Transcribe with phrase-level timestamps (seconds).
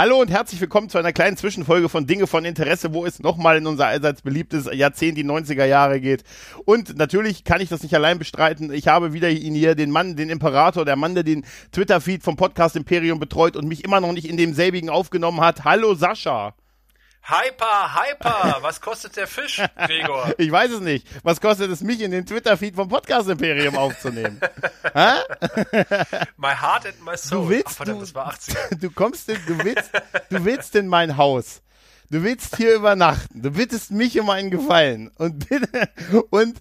[0.00, 3.56] Hallo und herzlich willkommen zu einer kleinen Zwischenfolge von Dinge von Interesse, wo es nochmal
[3.56, 6.22] in unser allseits beliebtes Jahrzehnt, die 90er Jahre geht.
[6.64, 8.72] Und natürlich kann ich das nicht allein bestreiten.
[8.72, 12.36] Ich habe wieder ihn hier, den Mann, den Imperator, der Mann, der den Twitter-Feed vom
[12.36, 15.64] Podcast Imperium betreut und mich immer noch nicht in demselbigen aufgenommen hat.
[15.64, 16.54] Hallo Sascha.
[17.30, 20.32] Hyper, hyper, was kostet der Fisch, Gregor?
[20.38, 21.06] Ich weiß es nicht.
[21.22, 24.40] Was kostet es mich in den Twitter-Feed vom Podcast Imperium aufzunehmen?
[26.38, 27.42] my heart and my soul.
[27.42, 28.56] Du willst, Ach, verdammt, du, das war 80.
[28.80, 29.90] Du kommst in, du willst,
[30.30, 31.60] du willst in mein Haus.
[32.10, 33.42] Du willst hier übernachten.
[33.42, 35.90] Du bittest mich um einen Gefallen und bitte,
[36.30, 36.58] und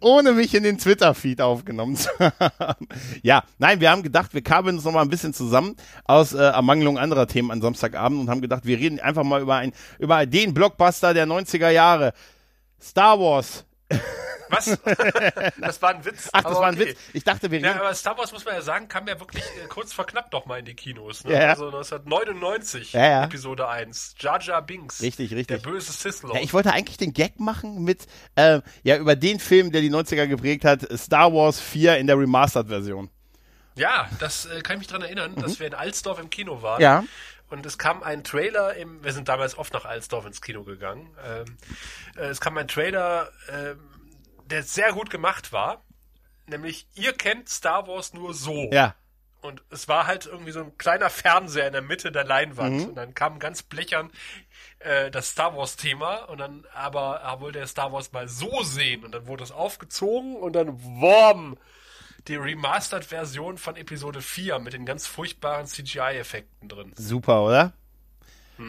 [0.00, 2.86] ohne mich in den Twitter-Feed aufgenommen zu haben.
[3.22, 6.38] Ja, nein, wir haben gedacht, wir kabeln uns noch mal ein bisschen zusammen aus äh,
[6.38, 10.26] Ermangelung anderer Themen an Samstagabend und haben gedacht, wir reden einfach mal über ein, über
[10.26, 12.12] den Blockbuster der 90er Jahre.
[12.78, 13.64] Star Wars
[14.52, 14.78] was?
[15.60, 16.28] das war ein Witz.
[16.32, 16.90] Ach, das war ein okay.
[16.90, 16.98] Witz.
[17.12, 17.66] Ich dachte, wir reden.
[17.66, 20.30] Ja, aber Star Wars, muss man ja sagen, kam ja wirklich äh, kurz vor knapp
[20.30, 21.24] doch mal in die Kinos.
[21.24, 21.32] Ne?
[21.32, 21.50] Ja, ja.
[21.50, 23.24] Also 1999, ja.
[23.24, 24.14] Episode 1.
[24.18, 25.02] Jar Jar Binks.
[25.02, 25.62] Richtig, richtig.
[25.62, 26.36] Der böse Sith Lord.
[26.36, 29.90] Ja, ich wollte eigentlich den Gag machen mit, äh, ja, über den Film, der die
[29.90, 33.10] 90er geprägt hat, Star Wars 4 in der Remastered-Version.
[33.74, 35.40] Ja, das äh, kann ich mich dran erinnern, mhm.
[35.40, 36.80] dass wir in Alsdorf im Kino waren.
[36.80, 37.04] Ja.
[37.48, 41.14] Und es kam ein Trailer im, wir sind damals oft nach Alsdorf ins Kino gegangen.
[41.22, 41.56] Ähm,
[42.16, 43.78] äh, es kam ein Trailer, ähm,
[44.52, 45.82] der sehr gut gemacht war.
[46.46, 48.68] Nämlich, ihr kennt Star Wars nur so.
[48.72, 48.94] Ja.
[49.40, 52.80] Und es war halt irgendwie so ein kleiner Fernseher in der Mitte der Leinwand.
[52.80, 52.88] Mhm.
[52.90, 54.10] Und dann kam ganz blechern
[54.78, 59.04] äh, das Star Wars-Thema und dann aber er wollte er Star Wars mal so sehen.
[59.04, 61.58] Und dann wurde es aufgezogen und dann worm
[62.28, 66.92] die Remastered-Version von Episode 4 mit den ganz furchtbaren CGI-Effekten drin.
[66.96, 67.72] Super, oder?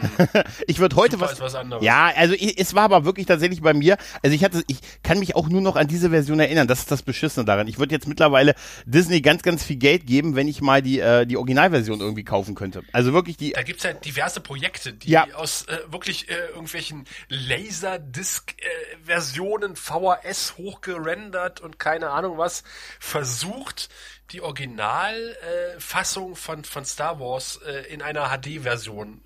[0.67, 1.56] Ich würde heute was, was.
[1.81, 3.97] Ja, also ich, es war aber wirklich tatsächlich bei mir.
[4.22, 6.67] Also ich hatte, ich kann mich auch nur noch an diese Version erinnern.
[6.67, 7.67] Das ist das Beschissene daran.
[7.67, 11.25] Ich würde jetzt mittlerweile Disney ganz, ganz viel Geld geben, wenn ich mal die äh,
[11.25, 12.84] die Originalversion irgendwie kaufen könnte.
[12.91, 13.51] Also wirklich die.
[13.51, 15.28] Da gibt's ja diverse Projekte, die ja.
[15.34, 22.63] aus äh, wirklich äh, irgendwelchen Laserdisc-Versionen, äh, VHS hochgerendert und keine Ahnung was
[23.00, 23.90] versucht
[24.31, 29.22] die Originalfassung äh, von, von Star Wars äh, in einer HD-Version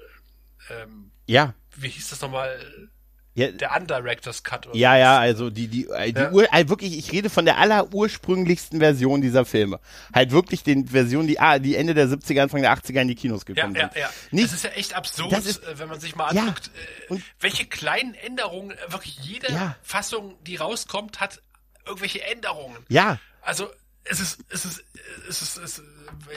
[0.69, 1.53] ähm, ja.
[1.75, 2.59] Wie hieß das nochmal?
[3.37, 4.65] Ja, der Undirectors Cut.
[4.65, 4.99] Oder ja, was?
[4.99, 6.31] ja, also die, die, äh, die ja.
[6.31, 9.79] Ur, also wirklich, ich rede von der allerursprünglichsten Version dieser Filme.
[10.11, 13.15] Halt wirklich den Version, die, ah, die Ende der 70er, Anfang der 80er in die
[13.15, 14.01] Kinos gekommen ja, ja, sind.
[14.01, 16.71] Ja, Nicht, das ist ja echt absurd, ist, äh, wenn man sich mal anguckt,
[17.11, 19.75] äh, welche kleinen Änderungen, wirklich jede.
[19.83, 21.39] Fassung, die rauskommt, hat
[21.85, 22.77] irgendwelche Änderungen.
[22.89, 23.19] Ja.
[23.41, 23.69] Also,
[24.09, 24.83] es ist, es ist,
[25.29, 25.83] es ist, es ist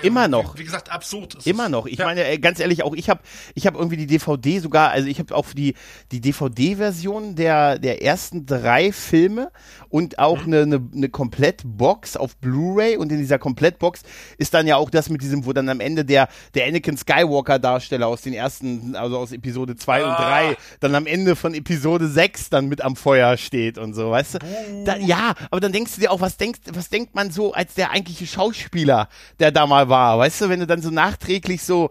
[0.03, 0.55] Immer noch.
[0.55, 1.35] Wie, wie gesagt, absurd.
[1.35, 1.87] Ist Immer noch.
[1.87, 2.07] Ich ja.
[2.07, 3.21] meine, ganz ehrlich, auch ich habe
[3.55, 5.75] ich hab irgendwie die DVD sogar, also ich habe auch die,
[6.13, 9.51] die DVD-Version der, der ersten drei Filme
[9.89, 10.73] und auch eine, mhm.
[10.73, 14.03] eine, eine Komplettbox auf Blu-ray und in dieser Komplettbox
[14.39, 18.07] ist dann ja auch das mit diesem, wo dann am Ende der, der Anakin Skywalker-Darsteller
[18.07, 20.09] aus den ersten, also aus Episode 2 ah.
[20.09, 24.11] und 3, dann am Ende von Episode 6 dann mit am Feuer steht und so,
[24.11, 24.39] weißt du?
[24.85, 27.75] Da, ja, aber dann denkst du dir auch, was denkst, was denkt man so als
[27.75, 31.91] der eigentliche Schauspieler, der da mal war, weißt du, wenn du dann so nachträglich so,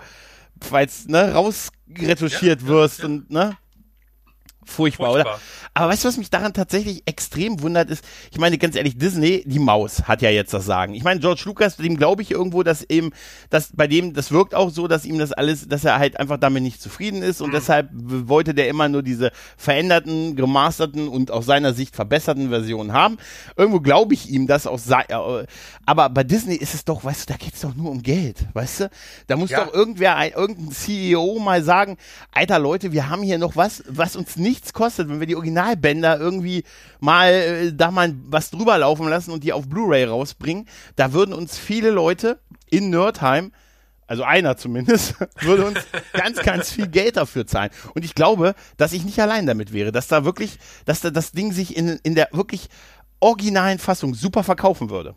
[0.59, 3.09] falls, ne, rausretuschiert ja, wirst ja, ja.
[3.11, 3.55] und, ne?
[4.65, 5.39] Furchtbar, Furchtbar, oder?
[5.73, 9.43] Aber weißt du, was mich daran tatsächlich extrem wundert, ist, ich meine, ganz ehrlich, Disney,
[9.45, 10.93] die Maus hat ja jetzt das Sagen.
[10.93, 13.11] Ich meine, George Lucas, dem glaube ich irgendwo, dass eben,
[13.49, 16.37] dass bei dem, das wirkt auch so, dass ihm das alles, dass er halt einfach
[16.37, 17.53] damit nicht zufrieden ist und mhm.
[17.53, 23.17] deshalb wollte der immer nur diese veränderten, gemasterten und aus seiner Sicht verbesserten Versionen haben.
[23.55, 25.45] Irgendwo glaube ich ihm das aus, äh,
[25.85, 28.81] aber bei Disney ist es doch, weißt du, da geht's doch nur um Geld, weißt
[28.81, 28.89] du?
[29.27, 29.63] Da muss ja.
[29.63, 31.97] doch irgendwer, ein, irgendein CEO mal sagen,
[32.31, 35.59] alter Leute, wir haben hier noch was, was uns nichts kostet, wenn wir die Original
[35.59, 36.63] Originalbänder irgendwie
[36.99, 41.33] mal äh, da mal was drüber laufen lassen und die auf Blu-ray rausbringen, da würden
[41.33, 43.51] uns viele Leute in Nerdheim
[44.07, 45.79] also einer zumindest, würde uns
[46.13, 47.69] ganz, ganz viel Geld dafür zahlen.
[47.93, 51.31] Und ich glaube, dass ich nicht allein damit wäre, dass da wirklich, dass da das
[51.31, 52.69] Ding sich in, in der wirklich
[53.19, 55.13] originalen Fassung super verkaufen würde.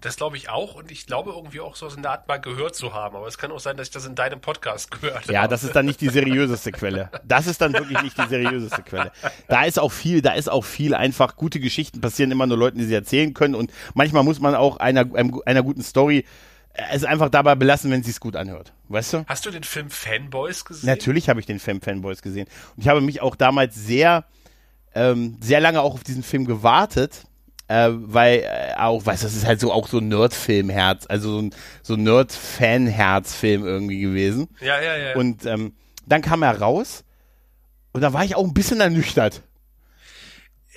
[0.00, 2.76] Das glaube ich auch und ich glaube irgendwie auch so in der Art mal gehört
[2.76, 3.16] zu haben.
[3.16, 5.32] Aber es kann auch sein, dass ich das in deinem Podcast gehört habe.
[5.32, 7.10] Ja, das ist dann nicht die seriöseste Quelle.
[7.24, 9.10] Das ist dann wirklich nicht die seriöseste Quelle.
[9.48, 12.78] Da ist auch viel, da ist auch viel einfach gute Geschichten passieren immer nur Leuten,
[12.78, 15.04] die sie erzählen können und manchmal muss man auch einer,
[15.46, 16.24] einer guten Story
[16.90, 18.72] es einfach dabei belassen, wenn sie es gut anhört.
[18.88, 19.24] Weißt du?
[19.26, 20.86] Hast du den Film Fanboys gesehen?
[20.86, 22.46] Natürlich habe ich den Film Fanboys gesehen.
[22.76, 24.24] Und ich habe mich auch damals sehr,
[24.94, 27.24] ähm, sehr lange auch auf diesen Film gewartet,
[27.68, 31.30] äh, weil äh, auch, weißt du, das ist halt so auch so ein Nerd-Film-Herz, also
[31.32, 34.48] so ein, so ein Nerd-Fan-Herz-Film irgendwie gewesen.
[34.60, 35.14] Ja, ja, ja.
[35.16, 35.74] Und ähm,
[36.06, 37.04] dann kam er raus
[37.92, 39.42] und da war ich auch ein bisschen ernüchtert.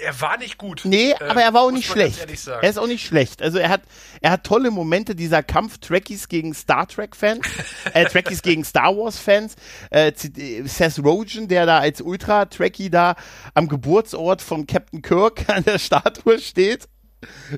[0.01, 0.81] Er war nicht gut.
[0.85, 2.19] Nee, Ähm, aber er war auch nicht schlecht.
[2.19, 3.41] Er ist auch nicht schlecht.
[3.41, 3.81] Also er hat,
[4.21, 7.45] er hat tolle Momente, dieser Kampf Trekkies gegen Star Trek Fans,
[7.93, 9.55] äh, Trekkies gegen Star Wars Fans,
[9.91, 13.15] äh, äh, Seth Rogen, der da als Ultra Trekkie da
[13.53, 16.87] am Geburtsort von Captain Kirk an der Statue steht.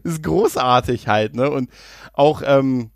[0.04, 1.50] ist großartig halt, ne?
[1.50, 1.70] Und
[2.12, 2.92] auch, ähm,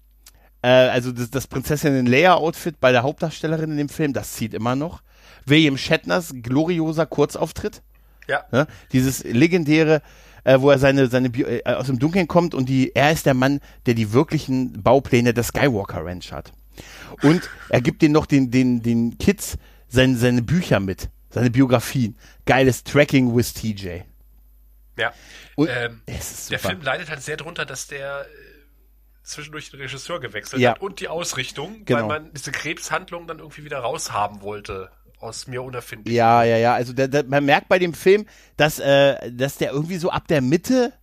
[0.61, 4.53] äh, also das, das Prinzessin Leia Outfit bei der Hauptdarstellerin in dem Film, das zieht
[4.53, 5.01] immer noch.
[5.45, 7.81] William Shatners glorioser Kurzauftritt.
[8.27, 8.45] Ja.
[8.51, 8.67] Ne?
[8.91, 10.01] Dieses legendäre,
[10.43, 13.25] äh, wo er seine, seine Bio äh, aus dem Dunkeln kommt und die, er ist
[13.25, 16.53] der Mann, der die wirklichen Baupläne der Skywalker Ranch hat.
[17.23, 19.57] Und er gibt den noch den, den, den Kids
[19.87, 22.17] seine, seine Bücher mit, seine Biografien.
[22.45, 24.01] Geiles Tracking with TJ.
[24.97, 25.13] Ja.
[25.55, 26.01] Und ähm,
[26.49, 26.59] der.
[26.59, 28.25] Film leidet halt sehr drunter, dass der äh,
[29.23, 30.71] zwischendurch den Regisseur gewechselt Ja.
[30.71, 32.01] hat und die Ausrichtung, Genau.
[32.01, 36.15] weil man diese Krebshandlung dann irgendwie wieder raushaben wollte aus mir unerfindlich.
[36.15, 36.73] Ja, ja, ja.
[36.73, 38.25] Also der, der, man merkt bei dem Film,
[38.55, 40.93] dass, äh, dass der irgendwie so ab der Mitte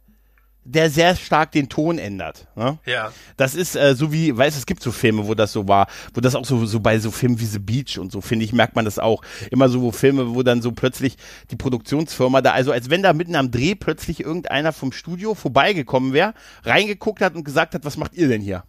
[0.64, 2.48] der sehr stark den Ton ändert.
[2.56, 2.78] Ne?
[2.86, 3.12] Ja.
[3.36, 6.20] Das ist äh, so wie, weißt es gibt so Filme, wo das so war, wo
[6.20, 8.74] das auch so, so bei so Filmen wie The Beach und so, finde ich, merkt
[8.74, 9.22] man das auch.
[9.50, 11.16] Immer so wo Filme, wo dann so plötzlich
[11.50, 16.12] die Produktionsfirma da, also als wenn da mitten am Dreh plötzlich irgendeiner vom Studio vorbeigekommen
[16.12, 16.34] wäre,
[16.64, 18.64] reingeguckt hat und gesagt hat, was macht ihr denn hier?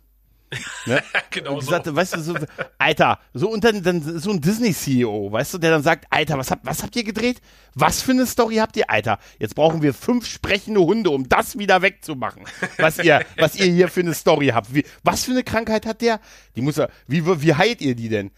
[0.86, 1.02] Ne?
[1.32, 1.68] genau Und so.
[1.68, 2.36] gesagt, weißt du, so,
[2.78, 6.52] Alter, so und dann, dann so ein Disney-CEO, weißt du, der dann sagt, Alter, was
[6.52, 7.42] habt, was habt ihr gedreht?
[7.74, 8.90] Was für eine Story habt ihr?
[8.90, 12.44] Alter, jetzt brauchen wir fünf sprechende Hunde, um das wieder wegzumachen,
[12.78, 14.74] was ihr, was ihr hier für eine Story habt.
[14.74, 16.20] Wie, was für eine Krankheit hat der?
[16.56, 18.32] Die muss er, wie, wie heilt ihr die denn?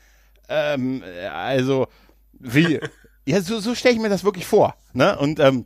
[0.49, 1.87] Ähm, äh, also,
[2.33, 2.79] wie?
[3.25, 5.17] Ja, so, so stelle ich mir das wirklich vor, ne?
[5.19, 5.65] Und, ähm,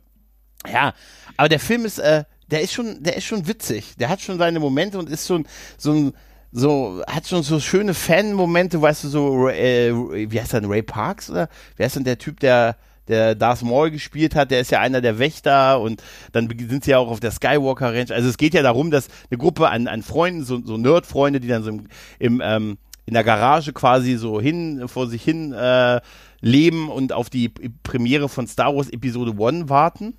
[0.70, 0.94] ja,
[1.36, 3.96] aber der Film ist, äh, der ist schon, der ist schon witzig.
[3.98, 5.46] Der hat schon seine Momente und ist schon
[5.78, 6.12] so ein,
[6.52, 9.92] so, hat schon so schöne Fan-Momente, weißt du, so, äh,
[10.30, 11.48] wie heißt denn, Ray Parks oder?
[11.76, 12.76] Wer ist denn der Typ, der,
[13.08, 16.02] der Darth Maul gespielt hat, der ist ja einer der Wächter und
[16.32, 18.12] dann sind sie ja auch auf der Skywalker Ranch.
[18.12, 21.48] Also es geht ja darum, dass eine Gruppe an, an Freunden, so, so Nerd-Freunde, die
[21.48, 21.86] dann so im,
[22.18, 26.00] im ähm, in der Garage quasi so hin, vor sich hin äh,
[26.40, 27.48] leben und auf die
[27.82, 30.14] Premiere von Star Wars Episode 1 warten.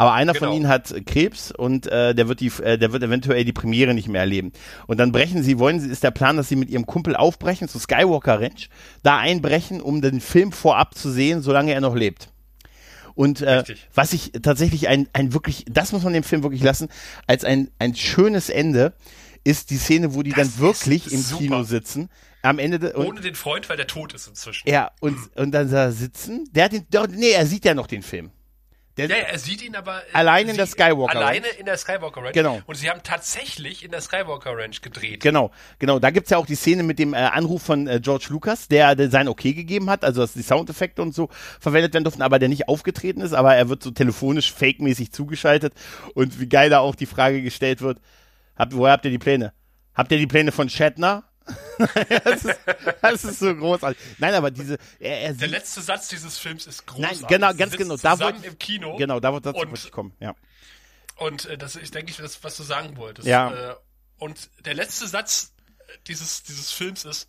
[0.00, 0.46] Aber einer Genau.
[0.46, 3.92] von ihnen hat Krebs und äh, der wird die, äh, der wird eventuell die Premiere
[3.92, 4.50] nicht mehr erleben.
[4.86, 7.68] Und dann brechen sie, wollen sie, ist der Plan, dass sie mit ihrem Kumpel aufbrechen
[7.68, 8.70] zu Skywalker Ranch,
[9.02, 12.30] da einbrechen, um den Film vorab zu sehen, solange er noch lebt.
[13.14, 13.88] Und äh, Richtig.
[13.94, 16.88] was ich tatsächlich ein, ein wirklich, das muss man dem Film wirklich lassen,
[17.26, 18.94] als ein, ein schönes Ende,
[19.44, 21.42] ist die Szene, wo die Das dann wirklich im super.
[21.42, 22.08] Kino sitzen.
[22.40, 24.66] Am Ende de, und, Ohne den Freund, weil der tot ist inzwischen.
[24.66, 26.48] ja, und, und dann da sitzen.
[26.52, 28.30] Der hat den, doch, nee, er sieht ja noch den Film.
[29.08, 31.58] Der, Ja, er sieht ihn aber äh, Allein in der Skywalker Alleine Ranch.
[31.58, 32.32] in der Skywalker Ranch.
[32.32, 32.60] Genau.
[32.66, 35.22] Und sie haben tatsächlich in der Skywalker Ranch gedreht.
[35.22, 35.98] Genau, genau.
[35.98, 38.94] Da gibt's ja auch die Szene mit dem äh, Anruf von äh, George Lucas, der,
[38.94, 41.28] der sein Okay gegeben hat, also dass die Soundeffekte und so
[41.60, 45.74] verwendet werden durften, aber der nicht aufgetreten ist, aber er wird so telefonisch fake-mäßig zugeschaltet.
[46.14, 47.98] Und wie geil da auch die Frage gestellt wird,
[48.56, 49.52] habt, woher habt ihr die Pläne?
[49.94, 51.24] Habt ihr die Pläne von Shatner?
[52.24, 52.60] das, ist,
[53.02, 54.00] das ist so großartig.
[54.18, 57.20] Nein, aber diese, er, er Der letzte Satz dieses Films ist großartig.
[57.22, 57.96] nein, genau, ganz genau.
[57.96, 58.96] Da wollte im Kino.
[58.96, 60.34] Genau, da wird dazu Und- kommen, ja.
[61.16, 63.28] Und äh, das ist, denke ich, das, was du sagen wolltest.
[63.28, 63.72] Ja.
[63.72, 63.76] Äh,
[64.18, 65.52] und der letzte Satz
[66.06, 67.28] dieses, dieses Films ist,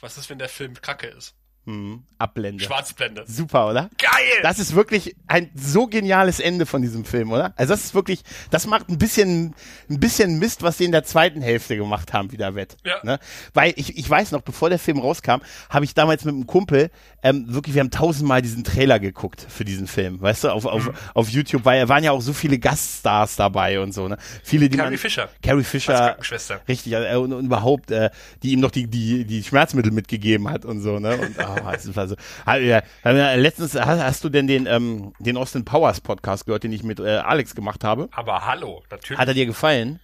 [0.00, 1.34] was ist, wenn der Film kacke ist?
[1.66, 2.64] Hm, Abblende.
[2.64, 3.24] Schwarzblende.
[3.26, 3.90] Super, oder?
[3.98, 4.40] Geil!
[4.42, 7.52] Das ist wirklich ein so geniales Ende von diesem Film, oder?
[7.56, 9.54] Also das ist wirklich, das macht ein bisschen,
[9.90, 12.76] ein bisschen Mist, was sie in der zweiten Hälfte gemacht haben, wieder wett.
[12.84, 13.00] Ja.
[13.02, 13.18] Ne?
[13.52, 16.90] Weil ich, ich weiß noch, bevor der Film rauskam, habe ich damals mit einem Kumpel
[17.22, 20.70] ähm, wirklich, wir haben tausendmal diesen Trailer geguckt für diesen Film, weißt du, auf, Mhm.
[20.70, 24.16] auf, auf YouTube, weil da waren ja auch so viele Gaststars dabei und so, ne?
[24.44, 25.28] Viele, die Carrie man, Fisher.
[25.42, 26.60] Carrie Als Fisher, Krankenschwester.
[26.68, 28.10] Richtig, äh, und, und überhaupt, äh,
[28.42, 31.16] die ihm noch die, die, die Schmerzmittel mitgegeben hat und so, ne?
[31.16, 32.16] Und, oh, es war so.
[32.46, 36.64] Ha- ja, ja, letztens, hast, hast du denn den, ähm, den Austin Powers Podcast gehört,
[36.64, 38.08] den ich mit äh, Alex gemacht habe?
[38.12, 39.18] Aber hallo, natürlich.
[39.18, 40.00] Hat er dir gefallen?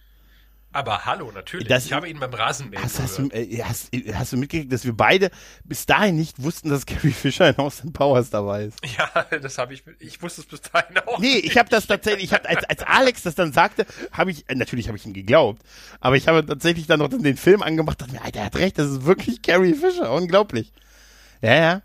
[0.75, 1.67] Aber hallo, natürlich.
[1.67, 4.83] Das- ich habe ihn beim Rasenmähen Hast, hast, du, äh, hast, hast du mitgekriegt, dass
[4.85, 5.29] wir beide
[5.63, 8.79] bis dahin nicht wussten, dass Carrie Fisher in Austin Powers dabei ist?
[8.97, 11.19] Ja, das habe ich, ich wusste es bis dahin auch.
[11.19, 14.49] Nee, ich habe das tatsächlich, ich hab, als, als Alex das dann sagte, habe ich,
[14.49, 15.61] äh, natürlich habe ich ihm geglaubt,
[15.99, 18.55] aber ich habe tatsächlich dann noch den Film angemacht und dachte mir, Alter, er hat
[18.55, 20.73] recht, das ist wirklich Carrie Fisher, unglaublich.
[21.43, 21.81] Ja, ja.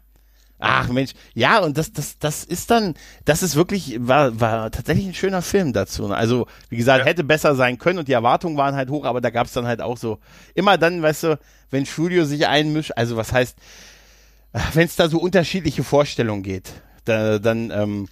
[0.61, 5.07] Ach Mensch, ja, und das, das, das ist dann, das ist wirklich, war, war tatsächlich
[5.07, 6.09] ein schöner Film dazu.
[6.09, 6.17] ne?
[6.17, 7.05] Also, wie gesagt, Ja.
[7.07, 9.81] hätte besser sein können und die Erwartungen waren halt hoch, aber da gab's dann halt
[9.81, 10.19] auch so,
[10.55, 11.39] immer dann, weißt du,
[11.71, 13.57] wenn Studio sich einmischt, also was heißt,
[14.73, 16.73] wenn es da so unterschiedliche Vorstellungen geht,
[17.05, 18.09] da, dann, ähm,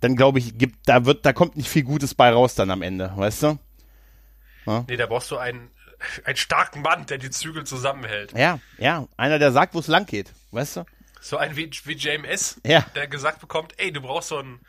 [0.00, 2.80] dann glaube ich, gibt, da wird, da kommt nicht viel Gutes bei raus dann am
[2.80, 3.58] Ende, weißt du?
[4.88, 5.68] Nee, da brauchst du einen,
[6.24, 8.32] einen starken Mann, der die Zügel zusammenhält.
[8.36, 10.84] Ja, ja, einer, der sagt, wo es lang geht, weißt du?
[11.20, 12.80] So ein wie, wie JMS, Ja.
[12.94, 14.60] der gesagt bekommt, ey, du brauchst so einen,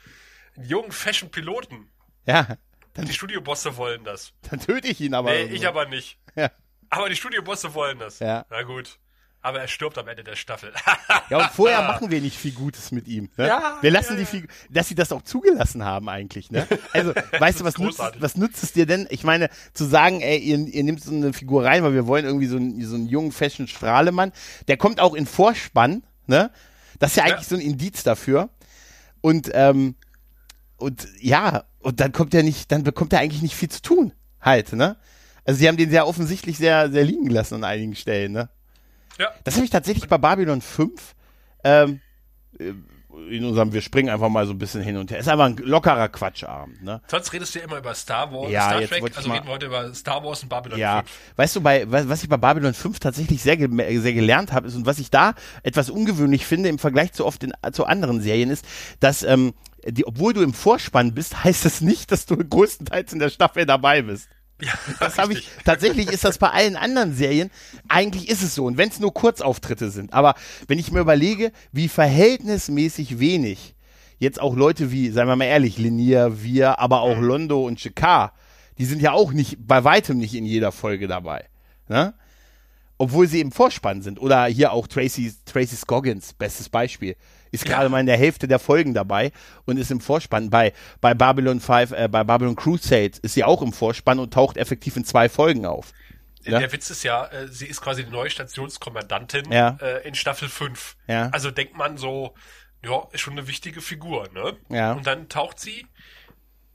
[0.57, 1.89] einen jungen Fashion-Piloten.
[2.25, 2.57] Ja,
[2.97, 4.33] Die Studiobosse wollen das.
[4.49, 5.29] dann töte ich ihn aber.
[5.31, 5.55] Nee, irgendwo.
[5.55, 6.17] ich aber nicht.
[6.35, 6.51] Ja.
[6.89, 8.19] Aber die Studiobosse wollen das.
[8.19, 8.45] Ja.
[8.49, 8.97] Na gut.
[9.43, 10.71] Aber er stirbt am Ende der Staffel.
[11.29, 13.29] Ja, und vorher machen wir nicht viel Gutes mit ihm.
[13.37, 13.47] Ne?
[13.47, 14.25] Ja, wir lassen ja, die.
[14.25, 16.51] Figur, dass sie das auch zugelassen haben eigentlich.
[16.51, 16.67] Ne?
[16.91, 19.07] Also, weißt du, was nutzt, was nutzt es dir denn?
[19.09, 22.25] Ich meine, zu sagen, ey, ihr, ihr nehmt so eine Figur rein, weil wir wollen
[22.25, 24.33] irgendwie so einen, so einen jungen Fashion Strahlemann.
[24.67, 26.03] Der kommt auch in Vorspann.
[26.27, 26.51] Ne?
[26.99, 27.49] Das ist ja eigentlich Ja.
[27.49, 28.49] so ein Indiz dafür.
[29.21, 29.95] Und ähm,
[30.75, 34.11] und ja, und dann kommt er nicht, dann bekommt er eigentlich nicht viel zu tun.
[34.41, 34.97] Halt, ne?
[35.45, 38.49] Also sie haben den sehr offensichtlich sehr, sehr liegen gelassen an einigen Stellen, ne?
[39.19, 39.29] Ja.
[39.43, 41.15] Das habe ich tatsächlich bei Babylon 5.
[41.63, 41.99] Ähm,
[42.59, 42.73] äh,
[43.29, 45.19] in unserem, wir springen einfach mal so ein bisschen hin und her.
[45.19, 47.01] Ist einfach ein lockerer Quatschabend, ne?
[47.07, 49.03] Sonst redest du ja immer über Star Wars, Ja, Star jetzt Trek.
[49.17, 51.11] Also mal- reden wir heute über Star Wars und Babylon Ja, 5.
[51.35, 54.85] weißt du, bei was, ich bei Babylon 5 tatsächlich sehr, sehr gelernt habe, ist und
[54.85, 58.65] was ich da etwas ungewöhnlich finde im Vergleich zu oft in, zu anderen Serien ist,
[59.01, 59.53] dass ähm,
[59.85, 63.65] die, obwohl du im Vorspann bist, heißt das nicht, dass du größtenteils in der Staffel
[63.65, 64.29] dabei bist.
[64.61, 67.51] Ja, Das habe ich tatsächlich ist das bei allen anderen Serien.
[67.87, 70.13] Eigentlich ist es so und wenn es nur Kurzauftritte sind.
[70.13, 70.35] Aber
[70.67, 73.75] wenn ich mir überlege, wie verhältnismäßig wenig
[74.19, 78.33] jetzt auch Leute wie, seien wir mal ehrlich, Linier, wir, aber auch Londo und Shekar,
[78.77, 81.45] die sind ja auch nicht bei weitem nicht in jeder Folge dabei,
[81.89, 82.13] ne?
[82.97, 84.21] Obwohl sie im Vorspann sind.
[84.21, 87.15] Oder hier auch Tracy, Tracy Scoggins, bestes Beispiel.
[87.51, 87.75] Ist Ja.
[87.75, 89.31] gerade mal in der Hälfte der Folgen dabei
[89.65, 90.49] und ist im Vorspann.
[90.49, 94.57] Bei, bei Babylon 5, äh, bei Babylon Crusade ist sie auch im Vorspann und taucht
[94.57, 95.91] effektiv in zwei Folgen auf.
[96.43, 96.57] Ja.
[96.59, 99.77] Der Witz ist ja, äh, sie ist quasi die neue Stationskommandantin Ja.
[99.81, 100.95] äh, in Staffel 5.
[101.07, 101.29] Ja.
[101.31, 102.33] Also denkt man so,
[102.83, 104.57] ja, ist schon eine wichtige Figur, ne?
[104.69, 104.93] Ja.
[104.93, 105.85] Und dann taucht sie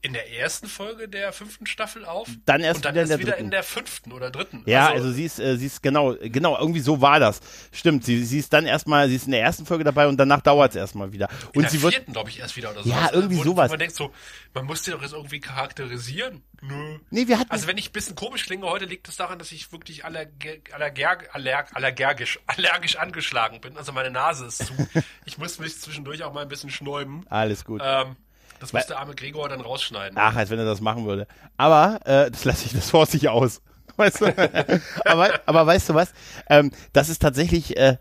[0.06, 2.28] in der ersten Folge der fünften Staffel auf.
[2.44, 4.62] Dann erst und dann wieder in erst der wieder in der fünften oder dritten.
[4.64, 7.40] Ja, also, sie ist, äh, sie ist genau, genau, irgendwie so war das.
[7.72, 10.40] Stimmt, sie, sie ist dann erstmal, sie ist in der ersten Folge dabei und danach
[10.40, 11.28] dauert es erstmal wieder.
[11.52, 12.88] in Und der sie wird, vierten, glaube ich, erst wieder oder so.
[12.88, 13.68] Ja, irgendwie sowas.
[13.68, 14.12] Man denkt so,
[14.54, 16.42] man muss die doch jetzt irgendwie charakterisieren.
[16.62, 16.98] Nö.
[17.10, 19.52] nee, wir hatten, Also wenn ich ein bisschen komisch klinge heute, liegt es daran, dass
[19.52, 23.76] ich wirklich allerge allerger aller allergisch, allergisch angeschlagen bin.
[23.76, 24.72] Also meine Nase ist zu.
[25.24, 27.26] ich muss mich zwischendurch auch mal ein bisschen schnäuben.
[27.28, 27.82] alles gut.
[27.84, 28.16] Ähm,
[28.60, 30.16] das muss der arme Gregor dann rausschneiden.
[30.18, 31.26] Ach, als wenn er das machen würde.
[31.56, 33.62] Aber äh, das lasse ich, das ich aus.
[33.96, 34.26] Weißt du?
[35.06, 36.12] aber, aber weißt du was?
[36.50, 37.96] Ähm, das ist tatsächlich, äh,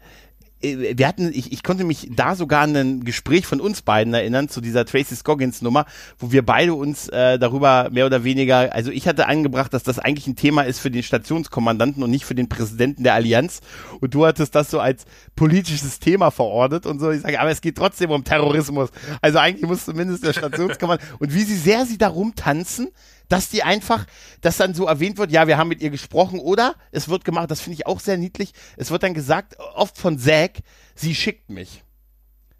[0.97, 4.49] wir hatten, ich, ich konnte mich da sogar an ein Gespräch von uns beiden erinnern,
[4.49, 5.85] zu dieser Tracy Scoggins Nummer,
[6.19, 9.99] wo wir beide uns äh, darüber mehr oder weniger, also ich hatte angebracht, dass das
[9.99, 13.61] eigentlich ein Thema ist für den Stationskommandanten und nicht für den Präsidenten der Allianz.
[14.01, 15.05] Und du hattest das so als
[15.35, 17.11] politisches Thema verortet und so.
[17.11, 18.89] Ich sage, aber es geht trotzdem um Terrorismus.
[19.21, 22.89] Also eigentlich muss zumindest der Stationskommandant und wie sie sehr sie da rumtanzen,
[23.29, 24.05] dass die einfach,
[24.41, 27.49] dass dann so erwähnt wird, ja, wir haben mit ihr gesprochen oder es wird gemacht,
[27.51, 30.59] das finde ich auch sehr niedlich, es wird dann gesagt, oft von Zack,
[30.95, 31.83] sie schickt mich.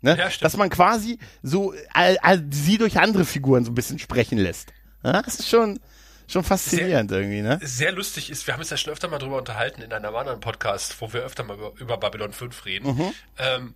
[0.02, 0.18] Ne?
[0.18, 0.30] Ja.
[0.42, 4.72] Dass man quasi so all, all, sie durch andere Figuren so ein bisschen sprechen lässt.
[5.04, 5.80] Ja, das ist schon,
[6.28, 7.60] schon faszinierend irgendwie, ne?
[7.64, 10.40] Sehr lustig ist, wir haben uns ja schon öfter mal drüber unterhalten in einem anderen
[10.40, 13.14] Podcast, wo wir öfter mal über, über Babylon 5 reden, Mhm.
[13.40, 13.74] ähm,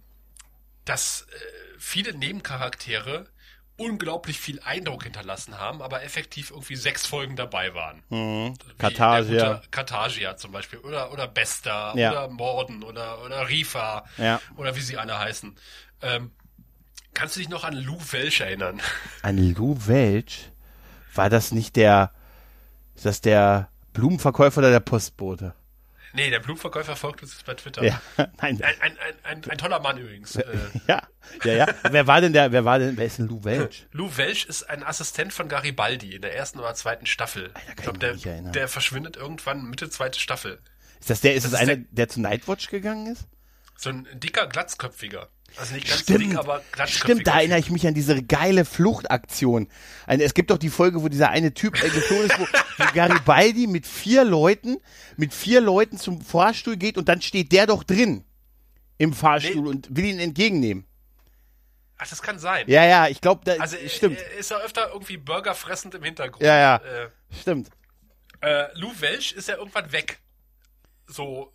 [0.85, 1.35] dass äh,
[1.79, 3.27] viele Nebencharaktere
[3.79, 8.03] unglaublich viel Eindruck hinterlassen haben, aber effektiv irgendwie sechs Folgen dabei waren.
[8.09, 8.53] Mhm.
[8.59, 8.75] Gute
[9.71, 10.79] Kartagia zum Beispiel.
[10.79, 11.93] Oder, oder Besta.
[11.95, 12.11] Ja.
[12.11, 12.83] Oder Morden.
[12.83, 14.05] Oder, oder Rifa.
[14.17, 14.41] Ja.
[14.57, 15.55] Oder wie sie alle heißen.
[16.01, 16.31] Ähm,
[17.13, 18.81] kannst du dich noch an Lou Welch erinnern?
[19.21, 20.51] An Lou Welch?
[21.15, 22.11] War das nicht der,
[22.95, 25.53] ist das der Blumenverkäufer oder der Postbote?
[26.13, 27.83] Nee, der Blumenverkäufer folgt uns jetzt bei Twitter.
[27.83, 30.35] Ja, nein, Ein, ein, ein, ein, toller Mann übrigens.
[30.35, 30.45] Äh,
[30.87, 31.03] ja,
[31.43, 31.67] ja, ja.
[31.89, 33.85] Wer war denn der, wer war denn, wer ist denn Lou Welch?
[33.91, 37.49] Lou Welch ist ein Assistent von Garibaldi in der ersten oder zweiten Staffel.
[37.49, 40.59] kann ich glaube, der, der verschwindet irgendwann Mitte zweite Staffel.
[40.99, 43.27] Ist das der, ist Das das einer, der- der zu Nightwatch gegangen ist?
[43.77, 45.29] So ein dicker, glatzköpfiger.
[45.57, 49.67] Also nicht ganz Stimmt, dick, aber stimmt, da erinnere ich mich an diese geile Fluchtaktion.
[50.07, 52.43] Es gibt doch die Folge, wo dieser eine Typ äh, geflohen ist, wo,
[52.77, 54.77] wo Garibaldi mit vier Leuten,
[55.17, 58.23] mit vier Leuten zum Fahrstuhl geht und dann steht der doch drin
[58.97, 59.69] im Fahrstuhl Nee.
[59.69, 60.85] und will ihn entgegennehmen.
[61.97, 62.63] Ach, das kann sein.
[62.67, 64.17] Ja, ja, ich glaube, da Also stimmt.
[64.17, 66.41] äh, ist er öfter irgendwie Burger fressend im Hintergrund.
[66.43, 66.75] Ja, ja.
[66.77, 67.09] Äh,
[67.41, 67.69] Stimmt.
[68.41, 70.19] äh, Lou Welch ist ja irgendwann weg.
[71.07, 71.51] So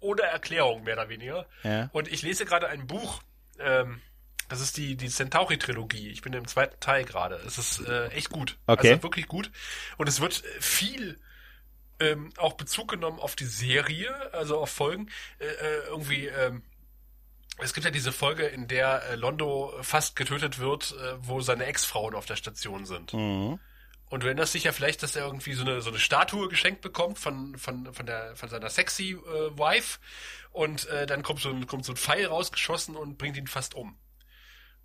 [0.00, 1.46] ohne Erklärung mehr oder weniger.
[1.62, 1.90] Ja.
[1.92, 3.22] Und ich lese gerade ein Buch.
[3.58, 4.00] Ähm,
[4.48, 6.08] das ist die, die Centauri-Trilogie.
[6.08, 7.36] Ich bin im zweiten Teil gerade.
[7.46, 8.58] Es ist äh, echt gut.
[8.66, 8.90] Okay.
[8.90, 9.50] Also wirklich gut.
[9.96, 11.18] Und es wird viel
[12.00, 15.08] ähm, auch Bezug genommen auf die Serie, also auf Folgen.
[15.38, 16.62] Äh, äh, irgendwie, ähm,
[17.58, 21.66] es gibt ja diese Folge, in der äh, Londo fast getötet wird, äh, wo seine
[21.66, 23.12] Ex-Frauen auf der Station sind.
[23.12, 23.60] Mhm.
[24.10, 26.82] Und du erinnerst dich ja vielleicht, dass er irgendwie so eine, so eine Statue geschenkt
[26.82, 29.16] bekommt von, von, von, der, von seiner sexy äh,
[29.58, 29.98] Wife.
[30.50, 33.74] Und äh, dann kommt so, ein, kommt so ein Pfeil rausgeschossen und bringt ihn fast
[33.74, 33.96] um.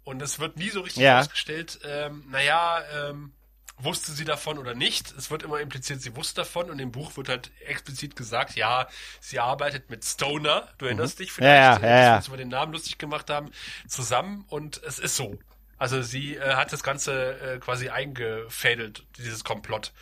[0.04, 1.20] Und es wird nie so richtig Ja.
[1.20, 3.34] ausgestellt, ähm, naja, ähm,
[3.78, 5.12] wusste sie davon oder nicht.
[5.18, 8.88] Es wird immer impliziert, sie wusste davon und im Buch wird halt explizit gesagt, ja,
[9.20, 12.28] sie arbeitet mit Stoner, du erinnerst dich vielleicht, Ja, ja, äh, ja, dass wir uns
[12.28, 13.52] über den Namen lustig gemacht haben,
[13.88, 15.38] zusammen und es ist so.
[15.78, 19.94] Also sie äh, hat das Ganze äh, quasi eingefädelt, dieses Komplott.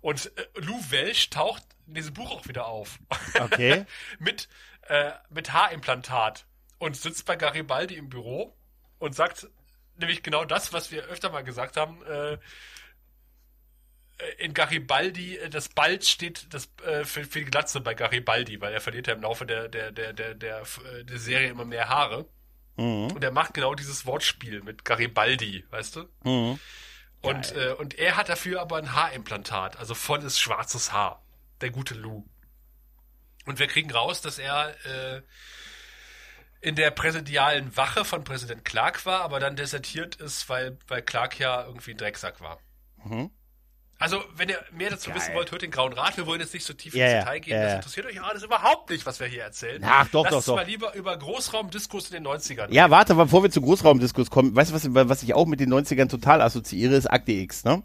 [0.00, 2.98] Und äh, Lou Welch taucht in diesem Buch auch wieder auf.
[3.38, 3.84] Okay.
[4.18, 4.48] mit,
[4.88, 6.46] äh, mit Haarimplantat
[6.78, 8.56] und sitzt bei Garibaldi im Büro
[8.98, 9.48] und sagt
[9.96, 12.02] nämlich genau das, was wir öfter mal gesagt haben.
[12.06, 12.38] Äh,
[14.38, 18.72] in Garibaldi, äh, das Bald steht das, äh, für, für die Glatze bei Garibaldi, weil
[18.72, 21.88] er verliert ja im Laufe der, der, der, der, der, äh, der Serie immer mehr
[21.88, 22.26] Haare.
[23.08, 26.08] Und er macht genau dieses Wortspiel mit Garibaldi, weißt du?
[26.24, 26.58] Mhm.
[27.20, 31.22] Und, äh, und er hat dafür aber ein Haarimplantat, also volles schwarzes Haar.
[31.60, 32.24] Der gute Lou.
[33.46, 35.22] Und wir kriegen raus, dass er äh,
[36.60, 41.38] in der präsidialen Wache von Präsident Clark war, aber dann desertiert ist, weil, weil Clark
[41.38, 42.60] ja irgendwie ein Drecksack war.
[43.04, 43.30] Mhm.
[44.00, 45.18] Also, wenn ihr mehr dazu Geil.
[45.18, 46.16] wissen wollt, hört den Grauen Rat.
[46.16, 47.54] Wir wollen jetzt nicht so tief ins ja, Detail gehen.
[47.56, 49.82] ja, das interessiert euch alles überhaupt nicht, was wir hier erzählen.
[49.84, 50.56] Ach, doch, Lasst doch, uns doch.
[50.56, 52.68] mal lieber über Großraumdiskurs in den 90ern.
[52.70, 55.72] Ja, warte, bevor wir zu Großraumdiskus kommen, weißt du, was, was ich auch mit den
[55.72, 57.82] 90ern total assoziiere, ist Akte X, ne?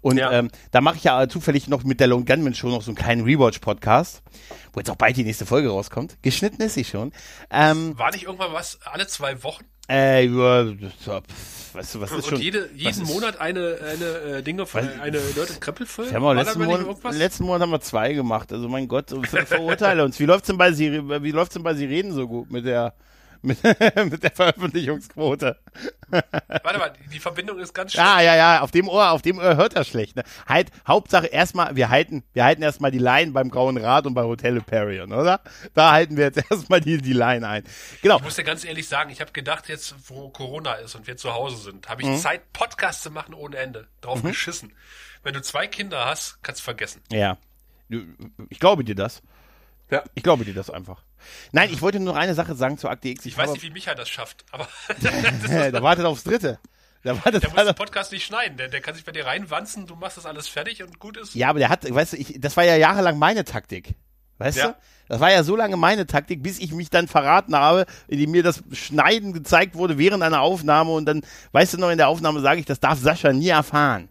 [0.00, 0.32] Und Ja.
[0.32, 2.96] ähm, da mache ich ja zufällig noch mit der Lone Gunman Show noch so einen
[2.96, 4.22] kleinen Rewatch-Podcast,
[4.72, 6.16] wo jetzt auch bald die nächste Folge rauskommt.
[6.22, 7.12] Geschnitten ist sie schon.
[7.50, 9.64] Ähm, War nicht irgendwann was alle zwei Wochen?
[9.88, 10.64] Äh, ja,
[11.72, 12.40] weißt du, was ist Und schon...
[12.40, 15.54] jede, jeden Monat eine, eine äh, Dinge von eine Leute?
[15.60, 18.52] Wir haben auch War da letzten Monat, letzten Monat haben wir zwei gemacht.
[18.52, 19.10] Also mein Gott,
[19.46, 20.18] verurteile uns.
[20.20, 22.94] Wie läuft's denn bei Sie, wie läuft's denn bei Sie reden so gut mit der
[23.62, 23.62] mit,
[24.10, 25.58] mit der Veröffentlichungsquote?
[26.10, 28.00] Warte mal, die Verbindung ist ganz schön.
[28.02, 30.14] Ja, ja, ja, auf dem Ohr, auf dem Ohr hört er schlecht.
[30.16, 30.22] Ne?
[30.46, 34.22] Halt, Hauptsache erstmal, wir halten, wir halten erstmal die Line beim Grauen Rat und bei
[34.22, 35.40] Hotel Parion, oder?
[35.74, 37.64] Da halten wir jetzt erstmal die, die Line ein.
[38.02, 38.18] Genau.
[38.18, 41.16] Ich muss dir ganz ehrlich sagen, ich habe gedacht, jetzt wo Corona ist und wir
[41.16, 42.18] zu Hause sind, habe ich Mhm.
[42.18, 43.88] Zeit, Podcasts zu machen ohne Ende.
[44.00, 44.72] Drauf geschissen.
[45.22, 47.00] Wenn du zwei Kinder hast, kannst du vergessen.
[47.10, 47.38] Ja.
[48.48, 49.22] Ich glaube dir das.
[49.90, 50.02] Ja.
[50.14, 51.02] Ich glaube dir das einfach.
[51.52, 53.26] Nein, ich wollte nur noch eine Sache sagen zu Akte X.
[53.26, 54.68] Ich weiß habe- nicht, wie Micha das schafft, aber
[55.48, 56.58] der wartet aufs dritte.
[57.04, 58.56] Der wartet der muss den Podcast nicht schneiden.
[58.56, 61.34] Der, der kann sich bei dir reinwanzen, du machst das alles fertig und gut ist.
[61.34, 63.94] Ja, aber der hat, weißt du, ich, das war ja jahrelang meine Taktik.
[64.38, 64.68] Weißt Ja.
[64.68, 64.74] du?
[65.08, 68.42] Das war ja so lange meine Taktik, bis ich mich dann verraten habe, indem mir
[68.42, 72.40] das Schneiden gezeigt wurde während einer Aufnahme und dann, weißt du noch, in der Aufnahme
[72.40, 74.08] sage ich, das darf Sascha nie erfahren.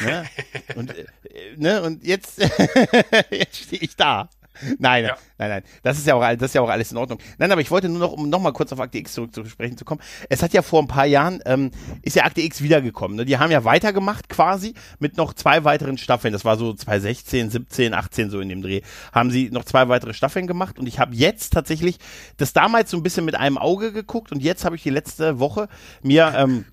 [0.00, 0.24] Ne?
[0.76, 1.04] und, äh,
[1.56, 1.82] ne?
[1.82, 2.38] und jetzt,
[3.30, 4.30] jetzt stehe ich da.
[4.78, 5.16] Nein, Ja.
[5.38, 5.62] nein, nein.
[5.82, 7.18] Das ist ja auch, das ist ja auch alles in Ordnung.
[7.38, 9.84] Nein, aber ich wollte nur noch, um noch mal kurz auf Akte X zurückzusprechen zu
[9.84, 10.00] kommen.
[10.28, 11.70] Es hat ja vor ein paar Jahren, ähm,
[12.02, 13.16] ist ja Akte X wiedergekommen.
[13.16, 13.24] Ne?
[13.24, 16.32] Die haben ja weitergemacht quasi mit noch zwei weiteren Staffeln.
[16.32, 18.82] Das war so 2016, 17, 18 so in dem Dreh.
[19.12, 21.98] Haben sie noch zwei weitere Staffeln gemacht und ich habe jetzt tatsächlich
[22.36, 25.38] das damals so ein bisschen mit einem Auge geguckt und jetzt habe ich die letzte
[25.40, 25.68] Woche
[26.02, 26.64] mir ähm,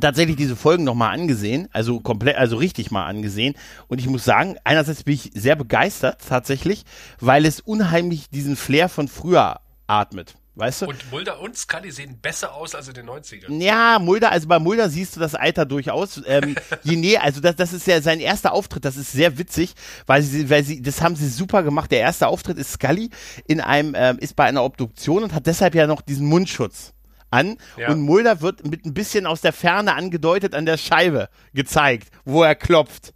[0.00, 3.54] tatsächlich diese Folgen nochmal angesehen, also komplett, also richtig mal angesehen.
[3.88, 6.84] Und ich muss sagen, einerseits bin ich sehr begeistert tatsächlich,
[7.20, 10.34] weil es unheimlich diesen Flair von früher atmet.
[10.54, 10.86] Weißt du?
[10.86, 13.62] Und Mulder und Scully sehen besser aus als in den 90ern.
[13.62, 16.20] Ja, Mulder, also bei Mulder siehst du das Alter durchaus.
[16.26, 19.72] Ähm, je näher, also das, das ist ja sein erster Auftritt, das ist sehr witzig,
[20.04, 21.90] weil sie, weil sie, das haben sie super gemacht.
[21.90, 23.08] Der erste Auftritt ist Scully
[23.46, 26.92] in einem, ähm, ist bei einer Obduktion und hat deshalb ja noch diesen Mundschutz
[27.32, 27.56] an.
[27.76, 27.90] Ja.
[27.90, 32.42] Und Mulder wird mit ein bisschen aus der Ferne angedeutet an der Scheibe gezeigt, wo
[32.42, 33.12] er klopft.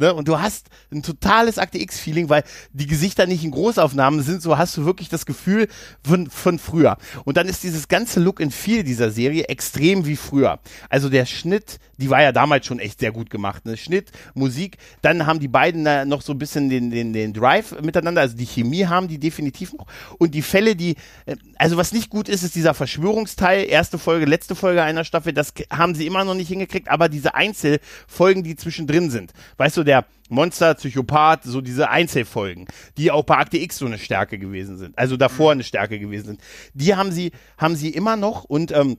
[0.00, 0.14] Ne?
[0.14, 4.56] Und du hast ein totales Akte X-Feeling, weil die Gesichter nicht in Großaufnahmen sind, so
[4.56, 5.68] hast du wirklich das Gefühl
[6.02, 6.96] von, von früher.
[7.24, 10.58] Und dann ist dieses ganze Look and Feel dieser Serie extrem wie früher.
[10.88, 13.66] Also der Schnitt, die war ja damals schon echt sehr gut gemacht.
[13.66, 13.76] Ne?
[13.76, 17.78] Schnitt, Musik, dann haben die beiden da noch so ein bisschen den, den, den Drive
[17.82, 19.86] miteinander, also die Chemie haben die definitiv noch.
[20.18, 24.24] Und die Fälle, die, äh, also was nicht gut ist, ist dieser Verschwörungsteil, erste Folge,
[24.24, 28.56] letzte Folge einer Staffel, das haben sie immer noch nicht hingekriegt, aber diese Einzelfolgen, die
[28.56, 33.78] zwischendrin sind, weißt du, der Monster, Psychopath, so diese Einzelfolgen, die auch bei Akte X
[33.78, 36.40] so eine Stärke gewesen sind, also davor eine Stärke gewesen sind,
[36.74, 38.98] die haben sie, haben sie immer noch und, ähm,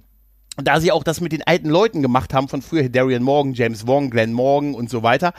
[0.57, 3.87] da sie auch das mit den alten Leuten gemacht haben von früher, Darian Morgan, James
[3.87, 5.31] Wong, Glenn Morgan und so weiter,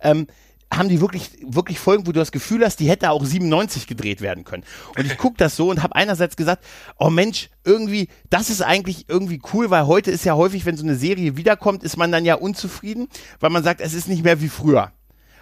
[0.00, 0.28] ähm,
[0.72, 4.20] haben die wirklich, wirklich Folgen, wo du das Gefühl hast, die hätte auch 97 gedreht
[4.20, 4.62] werden können.
[4.96, 6.64] Und ich guck das so und habe einerseits gesagt,
[7.00, 10.84] oh Mensch, irgendwie, das ist eigentlich irgendwie cool, weil heute ist ja häufig, wenn so
[10.84, 13.08] eine Serie wiederkommt, ist man dann ja unzufrieden,
[13.40, 14.92] weil man sagt, es ist nicht mehr wie früher.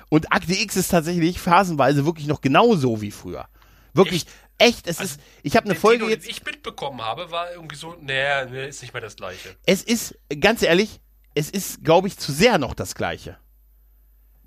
[0.09, 3.49] Und Akte X ist tatsächlich phasenweise wirklich noch genauso wie früher.
[3.93, 4.27] Wirklich,
[4.59, 6.25] echt, es ist, ich habe eine Den Folge Tino, jetzt.
[6.25, 9.57] den ich mitbekommen habe, war irgendwie so, nee, nee, ist nicht mehr das gleiche.
[9.67, 11.01] es ist, ganz ehrlich,
[11.35, 13.39] es ist, glaube ich, zu sehr noch das Gleiche.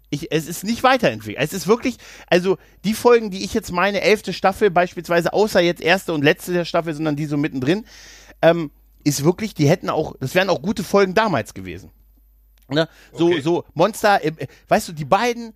[0.09, 1.41] Ich, es ist nicht weiterentwickelt.
[1.41, 1.95] Es ist wirklich,
[2.27, 6.51] also die Folgen, die ich jetzt meine, elfte Staffel beispielsweise, außer jetzt erste und letzte
[6.51, 7.85] der Staffel, sondern die so mittendrin,
[8.41, 8.71] ähm,
[9.05, 11.91] ist wirklich, die hätten auch, das wären auch gute Folgen damals gewesen.
[12.71, 12.87] Ne?
[13.13, 13.41] So, Okay.
[13.41, 14.31] so Monster, äh,
[14.67, 15.53] weißt du, die beiden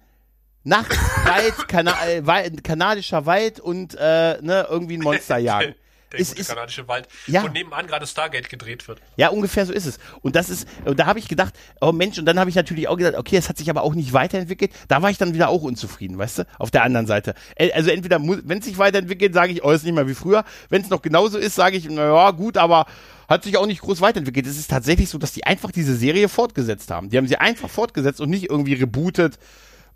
[0.63, 5.75] Nachts, Wald, Kana äh, Wald, kanadischer Wald und äh, ne, irgendwie ein Monster jagen.
[6.15, 7.43] Der Ist- gute ist- kanadische Wald, Ja.
[7.43, 8.99] wo nebenan gerade Stargate gedreht wird.
[9.17, 9.99] Ja, ungefähr so ist es.
[10.21, 12.87] Und das ist, und da habe ich gedacht, oh Mensch, und dann habe ich natürlich
[12.87, 14.71] auch gedacht, okay, es hat sich aber auch nicht weiterentwickelt.
[14.87, 16.43] Da war ich dann wieder auch unzufrieden, weißt du?
[16.57, 17.35] Auf der anderen Seite.
[17.55, 20.43] Äh, Also entweder, wenn es sich weiterentwickelt, sage ich, oh, ist nicht mehr wie früher.
[20.69, 22.85] Wenn es noch genauso ist, sage ich, naja, gut, aber
[23.27, 24.45] hat sich auch nicht groß weiterentwickelt.
[24.47, 27.09] Es ist tatsächlich so, dass die einfach diese Serie fortgesetzt haben.
[27.09, 29.37] Die haben sie einfach fortgesetzt und nicht irgendwie rebootet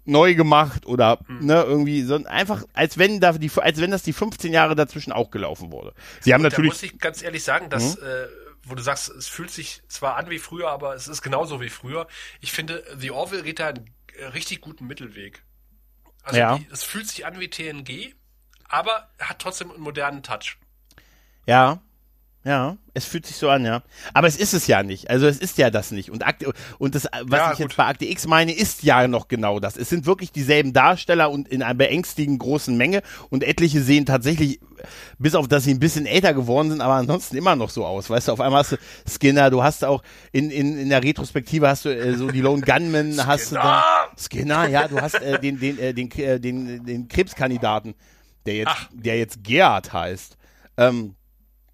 [0.10, 4.14] neu gemacht oder ne irgendwie so einfach als wenn da die als wenn das die
[4.14, 5.94] 15 Jahre dazwischen auch gelaufen wurde.
[6.22, 8.04] Sie haben Da natürlich muss ich ganz ehrlich sagen, dass, Mhm.
[8.08, 8.26] äh,
[8.64, 11.70] wo du sagst, es fühlt sich zwar an wie früher, aber es ist genauso wie
[11.70, 12.08] früher.
[12.42, 15.44] Ich finde, The Orville geht da einen äh, richtig guten Mittelweg.
[16.24, 16.58] Also Ja.
[16.58, 18.14] die, es fühlt sich an wie TNG,
[18.68, 20.58] aber hat trotzdem einen modernen Touch.
[21.46, 21.82] Ja,
[22.46, 23.84] ja, es fühlt sich so an, ja.
[24.14, 25.10] Aber es ist es ja nicht.
[25.10, 26.10] Also es ist ja das nicht.
[26.10, 27.68] Und, Akte, und das, was Ja, ich gut.
[27.68, 29.76] jetzt bei Akte X meine, ist ja noch genau das.
[29.76, 33.02] Es sind wirklich dieselben Darsteller und in einer beängstigend großen Menge.
[33.30, 34.62] Und etliche sehen tatsächlich,
[35.18, 38.10] bis auf dass sie ein bisschen älter geworden sind, aber ansonsten immer noch so aus.
[38.10, 41.68] Weißt du, auf einmal hast du Skinner, du hast auch in, in, in der Retrospektive
[41.68, 43.84] hast du äh, so die Lone Gunmen, hast du da.
[44.18, 47.96] Skinner, ja, du hast äh, den, den, äh, den, äh, den, den Krebskandidaten,
[48.46, 48.90] der jetzt, Ach.
[48.94, 50.38] der jetzt Gerhard heißt.
[50.78, 51.16] Ähm,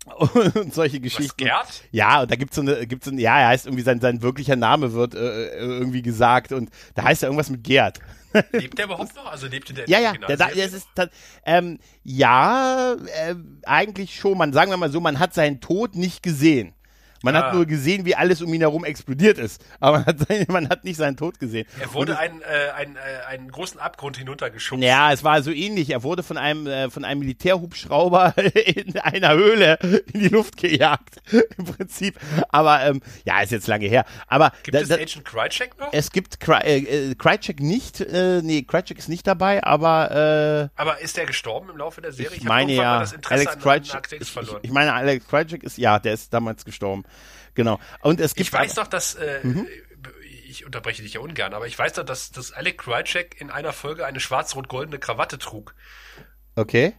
[0.55, 1.45] und solche Was, Geschichten.
[1.45, 1.83] Gerd?
[1.91, 4.21] Ja, und da gibt's so eine, gibt's so ein, ja, er heißt irgendwie sein, sein
[4.21, 7.99] wirklicher Name wird äh, irgendwie gesagt und da heißt er irgendwas mit Gerd.
[8.51, 9.31] Lebt der überhaupt noch?
[9.31, 11.09] Also lebte der Ja, der ja, der, da, das ist, ta-
[11.45, 14.37] ähm, ja, äh, eigentlich schon.
[14.37, 16.74] Man sagen wir mal so, man hat seinen Tod nicht gesehen.
[17.25, 17.47] Man Ah.
[17.47, 19.59] hat nur gesehen, wie alles um ihn herum explodiert ist.
[19.79, 21.65] Aber man hat, sein, man hat nicht seinen Tod gesehen.
[21.79, 24.83] Er wurde einen, äh, einen, äh, einen großen Abgrund hinuntergeschubst.
[24.83, 25.89] Ja, es war so ähnlich.
[25.89, 28.35] Er wurde von einem äh, von einem Militärhubschrauber
[28.65, 29.79] in einer Höhle
[30.13, 31.15] in die Luft gejagt,
[31.57, 32.19] im Prinzip.
[32.49, 34.05] Aber ähm, ja, ist jetzt lange her.
[34.27, 35.89] Aber Gibt da, es da, Agent Krycek noch?
[35.93, 36.77] es gibt Cry, äh,
[37.11, 41.69] äh, Krycek nicht, äh, nee, Krycek ist nicht dabei, aber äh, Aber ist der gestorben
[41.71, 42.38] im Laufe der Serie?
[42.38, 44.59] ich hab meine ja, Alex an, an Krycek, ich, verloren.
[44.61, 47.03] ich, ich meine Alex Krycek ist, ja, der ist damals gestorben.
[47.54, 47.80] Genau.
[48.01, 49.67] Und es gibt Ich weiß noch, dass äh, Mhm.
[50.47, 53.73] ich unterbreche dich ja ungern, aber ich weiß noch, dass, dass Alec Krycek in einer
[53.73, 55.73] Folge eine schwarz-rot-goldene Krawatte trug.
[56.56, 56.93] okay.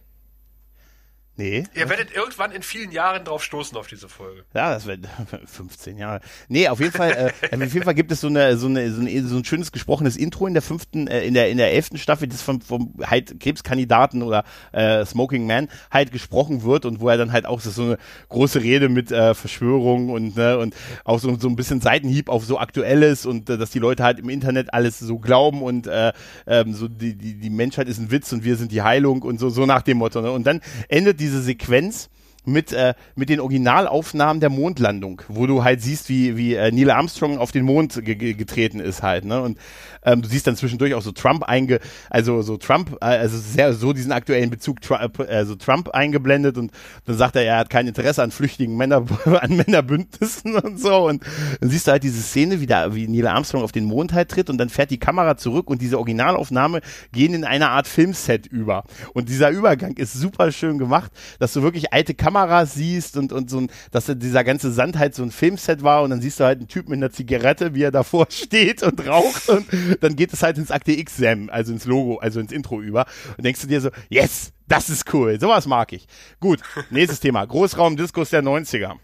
[1.37, 1.65] Nee.
[1.75, 4.43] Ihr werdet irgendwann in vielen Jahren drauf stoßen auf diese Folge.
[4.55, 4.97] Ja, das wäre
[5.45, 6.19] 15 Jahre.
[6.47, 9.01] Nee, auf jeden Fall, äh, auf jeden Fall gibt es so eine, so eine, so,
[9.01, 11.99] eine, so ein schönes gesprochenes Intro in der fünften, äh, in der in der elften
[11.99, 17.09] Staffel, das vom, vom halt Krebskandidaten oder äh, Smoking Man halt gesprochen wird und wo
[17.09, 17.97] er dann halt auch so eine
[18.29, 22.45] große Rede mit äh, Verschwörung und ne, und auch so so ein bisschen Seitenhieb auf
[22.45, 26.13] so aktuelles und äh, dass die Leute halt im Internet alles so glauben und äh,
[26.47, 29.39] ähm, so die die die Menschheit ist ein Witz und wir sind die Heilung und
[29.39, 30.21] so so nach dem Motto.
[30.21, 30.31] Ne?
[30.31, 32.09] Und dann endet diese Sequenz
[32.47, 36.89] mit, äh, mit den Originalaufnahmen der Mondlandung, wo du halt siehst, wie, wie äh, Neil
[36.91, 39.41] Armstrong auf den Mond ge ge getreten ist halt, ne?
[39.41, 39.57] Und
[40.03, 41.79] ähm, du siehst dann zwischendurch auch so Trump einge,
[42.09, 46.71] also so Trump, äh, also sehr so diesen aktuellen Bezug Trump, also Trump eingeblendet und
[47.05, 51.23] dann sagt er, er hat kein Interesse an flüchtigen Männer, an Männerbündnissen und so und
[51.59, 54.29] dann siehst du halt diese Szene, wie, da, wie Neil Armstrong auf den Mond halt
[54.29, 56.79] tritt und dann fährt die Kamera zurück und diese Originalaufnahme
[57.11, 61.61] gehen in eine Art Filmset über und dieser Übergang ist super schön gemacht, dass du
[61.61, 65.31] wirklich alte Kameras siehst und, und so ein, dass dieser ganze Sand halt so ein
[65.31, 68.27] Filmset war und dann siehst du halt einen Typ mit einer Zigarette, wie er davor
[68.29, 69.67] steht und raucht und
[70.01, 73.05] dann geht es halt ins Akte X-Sam, also ins Logo, also ins Intro über
[73.37, 76.07] und denkst du dir so, yes, das ist cool, sowas mag ich.
[76.39, 78.97] Gut, nächstes Thema, Großraumdiskus der 90er.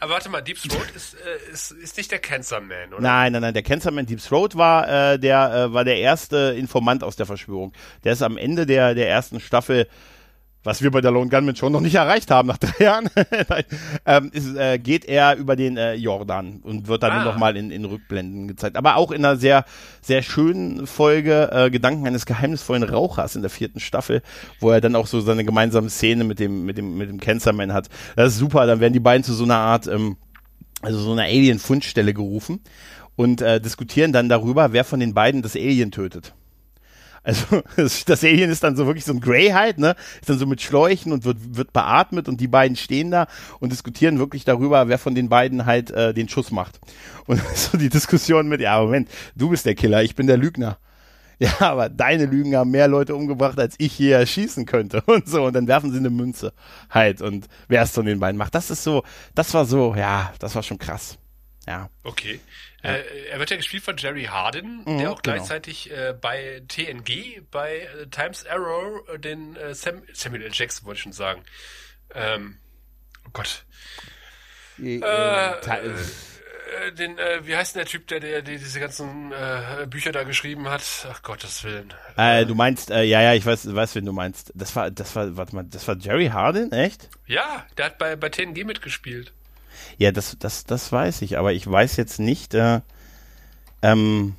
[0.00, 3.02] Aber warte mal, Deep Throat ist, äh, ist, ist nicht der Cancer Man, oder?
[3.02, 7.02] Nein, nein, nein, der Cancerman Deep Throat war, äh, der, äh, war der erste Informant
[7.02, 7.72] aus der Verschwörung.
[8.04, 9.88] Der ist am Ende der, der ersten Staffel
[10.64, 13.08] was wir bei der Lone Gunman schon noch nicht erreicht haben nach drei Jahren,
[14.06, 17.24] ähm, ist, äh, geht er über den äh, Jordan und wird dann Ah.
[17.24, 18.76] nur noch mal in, in Rückblenden gezeigt.
[18.76, 19.64] Aber auch in einer sehr,
[20.00, 24.22] sehr schönen Folge äh, Gedanken eines geheimnisvollen Rauchers in der vierten Staffel,
[24.60, 27.72] wo er dann auch so seine gemeinsame Szene mit dem, mit dem, mit dem Cancerman
[27.72, 27.88] hat.
[28.16, 30.16] Das ist super, dann werden die beiden zu so einer Art, ähm,
[30.80, 32.60] also so einer Alien-Fundstelle gerufen
[33.16, 36.34] und äh, diskutieren dann darüber, wer von den beiden das Alien tötet.
[37.22, 39.94] Also das, Alien ist dann so wirklich so ein Grey halt, ne?
[40.20, 43.26] Ist dann so mit Schläuchen und wird, wird beatmet und die beiden stehen da
[43.60, 46.80] und diskutieren wirklich darüber, wer von den beiden halt äh, den Schuss macht.
[47.26, 50.78] Und so die Diskussion mit, ja, Moment, du bist der Killer, ich bin der Lügner.
[51.38, 55.44] Ja, aber deine Lügen haben mehr Leute umgebracht, als ich hier erschießen könnte und so.
[55.44, 56.52] Und dann werfen sie eine Münze
[56.90, 58.54] halt und wer es von den beiden macht.
[58.54, 59.02] Das ist so,
[59.34, 61.18] das war so, ja, das war schon krass.
[61.66, 61.88] Ja.
[62.04, 62.40] Okay.
[62.82, 65.36] Äh, er wird ja gespielt von Jerry Hardin, Mhm, der auch genau.
[65.36, 70.50] gleichzeitig äh, bei TNG, bei äh, Times Arrow, äh, den äh, Sam, Samuel L.
[70.52, 71.44] Jackson wollte ich schon sagen.
[72.14, 72.58] Ähm,
[73.26, 73.64] oh Gott.
[74.82, 75.00] Äh,
[76.96, 79.32] den, wie heißt denn der Typ, der, der, der diese ganzen
[79.88, 80.82] Bücher da geschrieben hat?
[81.10, 81.92] Ach Gottes Willen.
[82.16, 84.52] du meinst, äh, ja, ja, ich weiß, weiß, wen du meinst.
[84.54, 87.10] Das war, das war, warte mal, das war Jerry Hardin, echt?
[87.26, 89.32] Ja, der hat bei, bei TNG mitgespielt.
[89.98, 92.80] Ja, das, das, das weiß ich, aber ich weiß jetzt nicht, äh,
[93.82, 94.34] ähm,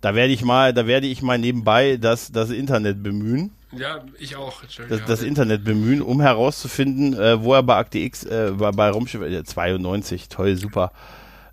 [0.00, 4.36] da werde ich mal, da werde ich mal nebenbei das, das Internet bemühen, Ja, ich
[4.36, 4.62] auch.
[4.88, 8.90] das, das Internet bemühen, um herauszufinden, äh, wo er bei Akte X, äh, bei, bei
[8.90, 10.92] Raumschiff äh, 92, toll, super,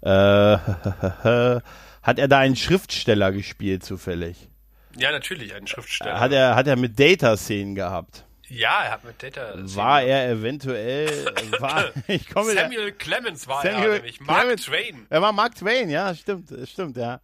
[0.02, 0.08] äh,
[2.04, 4.50] hat er da einen Schriftsteller gespielt zufällig?
[4.98, 6.20] ja, natürlich, ein Schriftsteller.
[6.20, 8.26] Hat er, hat er mit Data-Szenen gehabt?
[8.50, 9.54] Ja, er hat mit Data.
[9.56, 11.26] War er eventuell,
[11.60, 14.20] war, ich komme da- Samuel Clemens war Samuel er nämlich.
[14.22, 14.64] Mark Clemens.
[14.66, 15.06] Twain.
[15.10, 17.20] Er war Mark Twain, ja, stimmt, stimmt, ja.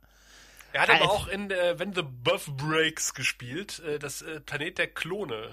[0.72, 1.12] Er hat aber Alter.
[1.12, 5.50] auch in äh, When the Buff Breaks gespielt, äh, das äh, Planet der Klone.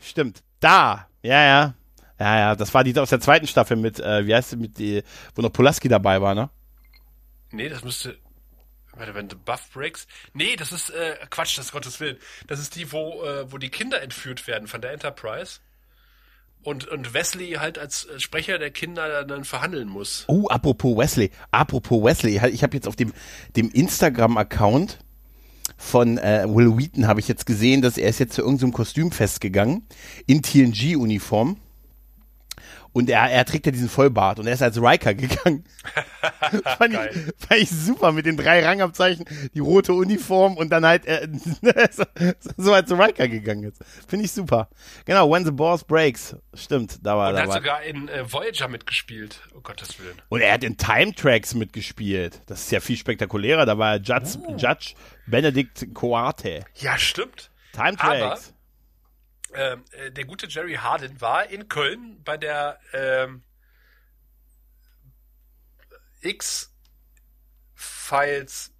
[0.00, 0.42] Stimmt.
[0.60, 1.08] Da.
[1.22, 1.74] Ja, ja.
[2.18, 2.54] Ja, ja.
[2.56, 5.02] Das war die aus der zweiten Staffel mit, äh, wie heißt sie, mit die,
[5.36, 6.50] wo noch Pulaski dabei war, ne?
[7.52, 8.18] Nee, das müsste.
[8.96, 10.06] Warte, When the Buff Breaks?
[10.32, 12.16] Nee, das ist äh, Quatsch, das ist Gottes Willen.
[12.46, 15.60] Das ist die, wo, äh, wo die Kinder entführt werden von der Enterprise.
[16.62, 20.24] Und, und Wesley halt als äh, Sprecher der Kinder dann verhandeln muss.
[20.28, 21.30] Oh, apropos Wesley.
[21.50, 22.40] Apropos Wesley.
[22.48, 23.12] Ich habe jetzt auf dem,
[23.54, 24.98] dem Instagram-Account
[25.76, 29.40] von äh, Will Wheaton habe ich jetzt gesehen, dass er ist jetzt zu irgendeinem Kostümfest
[29.40, 29.86] gegangen
[30.26, 31.58] in TNG-Uniform.
[32.96, 35.64] Und er, er trägt ja diesen Vollbart und er ist als Riker gegangen.
[36.78, 41.04] fand, ich, fand ich super mit den drei Rangabzeichen, die rote Uniform und dann halt
[41.04, 41.28] äh,
[41.90, 42.04] so,
[42.56, 43.84] so als Riker gegangen ist.
[44.08, 44.70] Finde ich super.
[45.04, 46.36] Genau, When the Boss Breaks.
[46.54, 49.42] Stimmt, da war Und er er hat sogar in äh, Voyager mitgespielt.
[49.54, 50.16] Oh Gottes Willen.
[50.30, 52.40] Und er hat in Time Tracks mitgespielt.
[52.46, 53.66] Das ist ja viel spektakulärer.
[53.66, 54.94] Da war er Judge, Judge
[55.26, 56.64] Benedict Coate.
[56.76, 57.50] Ja, stimmt.
[57.74, 58.54] Time Aber- Tracks.
[59.54, 63.42] Ähm, äh, der gute Jerry Hardin war in Köln bei der ähm,
[67.74, 68.72] X-Files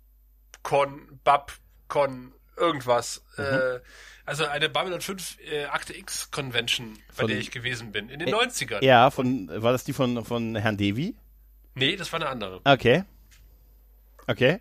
[0.63, 1.53] Con, Bab
[1.89, 3.23] Con, irgendwas.
[3.37, 3.81] Äh,
[4.25, 8.09] also eine Babylon 5 äh, Akte X Convention, bei Von- der ich gewesen bin.
[8.09, 8.83] In den 90ern.
[8.85, 11.15] ja, von, war das die von, von Herrn Devi?
[11.75, 12.61] Nee, das war eine andere.
[12.65, 13.05] Okay.
[14.27, 14.61] Okay.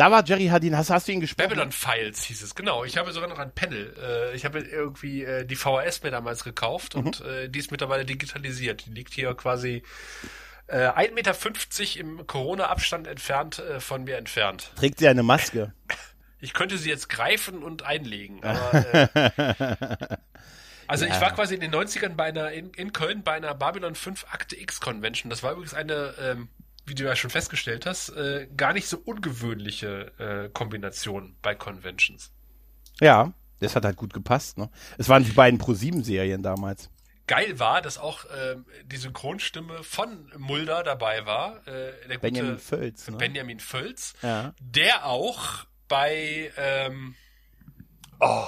[0.00, 0.74] Da war Jerry Hardin.
[0.78, 1.50] Hast, hast du ihn gesprochen?
[1.50, 2.84] Babylon Files hieß es, genau.
[2.84, 3.94] Ich habe sogar noch ein Panel.
[4.02, 8.06] Äh, ich habe irgendwie äh, die VHS mir damals gekauft und äh, die ist mittlerweile
[8.06, 8.86] digitalisiert.
[8.86, 9.82] Die liegt hier quasi
[10.68, 14.72] äh, 1,50 Meter im Corona-Abstand entfernt äh, von mir entfernt.
[14.76, 15.74] Trägt sie eine Maske?
[16.42, 18.42] Ich könnte sie jetzt greifen und einlegen.
[18.42, 18.72] Aber,
[19.04, 20.16] äh,
[20.86, 23.94] also ich war quasi in den 90ern bei einer, in, in Köln bei einer Babylon
[23.94, 25.28] 5 Akte X Convention.
[25.28, 26.48] Das war übrigens eine, ähm,
[26.90, 32.32] wie du ja schon festgestellt hast, äh, gar nicht so ungewöhnliche äh, Kombination bei Conventions.
[33.00, 34.58] Ja, das hat halt gut gepasst.
[34.58, 34.68] Ne?
[34.98, 36.90] Es waren die beiden Pro-7-Serien damals.
[37.26, 42.58] Geil war, dass auch ähm, die Synchronstimme von Mulder dabei war, äh, der gute Benjamin
[42.58, 43.08] Völz.
[43.08, 43.16] Ne?
[43.16, 44.52] Benjamin Völz, Ja.
[44.60, 47.14] der auch bei ähm,
[48.18, 48.46] oh,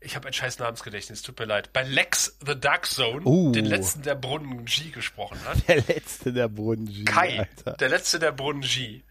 [0.00, 3.52] ich habe ein scheiß Namensgedächtnis, tut mir leid, bei Lex the Dark Zone, Uh.
[3.52, 5.58] den letzten der Brunnen G gesprochen hat.
[5.68, 7.04] Der letzte der Boden.
[7.04, 7.72] Kai, Alter.
[7.72, 9.02] der letzte der Brunnen G.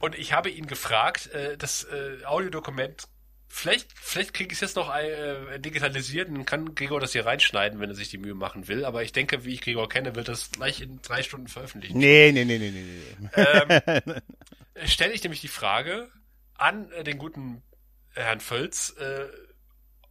[0.00, 3.08] Und ich habe ihn gefragt, äh, das äh, Audiodokument,
[3.48, 7.80] vielleicht, vielleicht kriege ich es jetzt noch äh, digitalisiert und kann Gregor das hier reinschneiden,
[7.80, 8.84] wenn er sich die Mühe machen will.
[8.84, 11.98] Aber ich denke, wie ich Gregor kenne, wird das gleich in drei Stunden veröffentlichen.
[11.98, 13.42] Nee, nee, nee, nee, nee, nee.
[13.42, 14.20] Ähm,
[14.86, 16.08] stelle ich nämlich die Frage
[16.54, 17.62] an äh, den guten
[18.14, 19.26] Herrn Völz, äh,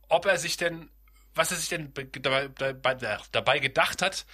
[0.09, 0.89] ob er sich denn,
[1.33, 4.25] was er sich denn be- dabei, dabei, dabei gedacht hat,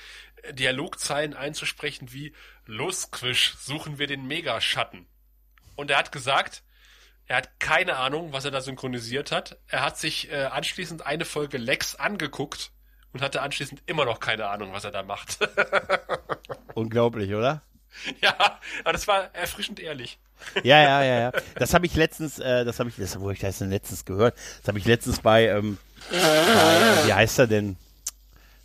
[0.44, 2.34] äh, Dialogzeilen einzusprechen wie
[2.66, 5.08] Los, Quisch, suchen wir den Megaschatten.
[5.76, 6.64] Und er hat gesagt,
[7.26, 9.58] er hat keine Ahnung, was er da synchronisiert hat.
[9.68, 12.72] Er hat sich äh, anschließend eine Folge Lex angeguckt
[13.14, 15.40] und hatte anschließend immer noch keine Ahnung, was er da macht.
[16.76, 17.62] Unglaublich, oder?
[18.22, 18.36] ja,
[18.84, 20.18] aber das war erfrischend ehrlich.
[20.64, 21.32] Ja, ja, ja, ja.
[21.56, 24.36] Das habe ich letztens, äh, das habe ich, das, wo ich das denn letztens gehört?
[24.62, 25.78] Das habe ich letztens bei, ähm,
[26.12, 26.16] äh,
[27.06, 27.78] wie heißt er denn?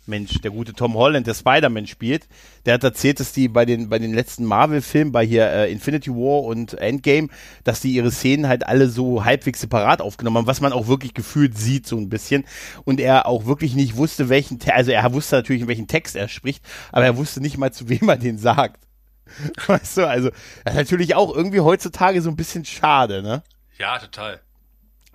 [0.07, 2.27] Mensch, der gute Tom Holland, der Spider-Man spielt,
[2.65, 6.11] der hat erzählt, dass die bei den, bei den letzten Marvel-Filmen, bei hier äh, Infinity
[6.11, 7.27] War und Endgame,
[7.65, 11.13] dass die ihre Szenen halt alle so halbwegs separat aufgenommen haben, was man auch wirklich
[11.13, 12.45] gefühlt sieht, so ein bisschen.
[12.85, 16.29] Und er auch wirklich nicht wusste, welchen, also er wusste natürlich, in welchen Text er
[16.29, 18.86] spricht, aber er wusste nicht mal, zu wem er den sagt.
[19.67, 20.29] Weißt du, also,
[20.63, 23.43] das ist natürlich auch irgendwie heutzutage so ein bisschen schade, ne?
[23.77, 24.41] Ja, total.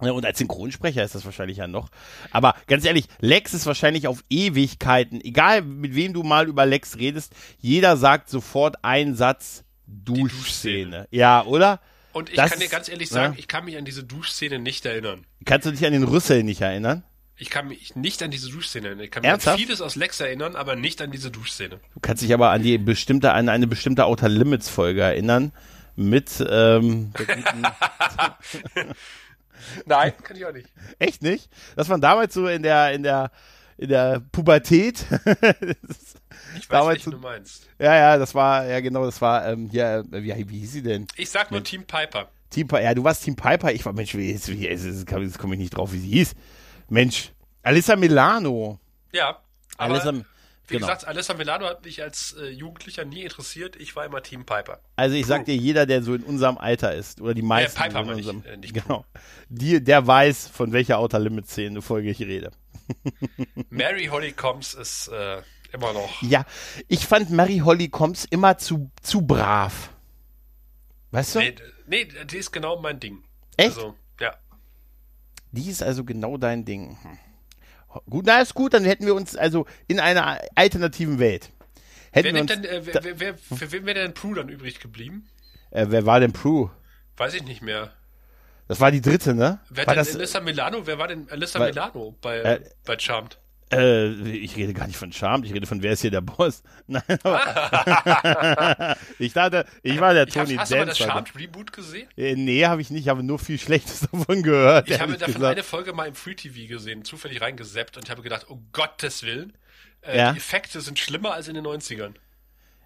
[0.00, 1.88] Ja, Und als Synchronsprecher ist das wahrscheinlich ja noch.
[2.32, 6.98] Aber ganz ehrlich, Lex ist wahrscheinlich auf Ewigkeiten, egal mit wem du mal über Lex
[6.98, 11.06] redest, jeder sagt sofort einen Satz Duschszene.
[11.10, 11.80] Ja, oder?
[12.12, 13.14] Und ich Das kann dir ganz ehrlich ja.
[13.14, 15.24] sagen, ich kann mich an diese Duschszene nicht erinnern.
[15.44, 17.04] Kannst du dich an den Rüssel nicht erinnern?
[17.42, 19.04] Ich kann mich nicht an diese Duschszene erinnern.
[19.04, 19.58] Ich kann mich Ernsthaft?
[19.58, 21.80] an vieles aus Lex erinnern, aber nicht an diese Duschszene.
[21.92, 25.50] Du kannst dich aber an die bestimmte, an eine bestimmte Outer Limits Folge erinnern.
[25.96, 27.12] Mit, ähm,
[29.86, 30.68] Nein, kann ich auch nicht.
[31.00, 31.48] echt nicht?
[31.76, 33.30] Das war damals so in der, in der,
[33.76, 35.04] in der Pubertät.
[36.54, 37.68] Ich weiß, Damals welchen so- du meinst.
[37.78, 40.82] ja, ja, das war, ja genau, das war, ähm, hier, äh, wie, wie hieß sie
[40.82, 41.06] denn?
[41.16, 42.28] Ich sag nur Team Piper.
[42.50, 45.06] Team Piper, ja, du warst Team Piper, ich war, Mensch, wie, jetzt, wie, jetzt, jetzt
[45.38, 46.34] komme ich nicht drauf, wie sie hieß.
[46.92, 48.78] Mensch, Alyssa Milano.
[49.12, 49.42] Ja,
[49.78, 50.86] aber Alyssa, wie genau.
[50.86, 53.76] gesagt, Alessa Milano hat mich als äh, Jugendlicher nie interessiert.
[53.76, 54.78] Ich war immer Team Piper.
[54.94, 58.04] Also ich sag dir, jeder, der so in unserem Alter ist, oder die meisten Piper
[58.04, 59.04] so in unserem, äh, nicht genau,
[59.48, 62.52] die, der weiß, von welcher Outer Limits Szene Folge ich rede.
[63.70, 66.22] Mary Hollycombs ist äh, immer noch.
[66.22, 66.44] Ja,
[66.88, 69.90] ich fand Mary Holly Combs immer zu, zu brav.
[71.10, 71.38] Weißt du?
[71.38, 71.54] Nee,
[71.86, 73.24] nee, die ist genau mein Ding.
[73.56, 73.76] Echt?
[73.76, 73.94] Also.
[75.52, 76.98] Die ist also genau dein Ding.
[77.02, 77.18] Hm.
[78.08, 81.50] Gut, na ist gut, dann hätten wir uns also in einer alternativen Welt.
[82.10, 84.80] Hätten Wer wir denn, äh, wer, wer, wer, für wen wäre denn Prue dann übrig
[84.80, 85.28] geblieben?
[85.70, 86.70] äh, wer war denn Prue?
[87.16, 87.92] Weiß ich nicht mehr.
[88.68, 89.60] Das war die dritte, ne?
[89.68, 90.86] Wer war denn das, Alyssa Milano?
[90.86, 93.38] Wer war denn Alyssa War- Milano bei, Äh, bei Charmed?
[93.72, 96.62] Äh, ich rede gar nicht von Charme, ich rede von wer ist hier der Boss.
[96.86, 100.98] Nein, aber ich dachte, ich war der Ich hab, Tony hast du mal das.
[100.98, 102.08] Charmed Reboot gesehen?
[102.16, 104.88] Äh, nee, habe ich nicht, ich habe nur viel Schlechtes davon gehört.
[104.90, 105.52] Ich habe davon gesagt.
[105.52, 109.52] eine Folge mal im Free TV gesehen, zufällig reingeseppt und habe gedacht, um Gottes Willen,
[110.02, 110.32] äh, Ja.
[110.32, 112.14] die Effekte sind schlimmer als in den 90ern.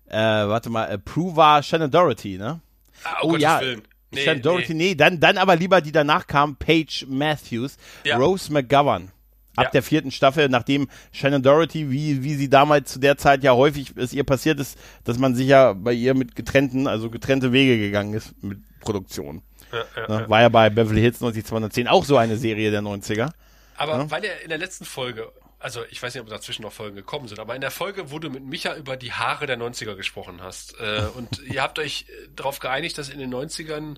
[0.08, 2.60] Äh, warte mal, äh, Prue war Shannon Doherty, ne?
[3.04, 3.82] Ah, Oh, Gottes ja, Willen.
[4.12, 4.84] Nee, Shannon Doherty, nee.
[4.90, 8.16] nee, dann, dann aber lieber die danach kam, Paige Matthews, Ja.
[8.16, 9.10] Rose McGovern.
[9.56, 9.70] Ab Ja.
[9.70, 13.92] der vierten Staffel, nachdem Shannon Doherty, wie, wie sie damals zu der Zeit ja häufig
[13.96, 17.78] es ihr passiert ist, dass man sich ja bei ihr mit getrennten, also getrennte Wege
[17.78, 19.42] gegangen ist mit Produktion.
[19.72, 20.28] Ja, ja, Ne?
[20.28, 23.30] War ja bei Beverly Hills 90210 auch so eine Serie der 90er.
[23.76, 26.96] Aber weil er in der letzten Folge, also ich weiß nicht, ob dazwischen noch Folgen
[26.96, 29.96] gekommen sind, aber in der Folge, wo du mit Micha über die Haare der 90er
[29.96, 33.96] gesprochen hast, äh, und ihr habt euch äh, darauf geeinigt, dass in den 90ern,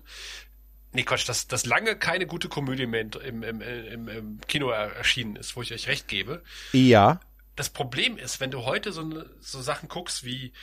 [0.93, 4.95] nee Quatsch, dass, dass lange keine gute Komödie mehr im, im, im, im Kino er,
[4.95, 6.43] erschienen ist, wo ich euch recht gebe.
[6.71, 7.19] Ja.
[7.55, 10.53] Das Problem ist, wenn du heute so, so Sachen guckst wie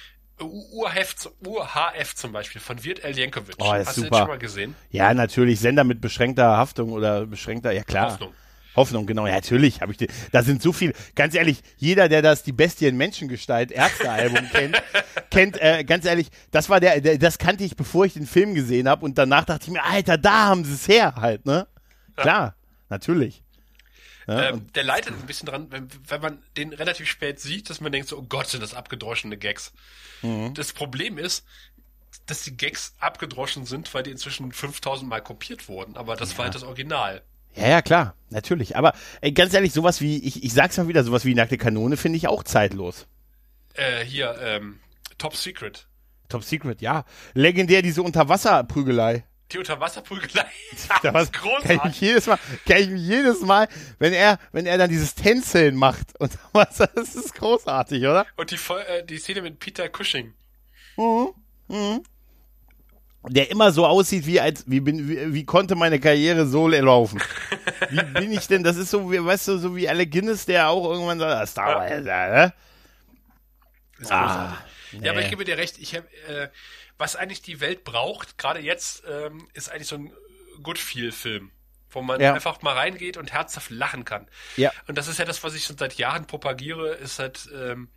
[0.41, 3.19] UHF, UHF zum Beispiel von Wirt L.
[3.19, 3.57] Jankovic.
[3.59, 4.19] Oh, Hast du den super.
[4.19, 4.75] schon mal gesehen?
[4.91, 8.13] Ja, natürlich, Sender mit beschränkter Haftung oder beschränkter, ja klar.
[8.13, 8.35] Hoffnung.
[8.77, 9.27] Hoffnung, genau.
[9.27, 10.09] Ja, natürlich habe ich die.
[10.33, 10.93] Da sind so viel.
[11.15, 14.83] Ganz ehrlich, jeder, der das die Bestie in Menschengestalt Ärztealbum kennt,
[15.31, 15.61] kennt.
[15.61, 17.19] Äh, ganz ehrlich, das war der, der.
[17.19, 19.05] Das kannte ich, bevor ich den Film gesehen habe.
[19.05, 21.67] Und danach dachte ich mir, Alter, da haben sie es her, halt, ne?
[22.17, 22.55] Klar,
[22.89, 23.43] natürlich.
[24.27, 27.81] Ja, Ähm, der leidet ein bisschen dran, wenn, wenn man den relativ spät sieht, dass
[27.81, 29.73] man denkt so, oh Gott, sind das abgedroschene Gags.
[30.23, 30.53] Mhm.
[30.55, 31.45] Das Problem ist,
[32.27, 35.97] dass die Gags abgedroschen sind, weil die inzwischen 5000 Mal kopiert wurden.
[35.97, 37.23] Aber das war halt das Original.
[37.57, 38.77] Ja, ja, klar, natürlich.
[38.77, 41.97] Aber ey, ganz ehrlich, sowas wie, ich, ich sag's mal wieder, sowas wie nackte Kanone
[41.97, 43.07] finde ich auch zeitlos.
[43.75, 44.81] Äh, hier, ähm,
[45.19, 45.87] Top Secret.
[46.29, 47.05] Top Secret, ja.
[47.35, 49.25] Legendär diese Unterwasserprügelei.
[49.53, 50.47] Die Unterwasserprügelei.
[51.03, 51.31] Da was,
[51.63, 52.01] das ist kann ich großartig.
[52.01, 56.09] jedes Mal, kann ich mich jedes Mal, wenn er, wenn er dann dieses Tänzeln macht
[56.19, 58.27] und was, das ist großartig, oder?
[58.37, 58.57] Und die,
[58.89, 60.35] äh, die Szene mit Peter Cushing.
[63.29, 67.21] Der immer so aussieht, wie als, wie bin, wie, wie konnte meine Karriere so laufen?
[67.91, 70.69] Wie bin ich denn, das ist so, wie, weißt du, so wie Alec Guinness, der
[70.69, 72.55] auch irgendwann sagt, ah, Star Wars, ja, ne?
[73.99, 75.03] Ist Ah, großartig.
[75.05, 75.31] Ja, aber ich nee.
[75.31, 75.79] gebe dir recht.
[75.79, 76.49] Ich hab, äh,
[76.99, 80.13] was eigentlich die Welt braucht, gerade jetzt, ähm, ist eigentlich so ein
[80.63, 81.51] Good Feel-Film,
[81.91, 82.33] wo man Ja.
[82.35, 84.27] einfach mal reingeht und herzhaft lachen kann.
[84.57, 84.71] Ja.
[84.87, 87.89] Und das ist ja das, was ich schon seit Jahren propagiere, ist halt, ähm,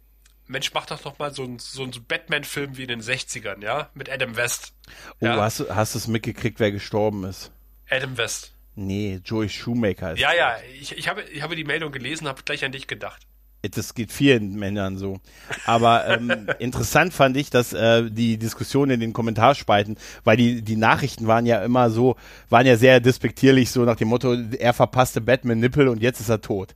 [0.50, 4.12] Mensch, mach doch noch mal so einen so Batman-Film wie in den 60ern, ja, mit
[4.12, 4.74] Adam West.
[5.22, 7.52] Oh, ja, hast du, hast du es mitgekriegt, wer gestorben ist?
[7.88, 8.54] Adam West.
[8.76, 12.42] Nee, Joey Shoemaker ist Ja, ja, ich, ich, habe, ich habe die Meldung gelesen, habe
[12.44, 13.28] gleich an dich gedacht.
[13.62, 15.20] Das geht vielen Männern so.
[15.66, 20.78] Aber ähm, interessant fand ich, dass äh, die Diskussion in den Kommentarspalten, weil die, die
[20.78, 22.16] Nachrichten waren ja immer so,
[22.50, 26.30] waren ja sehr despektierlich, so nach dem Motto, er verpasste Batman Nippel und jetzt ist
[26.30, 26.74] er tot.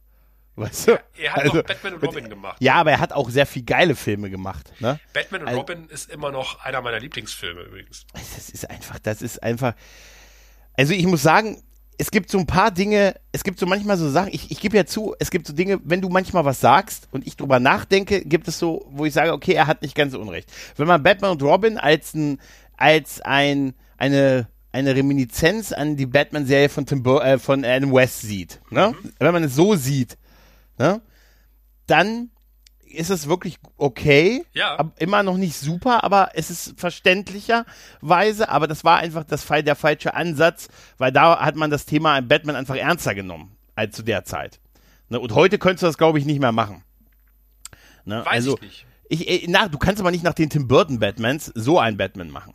[0.56, 1.00] Weißt du?
[1.18, 2.58] Er hat Also, noch Batman und Robin gemacht.
[2.60, 4.72] Ja, aber er hat auch sehr viel geile Filme gemacht.
[4.80, 5.00] Ne?
[5.14, 8.06] Batman und Also- Robin ist immer noch einer meiner Lieblingsfilme übrigens.
[8.14, 9.74] Das ist einfach, das ist einfach.
[10.76, 11.62] Also ich muss sagen,
[11.98, 14.76] es gibt so ein paar Dinge, es gibt so manchmal so Sachen, ich, ich gebe
[14.78, 18.26] ja zu, es gibt so Dinge, wenn du manchmal was sagst und ich drüber nachdenke,
[18.26, 20.52] gibt es so, wo ich sage, okay, er hat nicht ganz so unrecht.
[20.76, 22.40] Wenn man Batman und Robin als ein,
[22.78, 28.60] als ein, eine, eine Reminiszenz an die Batman-Serie von Tim äh, von Adam West sieht,
[28.72, 28.96] ne?
[29.20, 30.18] Wenn man es so sieht,
[30.78, 31.02] ne?
[31.88, 32.30] Dann
[32.94, 34.46] ist es wirklich okay.
[34.54, 34.92] Ja.
[34.98, 40.14] Immer noch nicht super, aber es ist verständlicherweise, aber das war einfach das der falsche
[40.14, 44.60] Ansatz, weil da hat man das Thema Batman einfach ernster genommen als zu der Zeit.
[45.10, 45.20] Ne?
[45.20, 46.84] Und heute könntest du das, glaube ich, nicht mehr machen.
[48.06, 48.20] Ne?
[48.26, 48.86] Weiß also, ich nicht.
[49.10, 52.30] Ich, äh, na, du kannst aber nicht nach den Tim Burton Batmans so einen Batman
[52.30, 52.54] machen.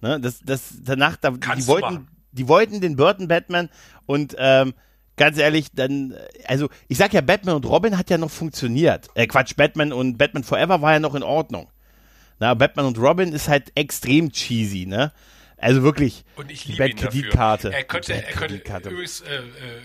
[0.00, 0.20] Ne?
[0.20, 2.08] Das, das, danach, da, die wollten, machen.
[2.32, 3.68] die wollten den Burton Batman
[4.06, 4.74] und ähm,
[5.16, 6.14] ganz ehrlich, dann,
[6.46, 9.08] also ich sag ja, Batman und Robin hat ja noch funktioniert.
[9.14, 11.68] Äh, Quatsch, Batman und Batman Forever war ja noch in Ordnung.
[12.38, 15.12] Na, Batman und Robin ist halt extrem cheesy, ne?
[15.58, 17.08] Also wirklich, Und ich die liebe ihn dafür.
[17.10, 17.72] Bad-Kreditkarte.
[17.72, 19.40] Er könnte, er könnte übrigens äh, äh,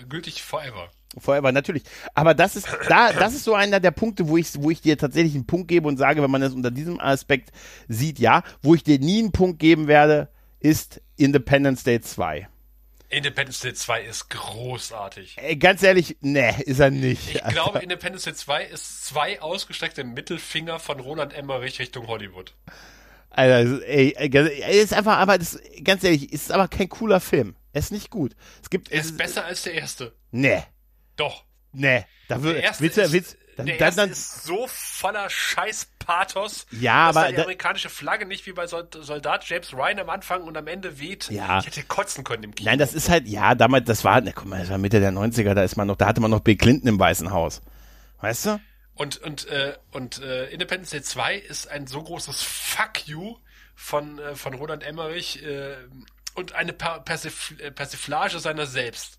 [0.06, 0.90] gültig forever.
[1.18, 1.82] Forever, natürlich.
[2.14, 4.98] Aber das ist, da, das ist so einer der Punkte, wo ich, wo ich dir
[4.98, 7.52] tatsächlich einen Punkt gebe und sage, wenn man das unter diesem Aspekt
[7.88, 8.42] sieht, ja.
[8.62, 10.28] Wo ich dir nie einen Punkt geben werde,
[10.60, 12.48] ist Independence Day 2.
[13.12, 15.36] Independence Day 2 ist großartig.
[15.36, 17.34] Ey, ganz ehrlich, ne, ist er nicht.
[17.34, 22.54] Ich glaube, Independence Day 2 ist zwei ausgestreckte Mittelfinger von Roland Emmerich Richtung Hollywood.
[23.28, 24.10] Alter, ey,
[24.80, 27.54] ist einfach, aber das, ganz ehrlich, ist aber kein cooler Film.
[27.72, 28.34] Er ist nicht gut.
[28.62, 30.14] Es gibt, Er ist besser als der erste.
[30.30, 30.64] ne,
[31.16, 31.44] Doch.
[31.72, 34.66] ne, da wird, Der erste, willst ist, willst, dann, der dann, erste dann, ist so
[34.68, 35.28] voller
[36.06, 40.00] Scheiß-Pathos, Ja, dass aber da die amerikanische Flagge nicht wie bei Sol- Soldat James Ryan
[40.00, 41.30] am Anfang und am Ende weht.
[41.30, 41.60] Ja.
[41.60, 42.68] Ich hätte kotzen können im Kino.
[42.70, 45.12] Nein, das ist halt, ja, damals, das war, ne, guck mal, das war Mitte der
[45.12, 47.62] 90er, da ist man noch, da hatte man noch Bill Clinton im Weißen Haus.
[48.20, 48.60] Weißt du?
[48.94, 53.36] Und, und, äh, und äh, Independence Day 2 ist ein so großes Fuck you
[53.74, 55.76] von, äh, von Roland Emmerich äh,
[56.34, 59.18] und eine per Persif äh, Persiflage seiner selbst.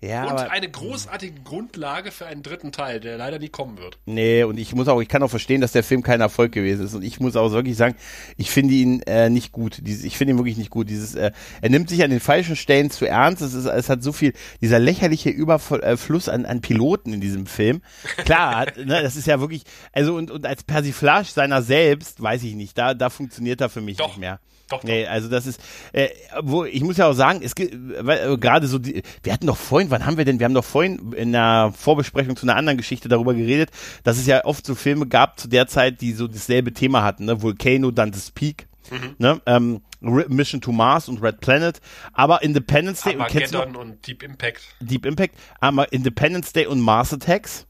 [0.00, 3.98] Ja, und aber, eine großartige Grundlage für einen dritten Teil, der leider nie kommen wird.
[4.06, 6.84] nee, und ich muss auch, ich kann auch verstehen, dass der Film kein Erfolg gewesen
[6.84, 6.94] ist.
[6.94, 7.96] Und ich muss auch wirklich sagen,
[8.36, 9.80] ich finde ihn äh, nicht gut.
[9.82, 10.88] Dieses, ich finde ihn wirklich nicht gut.
[10.88, 13.42] Dieses, äh, er nimmt sich an den falschen Stellen zu ernst.
[13.42, 17.82] Es, ist, es hat so viel, dieser lächerliche Überfluss an, an Piloten in diesem Film.
[18.18, 22.54] Klar, ne, das ist ja wirklich, also und, und als Persiflage seiner selbst, weiß ich
[22.54, 24.08] nicht, da, da funktioniert er für mich Doch.
[24.08, 24.38] nicht mehr.
[24.68, 24.84] Doch, doch.
[24.84, 25.60] Nee, also das ist,
[25.92, 26.08] äh,
[26.42, 29.56] wo ich muss ja auch sagen, es gibt äh, gerade so, die, wir hatten doch
[29.56, 30.38] vorhin, wann haben wir denn?
[30.38, 33.70] Wir haben doch vorhin in einer Vorbesprechung zu einer anderen Geschichte darüber geredet,
[34.04, 37.24] dass es ja oft so Filme gab zu der Zeit, die so dasselbe Thema hatten,
[37.24, 37.40] ne?
[37.42, 39.14] Volcano, Dante's Peak, Mhm.
[39.18, 39.40] ne?
[39.46, 41.80] Ähm, Mission to Mars und Red Planet,
[42.12, 44.60] aber Independence Day und kennst du noch Armageddon und Deep Impact.
[44.80, 47.66] Deep Impact, aber Independence Day und Mars Attacks,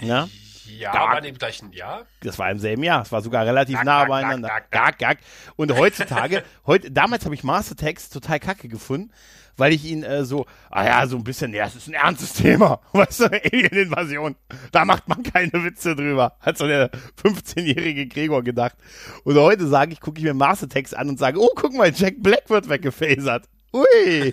[0.00, 0.28] ja?
[0.66, 1.14] Ja, Dark.
[1.14, 2.06] waren im gleichen Jahr.
[2.20, 3.02] Das war im selben Jahr.
[3.02, 4.48] Es war sogar relativ Gack, nah gack, beieinander.
[4.48, 5.18] gack, Gack, gack.
[5.56, 9.10] Und heutzutage, heute, damals habe ich Master Text total kacke gefunden,
[9.56, 12.34] weil ich ihn äh, so, ah ja, so ein bisschen, ja, es ist ein ernstes
[12.34, 12.80] Thema.
[12.92, 14.36] Weißt du, Alien-Invasion.
[14.72, 16.36] Da macht man keine Witze drüber.
[16.40, 16.90] Hat so der
[17.22, 18.76] 15-jährige Gregor gedacht.
[19.24, 21.90] Und heute sage ich, gucke ich mir Master Text an und sage, oh, guck mal,
[21.94, 23.48] Jack Black wird weggefasert.
[23.72, 24.32] Ui.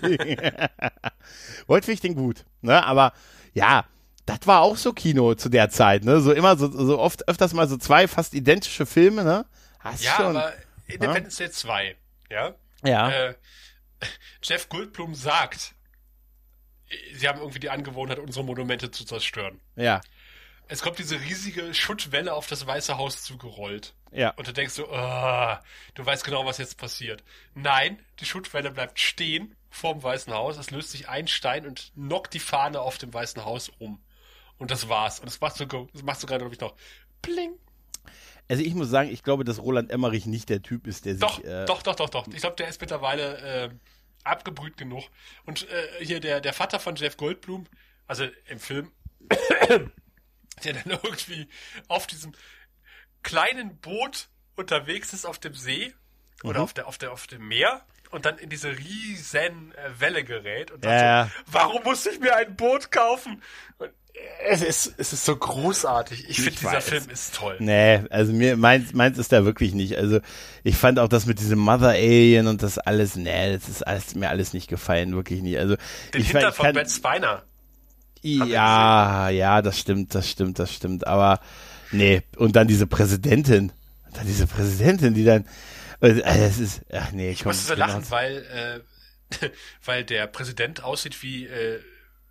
[1.68, 2.44] heute finde ich den gut.
[2.62, 2.84] Ne?
[2.84, 3.12] Aber
[3.52, 3.84] ja,
[4.26, 6.20] das war auch so Kino zu der Zeit, ne?
[6.20, 9.46] So immer so, so oft, öfters mal so zwei fast identische Filme, ne?
[9.80, 10.36] Hast Ja, schon.
[10.36, 10.52] aber
[10.86, 11.96] Independence Day 2,
[12.30, 12.54] ja.
[12.82, 13.10] ja.
[13.10, 13.34] Äh,
[14.42, 15.74] Jeff Goldblum sagt,
[17.14, 19.60] sie haben irgendwie die Angewohnheit, unsere Monumente zu zerstören.
[19.76, 20.00] ja.
[20.66, 23.92] Es kommt diese riesige Schuttwelle auf das Weiße Haus zugerollt.
[24.12, 24.30] Ja.
[24.30, 25.62] Und du denkst so, ah,
[25.94, 27.22] du weißt genau, was jetzt passiert.
[27.54, 30.56] Nein, die Schuttwelle bleibt stehen vorm Weißen Haus.
[30.56, 34.02] Es löst sich ein Stein und knockt die Fahne auf dem Weißen Haus um.
[34.58, 35.20] Und das war's.
[35.20, 36.74] Und das machst du, das machst du gerade, glaube ich, noch.
[37.22, 37.54] Pling.
[38.48, 41.36] Also ich muss sagen, ich glaube, dass Roland Emmerich nicht der Typ ist, der Doch,
[41.36, 41.46] sich.
[41.46, 42.26] Äh, doch, doch, doch, doch.
[42.28, 43.70] Ich glaube, der ist mittlerweile äh,
[44.22, 45.04] abgebrüht genug.
[45.46, 47.66] Und äh, hier der, der Vater von Jeff Goldblum,
[48.06, 48.92] also im Film,
[50.64, 51.48] der dann irgendwie
[51.88, 52.32] auf diesem
[53.22, 55.94] kleinen Boot unterwegs ist auf dem See
[56.42, 56.64] oder Mhm.
[56.64, 57.84] auf, der, auf, der, auf dem Meer
[58.14, 61.24] und dann in diese riesen äh, Welle gerät und dann ja.
[61.24, 63.42] so, warum musste ich mir ein Boot kaufen?
[63.78, 63.90] Und
[64.46, 66.28] es ist, es ist so großartig.
[66.28, 66.80] Ich finde, dieser.
[66.80, 67.56] Film ist toll.
[67.58, 69.98] Nee, also mir meins, meins ist da wirklich nicht.
[69.98, 70.20] Also
[70.62, 74.14] ich fand auch das mit diesem Mother Alien und das alles, nee, das ist alles
[74.14, 75.58] mir alles nicht gefallen, wirklich nicht.
[75.58, 75.76] Also
[76.12, 77.42] Den ich, Hintern ich von Brad Spiner.
[78.22, 81.06] Ja, ja, das stimmt, das stimmt, das stimmt.
[81.06, 81.40] Aber
[81.90, 83.72] nee, und dann diese Präsidentin,
[84.12, 85.44] dann diese Präsidentin, die dann,
[86.00, 87.86] äh, es ist, ach nee, Ich musste so genau.
[87.86, 88.82] lachen, weil,
[89.40, 89.50] äh,
[89.84, 91.80] weil der Präsident aussieht wie, äh,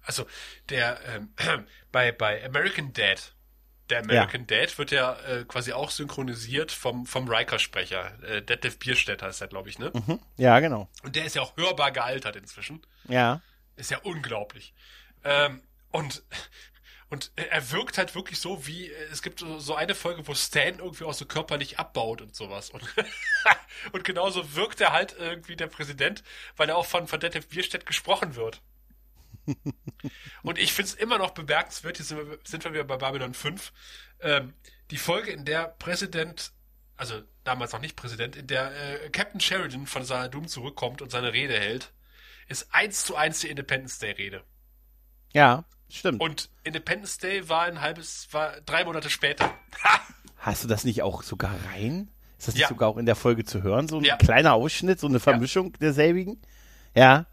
[0.03, 0.25] also
[0.69, 1.29] der ähm,
[1.91, 3.33] bei, bei American Dad.
[3.89, 8.23] Der American Dad wird ja äh, quasi auch synchronisiert vom, vom Riker-Sprecher.
[8.23, 9.91] Äh, Detlef Bierstedt heißt er, glaube ich, ne?
[10.37, 10.89] Ja, genau.
[11.03, 12.81] Und der ist ja auch hörbar gealtert inzwischen.
[13.07, 13.41] Ja.
[13.75, 14.73] Ist ja unglaublich.
[15.25, 15.61] Ähm,
[15.91, 16.23] und,
[17.13, 21.03] und er wirkt halt wirklich so wie, es gibt so- eine Folge, wo Stan irgendwie
[21.05, 22.71] auch so körperlich abbaut und sowas.
[22.71, 22.83] Und,
[23.93, 26.23] und genauso wirkt er halt irgendwie der Präsident,
[26.57, 28.61] weil er auch von, von Detlef Bierstedt gesprochen wird.
[30.43, 33.33] Und ich finde es immer noch bemerkenswert, hier sind wir, sind wir wieder bei Babylon
[33.33, 33.73] 5,
[34.21, 34.53] ähm,
[34.91, 36.51] die Folge, in der Präsident,
[36.97, 41.33] also damals noch nicht Präsident, in der äh, Captain Sheridan von Sahadum zurückkommt und seine
[41.33, 41.93] Rede hält,
[42.47, 44.43] ist eins zu eins die Independence Day Rede.
[45.33, 45.65] Ja,
[45.99, 46.21] stimmt.
[46.21, 49.45] Und Independence Day war ein halbes, war drei Monate später.
[49.83, 49.99] Ha!
[50.37, 52.09] Hast du das nicht auch sogar rein?
[52.37, 52.67] Ist das nicht Ja.
[52.67, 53.87] sogar auch in der Folge zu hören?
[53.87, 54.17] So ein Ja.
[54.17, 56.41] kleiner Ausschnitt, so eine Vermischung derselbigen?
[56.93, 57.25] Ja.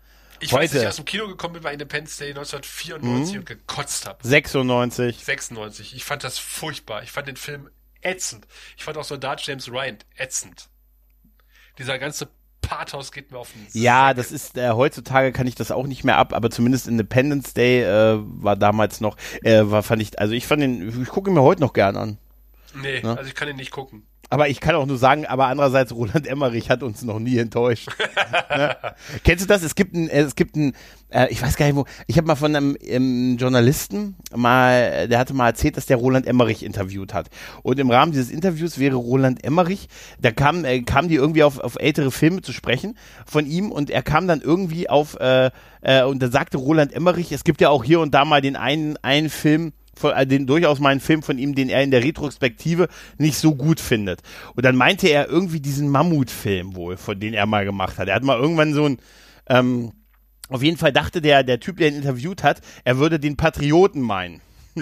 [0.43, 0.83] Ich weiß, dass Heute.
[0.85, 3.41] ich aus dem Kino gekommen bin bei Independence Day 1994 Mhm.
[3.41, 4.27] und gekotzt habe.
[4.27, 5.23] 96.
[5.25, 5.95] 96.
[5.97, 7.03] Ich fand das furchtbar.
[7.03, 7.69] Ich fand den Film
[8.01, 8.47] ätzend.
[8.77, 10.69] Ich fand auch Soldat James Ryan ätzend.
[11.79, 12.29] Dieser ganze
[12.71, 14.17] Pathos geht mir auf den Ja, Sack.
[14.19, 17.83] das ist, äh, heutzutage kann ich das auch nicht mehr ab, aber zumindest Independence Day
[17.83, 21.35] äh, war damals noch, äh, war, fand ich, also ich fand den, ich gucke ihn
[21.35, 22.19] mir heute noch gern an.
[22.81, 23.17] Nee, Ne?
[23.17, 24.05] also ich kann ihn nicht gucken.
[24.33, 27.89] Aber ich kann auch nur sagen, aber andererseits, Roland Emmerich hat uns noch nie enttäuscht.
[28.57, 28.77] ne?
[29.25, 29.65] Kennst du das?
[29.65, 30.73] Es gibt ein, es gibt ein,
[31.11, 35.19] äh, ich weiß gar nicht wo, ich habe mal von einem, ähm, Journalisten mal, der
[35.19, 37.29] hatte mal erzählt, dass der Roland Emmerich interviewt hat.
[37.65, 39.89] Und im Rahmen dieses Interviews wäre Roland Emmerich,
[40.21, 43.91] da kam, äh, kam die irgendwie auf, auf ältere Filme zu sprechen von ihm und
[43.91, 45.51] er kam dann irgendwie auf, äh,
[45.81, 48.55] äh, und da sagte Roland Emmerich, es gibt ja auch hier und da mal den
[48.55, 51.91] einen, einen Film, von, äh, den durchaus mal einen Film von ihm, den er in
[51.91, 52.89] der Retrospektive
[53.19, 54.21] nicht so gut findet.
[54.55, 58.09] Und dann meinte er irgendwie diesen Mammutfilm wohl, von den er mal gemacht hat.
[58.09, 58.99] Er hat mal irgendwann so ein,
[59.49, 59.93] ähm,
[60.49, 64.01] auf jeden Fall dachte der, der Typ, der ihn interviewt hat, er würde den Patrioten
[64.01, 64.41] meinen.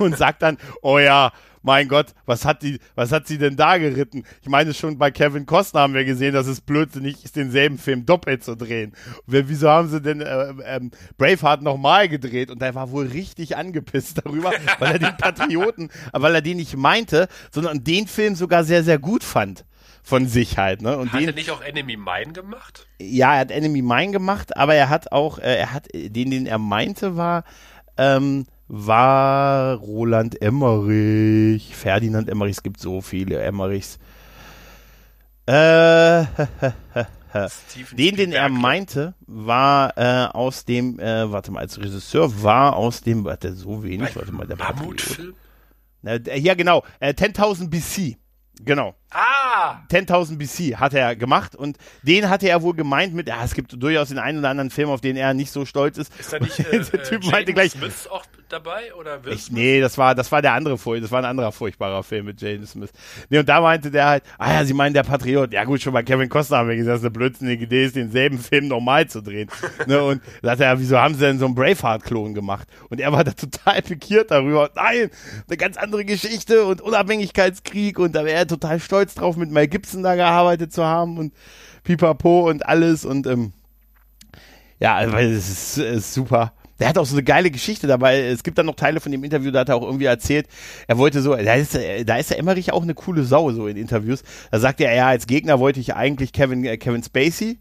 [0.00, 1.32] Und sagt dann, oh ja,
[1.62, 4.24] mein Gott, was hat die, was hat sie denn da geritten?
[4.42, 8.06] Ich meine, schon bei Kevin Costner haben wir gesehen, dass es blödsinnig ist, denselben Film
[8.06, 8.92] doppelt zu drehen.
[9.26, 12.50] Und wieso haben sie denn äh, ähm, Braveheart nochmal gedreht?
[12.50, 16.76] Und er war wohl richtig angepisst darüber, weil er den Patrioten, weil er den nicht
[16.76, 19.64] meinte, sondern den Film sogar sehr, sehr gut fand
[20.02, 20.80] von sich halt.
[20.80, 20.96] Ne?
[20.96, 22.86] Und Hat den, er nicht auch Enemy Mine gemacht?
[23.00, 26.30] ja, er hat Enemy Mine gemacht, aber er hat auch, äh, er hat, äh, den,
[26.30, 27.44] den er meinte, war,
[27.98, 33.98] ähm, war Roland Emmerich, Ferdinand Emmerich, es gibt so viele Emmerichs.
[35.46, 36.24] Äh,
[37.92, 43.00] den, den er meinte, war äh, aus dem, äh, warte mal, als Regisseur war aus
[43.00, 44.58] dem, warte, so wenig, warte mal, der.
[44.58, 45.34] Mammutfilm?
[46.02, 48.18] Ja, genau, äh, 10.000 BC,
[48.64, 48.94] genau.
[49.10, 49.80] Ah!
[49.90, 53.82] 10.000 BC hat er gemacht und den hatte er wohl gemeint mit, ja, es gibt
[53.82, 56.12] durchaus den einen oder anderen Film, auf den er nicht so stolz ist.
[56.18, 58.92] Ist da nicht äh, der äh, Typ Jaden meinte gleich, Smith auch dabei?
[58.94, 62.02] Oder Will ich, nee, das war, das war der andere das war ein anderer furchtbarer
[62.02, 62.90] Film mit Jaden Smith.
[63.30, 65.54] Nee, und da meinte der halt, ah ja, sie meinen der Patriot.
[65.54, 67.96] Ja gut, schon bei Kevin Costner haben wir gesagt, das ist eine blödsinnige Idee ist,
[67.96, 69.50] denselben Film nochmal zu drehen.
[69.86, 72.68] ne, und da sagt er, wieso haben sie denn so einen Braveheart-Klon gemacht?
[72.90, 74.70] Und er war da total pikiert darüber.
[74.74, 75.10] Nein,
[75.46, 79.68] eine ganz andere Geschichte und Unabhängigkeitskrieg und da wäre er total stolz drauf, mit Mel
[79.68, 81.32] Gibson da gearbeitet zu haben und
[81.84, 83.52] pipapo und alles und ähm,
[84.80, 86.52] ja, also, es ist, ist super.
[86.78, 88.20] Der hat auch so eine geile Geschichte dabei.
[88.20, 90.46] Es gibt dann noch Teile von dem Interview, da hat er auch irgendwie erzählt,
[90.86, 91.76] er wollte so, da ist,
[92.06, 94.22] da ist der Emmerich auch eine coole Sau so in Interviews.
[94.52, 97.58] Da sagt er, ja, als Gegner wollte ich eigentlich Kevin, äh, Kevin Spacey.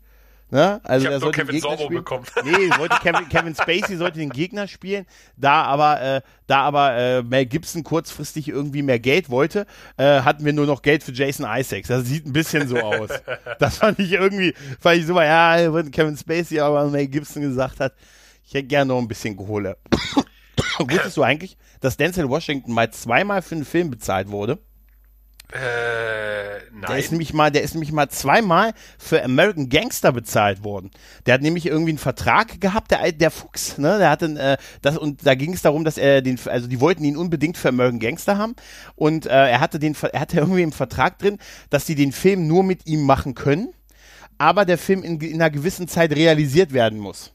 [0.49, 0.79] Ne?
[0.83, 2.25] Also Ich hab nur Kevin Sorbo bekommen.
[2.45, 7.23] Nee, wollte Kevin, Kevin Spacey sollte den Gegner spielen, da aber, äh, da aber äh,
[7.23, 9.65] Mel Gibson kurzfristig irgendwie mehr Geld wollte,
[9.97, 11.89] äh, hatten wir nur noch Geld für Jason Isaacs.
[11.89, 13.09] Das sieht ein bisschen so aus.
[13.59, 17.93] Das fand ich irgendwie, fand ich super, ja, Kevin Spacey, aber Mel Gibson gesagt hat,
[18.45, 19.77] ich hätte gerne noch ein bisschen Kohle.
[20.79, 24.59] Wusstest du eigentlich, dass Denzel Washington mal zweimal für einen Film bezahlt wurde?
[25.49, 27.03] Äh, Der ist nein.
[27.11, 30.91] nämlich mal, der ist nämlich mal zweimal für American Gangster bezahlt worden.
[31.25, 33.97] Der hat nämlich irgendwie einen Vertrag gehabt, der, der Fuchs, ne?
[33.97, 37.05] Der hatte äh, das und da ging es darum, dass er den, also die wollten
[37.05, 38.55] ihn unbedingt für American Gangster haben
[38.95, 41.37] und äh, er hatte den, er hatte irgendwie im Vertrag drin,
[41.69, 43.69] dass die den Film nur mit ihm machen können,
[44.37, 47.31] aber der Film in, in einer gewissen Zeit realisiert werden muss.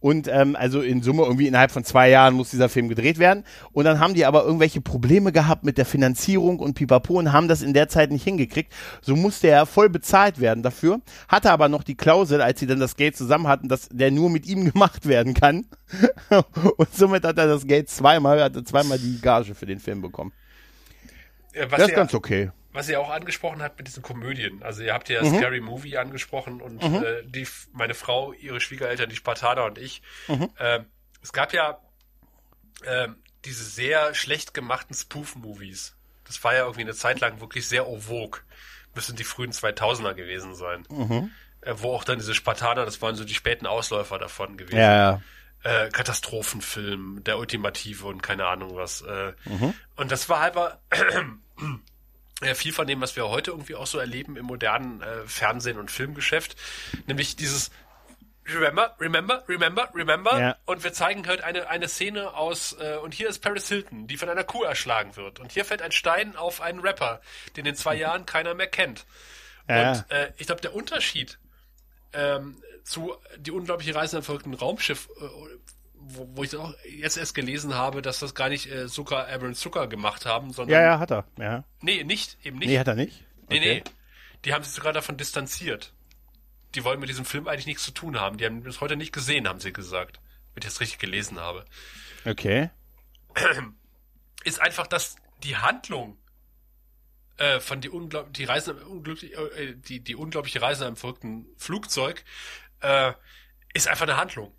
[0.00, 3.44] Und ähm, also in Summe irgendwie innerhalb von zwei Jahren muss dieser Film gedreht werden.
[3.72, 7.48] Und dann haben die aber irgendwelche Probleme gehabt mit der Finanzierung und Pipapo und haben
[7.48, 8.72] das in der Zeit nicht hingekriegt.
[9.00, 11.00] So musste er voll bezahlt werden dafür.
[11.28, 14.30] Hatte aber noch die Klausel, als sie dann das Geld zusammen hatten, dass der nur
[14.30, 15.66] mit ihm gemacht werden kann.
[16.76, 20.02] und somit hat er das Geld zweimal, hat er zweimal die Gage für den Film
[20.02, 20.32] bekommen.
[21.52, 22.50] Äh, was Das ist ganz okay.
[22.76, 24.62] Was ihr auch angesprochen habt mit diesen Komödien.
[24.62, 25.36] Also ihr habt ja Mhm.
[25.36, 30.02] Scary Movie angesprochen und äh, die, meine Frau, ihre Schwiegereltern, die Spartaner und ich.
[30.28, 30.50] Mhm.
[30.60, 30.86] Ähm,
[31.22, 31.78] es gab ja
[32.86, 35.96] ähm, diese sehr schlecht gemachten Spoof-Movies.
[36.24, 38.40] Das war ja irgendwie eine Zeit lang wirklich sehr vogue.
[38.94, 40.84] Müssen die frühen 2000er gewesen sein.
[40.90, 41.30] Mhm.
[41.62, 45.20] Äh, wo auch dann diese Spartaner, das waren so die späten Ausläufer davon gewesen Ja,
[45.64, 45.84] ja.
[45.84, 49.00] äh, Katastrophenfilm, der Ultimative und keine Ahnung was.
[49.02, 49.32] Äh.
[49.44, 49.74] Mhm.
[49.96, 50.80] Und das war halber
[52.42, 55.78] äh, viel von dem, was wir heute irgendwie auch so erleben im modernen äh, Fernsehen
[55.78, 56.56] und Filmgeschäft,
[57.06, 57.70] nämlich dieses
[58.48, 60.40] Remember, remember, remember, remember.
[60.40, 60.56] Ja.
[60.66, 64.16] Und wir zeigen halt eine, eine Szene aus, äh, und hier ist Paris Hilton, die
[64.16, 65.40] von einer Kuh erschlagen wird.
[65.40, 67.20] Und hier fällt ein Stein auf einen Rapper,
[67.56, 69.04] den in zwei Jahren keiner mehr kennt.
[69.68, 71.38] Ja, Und äh, ich glaube, der Unterschied
[72.12, 75.24] ähm, zu die unglaubliche Reise in einem verrückten Raumschiff, äh,
[76.08, 79.54] wo, wo ich auch jetzt erst gelesen habe, dass das gar nicht äh, Zucker, Aaron
[79.54, 80.74] Zucker gemacht haben, sondern.
[80.74, 81.24] Ja, ja, hat er.
[81.38, 81.64] Ja.
[81.80, 82.68] Nee, nicht, eben nicht.
[82.68, 83.24] Nee, hat er nicht?
[83.48, 83.82] Nee, nee.
[84.44, 85.92] Die haben sich sogar davon distanziert.
[86.74, 88.38] Die wollen mit diesem Film eigentlich nichts zu tun haben.
[88.38, 90.20] Die haben das heute nicht gesehen, haben sie gesagt.
[90.54, 91.64] Wenn ich das richtig gelesen habe.
[92.24, 92.70] Okay.
[94.44, 96.16] Ist einfach, dass die Handlung
[97.38, 101.46] äh, von die unglaublich die Reise unglücklich äh, die die unglaubliche Reise in einem verrückten
[101.56, 102.24] Flugzeug
[102.80, 103.12] äh,
[103.74, 104.52] ist einfach eine Handlung,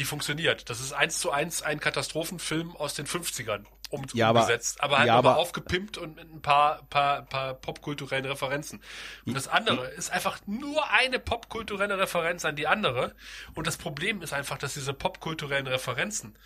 [0.00, 0.68] die funktioniert.
[0.70, 5.08] Das ist eins zu eins ein Katastrophenfilm aus den 50ern um, Ja, umgesetzt, aber, halt
[5.08, 8.82] ja, aber aber- aufgepimpt und mit ein paar paar paar popkulturellen Referenzen.
[9.26, 13.14] Und das andere ist einfach nur eine popkulturelle Referenz an die andere.
[13.54, 16.38] Und das Problem ist einfach, dass diese popkulturellen Referenzen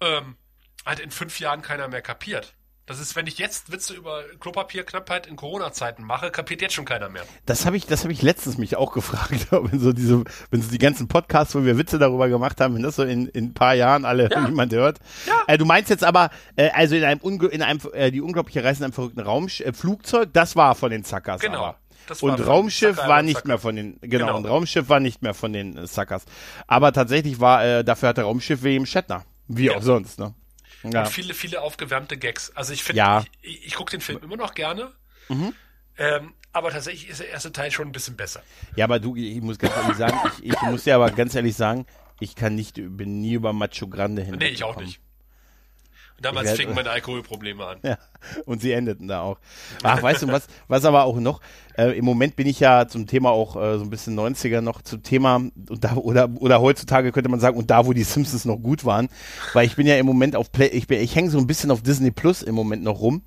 [0.00, 0.36] ähm,
[0.84, 2.54] halt in fünf Jahren keiner mehr kapiert.
[2.86, 7.08] Das ist, wenn ich jetzt Witze über Klopapierknappheit in Corona-Zeiten mache, kapiert jetzt schon keiner
[7.08, 7.22] mehr.
[7.46, 10.70] Das habe ich, das habe ich letztens mich auch gefragt, wenn so diese, wenn so
[10.70, 13.54] die ganzen Podcasts, wo wir Witze darüber gemacht haben, wenn das so in, in ein
[13.54, 14.40] paar Jahren alle Ja.
[14.46, 14.98] niemand hört.
[15.26, 15.32] Ja.
[15.46, 18.62] Äh, du meinst jetzt aber, äh, also in einem, unge in einem äh, die unglaubliche
[18.62, 21.40] Reise in einem verrückten Raum, äh, Flugzeug, das war von den Zackers.
[21.40, 21.58] Genau.
[21.64, 21.78] Aber.
[22.06, 23.48] Das und Raumschiff war nicht Zucker.
[23.48, 24.36] mehr von den, genau, Genau.
[24.36, 26.26] und Raumschiff war nicht mehr von den äh.
[26.66, 29.24] Aber tatsächlich war, äh, dafür hatte Raumschiff William Shatner.
[29.48, 29.76] Wie Ja.
[29.76, 30.34] auch sonst, ne?
[30.84, 31.02] Ja.
[31.02, 32.52] Und viele, viele aufgewärmte Gags.
[32.54, 33.20] Also ich finde, Ja.
[33.20, 33.26] Mhm.
[33.42, 34.92] ich, ich, gucke den Film immer noch gerne.
[35.96, 38.42] Ähm, aber tatsächlich ist der erste Teil schon ein bisschen besser.
[38.76, 41.56] Ja, aber du, ich muss ganz ehrlich sagen, ich, ich muss dir aber ganz ehrlich
[41.56, 41.86] sagen,
[42.20, 44.36] ich kann nicht, bin nie über Macho Grande hin.
[44.38, 45.00] Nee, ich auch nicht.
[46.16, 47.78] Und damals werd- fingen meine Alkoholprobleme an.
[47.82, 47.98] Ja,
[48.46, 49.38] und sie endeten da auch.
[49.82, 51.40] Ach, weißt du, was, was aber auch noch,
[51.76, 54.80] äh, im Moment bin ich ja zum Thema auch äh, so ein bisschen 90er noch
[54.80, 58.46] zum Thema, und da, oder, oder heutzutage könnte man sagen, und da, wo die Simpsons
[58.46, 59.08] noch gut waren,
[59.52, 61.70] weil ich bin ja im Moment auf Play, ich, bin, ich hänge so ein bisschen
[61.70, 63.22] auf Disney Plus im Moment noch rum.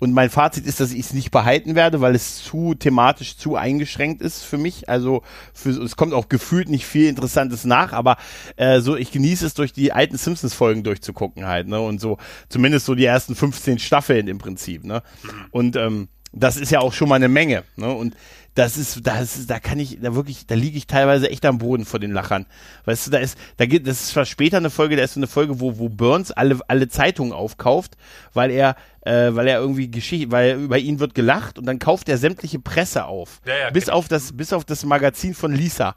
[0.00, 3.54] Und mein Fazit ist, dass ich es nicht behalten werde, weil es zu thematisch zu
[3.54, 4.88] eingeschränkt ist für mich.
[4.88, 5.22] Also
[5.52, 8.16] für, es kommt auch gefühlt nicht viel Interessantes nach, aber
[8.56, 11.80] äh, so ich genieße es durch die alten Simpsons-Folgen durchzugucken halt, ne?
[11.80, 12.16] Und so
[12.48, 15.02] zumindest so die ersten 15 Staffeln im Prinzip, ne?
[15.50, 17.92] Und ähm, das ist ja auch schon mal eine Menge, ne?
[17.92, 18.16] Und
[18.60, 21.56] das ist, das ist, da kann ich, da wirklich, da liege ich teilweise echt am
[21.56, 22.44] Boden vor den Lachern.
[22.84, 25.20] Weißt du, da ist, da geht, das ist zwar später eine Folge, da ist so
[25.20, 27.96] eine Folge, wo, wo Burns alle, alle Zeitungen aufkauft,
[28.34, 32.10] weil er, äh, weil er irgendwie Geschichte, weil über ihn wird gelacht und dann kauft
[32.10, 33.40] er sämtliche Presse auf.
[33.46, 33.92] Ja, ja, bis ich.
[33.92, 35.96] auf das, bis auf das Magazin von Lisa.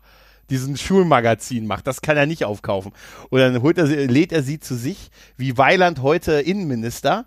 [0.49, 2.91] Diesen Schulmagazin macht, das kann er nicht aufkaufen.
[3.29, 7.25] Und dann holt er, lädt er sie zu sich, wie Weiland heute Innenminister,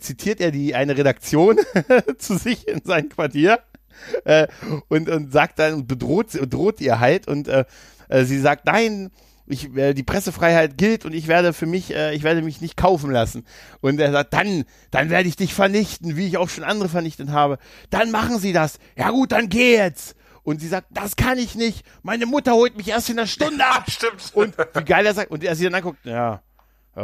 [0.00, 1.58] zitiert er die eine Redaktion
[2.18, 3.58] zu sich in sein Quartier
[4.24, 4.46] äh,
[4.88, 7.64] und, und sagt dann und bedroht droht ihr halt und äh,
[8.08, 9.10] äh, sie sagt nein
[9.46, 12.76] ich, äh, die Pressefreiheit gilt und ich werde für mich äh, ich werde mich nicht
[12.76, 13.44] kaufen lassen.
[13.80, 17.30] Und er sagt dann dann werde ich dich vernichten wie ich auch schon andere vernichtet
[17.30, 17.58] habe.
[17.90, 18.78] Dann machen sie das.
[18.96, 20.16] Ja gut dann geh jetzt.
[20.42, 21.84] Und sie sagt das kann ich nicht.
[22.02, 23.84] Meine Mutter holt mich erst in einer Stunde ab.
[23.88, 24.32] Stimmt.
[24.34, 26.42] und wie geil er sagt und er sie dann anguckt ja ja,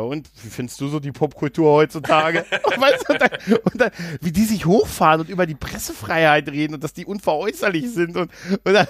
[0.00, 2.46] und wie findest du so die Popkultur heutzutage?
[2.76, 3.30] weißt du, und, dann,
[3.64, 3.90] und dann,
[4.20, 8.30] wie die sich hochfahren und über die Pressefreiheit reden und dass die unveräußerlich sind und,
[8.64, 8.86] und dann,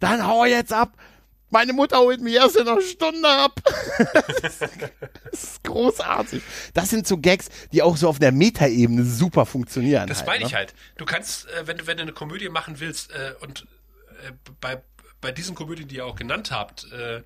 [0.00, 0.96] dann hau jetzt ab.
[1.50, 3.60] Meine Mutter holt mich erst in einer Stunde ab.
[4.14, 4.60] das, ist,
[5.30, 6.42] das ist großartig.
[6.74, 10.06] Das sind so Gags, die auch so auf der Metaebene super funktionieren.
[10.06, 10.58] Das halt, meine ich ne?
[10.58, 10.74] halt.
[10.96, 13.66] Du kannst, äh, wenn du, wenn du eine Komödie machen willst, äh, und
[14.26, 14.80] äh, bei,
[15.20, 17.22] bei diesen Komödien, die ihr auch genannt habt, äh,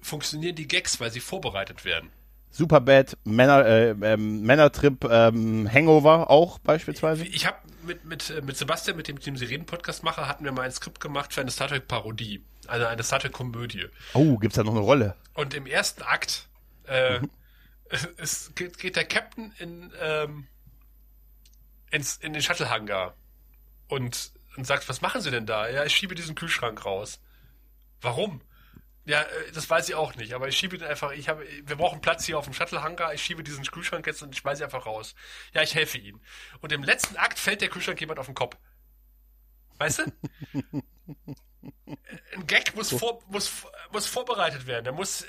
[0.00, 2.10] funktionieren die Gags, weil sie vorbereitet werden.
[2.50, 7.24] Superbad, Männer, äh, ähm, Männertrip, ähm, Hangover auch beispielsweise.
[7.24, 10.26] Ich habe mit, mit, äh, mit Sebastian, mit dem ich den Sie reden Podcast mache,
[10.26, 12.42] hatten wir mal ein Skript gemacht für eine Star Trek Parodie.
[12.66, 13.86] Also eine Star Trek Komödie.
[14.14, 15.14] Oh, gibt's da noch eine Rolle?
[15.34, 16.48] Und im ersten Akt
[16.84, 17.20] äh,
[18.16, 20.46] es geht, geht der Captain in, ähm,
[21.90, 23.14] ins, in den Shuttle-Hangar
[23.88, 25.68] und, und sagt, was machen Sie denn da?
[25.68, 27.20] Ja, ich schiebe diesen Kühlschrank raus.
[28.00, 28.40] Warum?
[29.08, 31.76] Ja, äh, das weiß ich auch nicht, aber ich schiebe den einfach, ich habe, wir
[31.76, 34.64] brauchen Platz hier auf dem Shuttle-Hangar, ich schiebe diesen Kühlschrank jetzt und ich schmeiße ihn
[34.66, 35.14] einfach raus.
[35.54, 36.20] Ja, ich helfe Ihnen.
[36.60, 38.58] Und im letzten Akt fällt der Kühlschrank jemand auf den Kopf.
[39.78, 40.02] Weißt du?
[42.34, 43.50] Ein Gag muss, vor, muss,
[43.92, 44.84] muss vorbereitet werden.
[44.84, 45.26] Der muss, äh,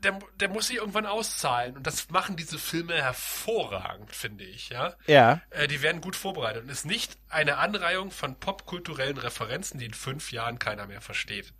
[0.00, 1.76] der, der muss sich irgendwann auszahlen.
[1.76, 4.94] Und das machen diese Filme hervorragend, finde ich, ja.
[5.06, 5.40] Ja.
[5.50, 9.94] Äh, die werden gut vorbereitet und ist nicht eine Anreihung von popkulturellen Referenzen, die in
[9.94, 11.54] fünf Jahren keiner mehr versteht.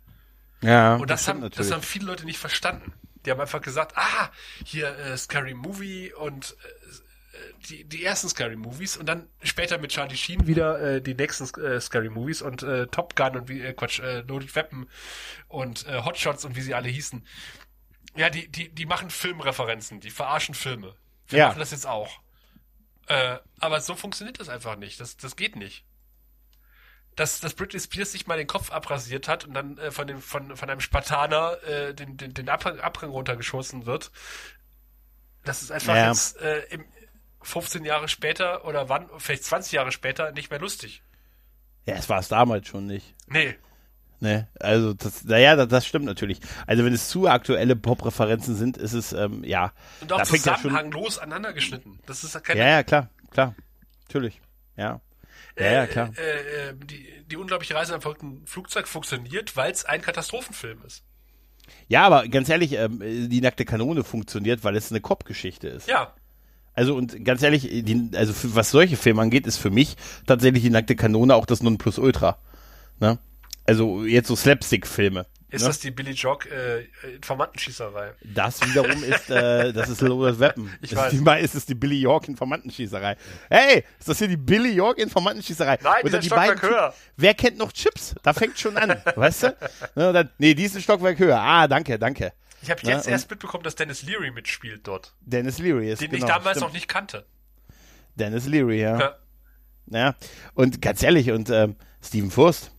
[0.61, 0.95] Ja.
[0.95, 2.93] Und das, stimmt haben, das haben viele Leute nicht verstanden.
[3.25, 4.29] Die haben einfach gesagt, ah,
[4.65, 9.91] hier äh, Scary Movie und äh, die, die ersten Scary Movies und dann später mit
[9.91, 13.61] Charlie Sheen wieder äh, die nächsten äh, Scary Movies und äh, Top Gun und wie,
[13.61, 14.89] äh, Quatsch, äh, Loaded Weapon
[15.47, 17.25] und äh, Hotshots und wie sie alle hießen.
[18.15, 20.95] Ja, die, die, die machen Filmreferenzen, die verarschen Filme.
[21.27, 21.47] Wir Ja.
[21.47, 22.19] machen das jetzt auch.
[23.07, 24.99] Äh, aber so funktioniert das einfach nicht.
[24.99, 25.85] Das, das geht nicht.
[27.15, 30.21] Dass, dass Britney Spears sich mal den Kopf abrasiert hat und dann äh, von, dem,
[30.21, 34.11] von, von einem Spartaner äh, den, den, den Abhang, Abhang runtergeschossen wird.
[35.43, 36.07] Das ist einfach Ja.
[36.09, 36.85] jetzt äh, im
[37.41, 41.01] 15 Jahre später oder wann, vielleicht 20 Jahre später nicht mehr lustig.
[41.85, 43.15] Ja, es war es damals schon nicht.
[43.27, 43.55] Nee.
[44.19, 44.47] Ne?
[44.59, 46.39] Also, das, naja, das, das stimmt natürlich.
[46.67, 49.73] Also, wenn es zu aktuelle Pop-Referenzen sind, ist es, ähm, ja.
[49.99, 51.99] Und auch da fängt ja schon- zusammenhanglos aneinander geschnitten.
[52.05, 53.55] Das ist ja keine Ja, ja, klar, klar.
[54.03, 54.39] Natürlich.
[54.77, 55.01] Ja.
[55.57, 56.11] Ja, ja, klar.
[56.17, 61.03] Äh, äh, die, die unglaubliche Reise am verrückten Flugzeug funktioniert, weil es ein Katastrophenfilm ist.
[61.87, 65.87] Ja, aber ganz ehrlich, ähm, die nackte Kanone funktioniert, weil es eine Cop-Geschichte ist.
[65.87, 66.13] Ja,
[66.73, 69.95] Also und ganz ehrlich, die, also für, was solche Filme angeht, ist für mich
[70.25, 72.37] tatsächlich die nackte Kanone auch das Nonplusultra.
[72.99, 73.19] Ne?
[73.65, 75.25] Also jetzt so Slapstick-Filme.
[75.51, 75.67] Ist ne?
[75.67, 76.85] das die Billy Jock äh,
[77.15, 78.13] Informantenschießerei?
[78.23, 80.71] Das wiederum ist, äh, das ist Lothar Weapon.
[80.81, 81.13] Ich das weiß.
[81.13, 83.17] Ist die, ist es die Billy York Informantenschießerei.
[83.49, 85.77] Hey, ist das hier die Billy York Informantenschießerei?
[85.81, 86.93] Nein, dann die Stockwerk beiden höher.
[87.17, 88.15] Wer kennt noch Chips?
[88.23, 89.57] Da fängt schon an, weißt du?
[89.95, 91.39] Ne, dann, nee, die ist ein Stockwerk höher.
[91.39, 92.33] Ah, danke, danke.
[92.61, 96.11] Ich habe jetzt und- erst mitbekommen, dass Dennis Leary mitspielt dort, Dennis Leary ist den
[96.11, 96.67] genau, ich damals stimmt.
[96.67, 97.25] noch nicht kannte.
[98.15, 98.99] Dennis Leary, ja.
[98.99, 99.15] Ja.
[99.87, 100.15] ja.
[100.53, 102.71] Und ganz ehrlich, und ähm, Steven Furst.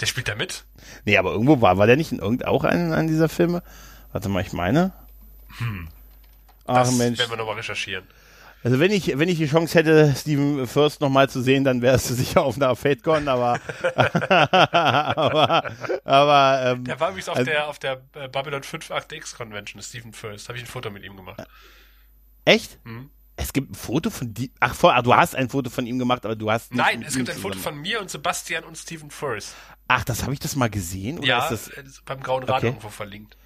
[0.00, 0.64] Der spielt da mit.
[1.04, 3.62] Nee, aber irgendwo war, war der nicht in irgend auch einen, einen dieser Filme?
[4.12, 4.92] Warte mal, ich meine.
[6.66, 7.18] Ach Das Mensch.
[7.18, 8.04] werden wir nochmal recherchieren.
[8.62, 12.10] Also wenn ich, wenn ich die Chance hätte, Steven First nochmal zu sehen, dann wärst
[12.10, 13.58] du sicher auf einer FateCon, aber
[13.96, 15.70] aber,
[16.04, 19.34] aber ähm, Der war übrigens auf Also- der auf der äh, Babylon 5 Act X
[19.34, 20.48] Convention, Stephen First.
[20.48, 21.42] Habe ich ein Foto mit ihm gemacht.
[22.44, 22.78] echt?
[22.84, 23.10] Mhm.
[23.42, 26.24] Es gibt ein Foto von die ach, ah, du hast ein Foto von ihm gemacht,
[26.26, 29.54] aber du hast Nein, es gibt ein Foto von mir und Sebastian und Stephen First.
[29.88, 32.58] Ach, das habe ich das mal gesehen oder Ja, ist das äh, beim Grauen Rad
[32.58, 32.66] Okay.
[32.66, 33.36] irgendwo verlinkt.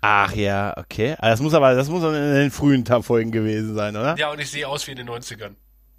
[0.00, 1.14] Ach ja, okay.
[1.18, 4.16] Ah, Das muss aber das muss in den frühen Folgen gewesen sein, oder?
[4.18, 5.54] Ja, und ich sehe aus wie in den 90ern.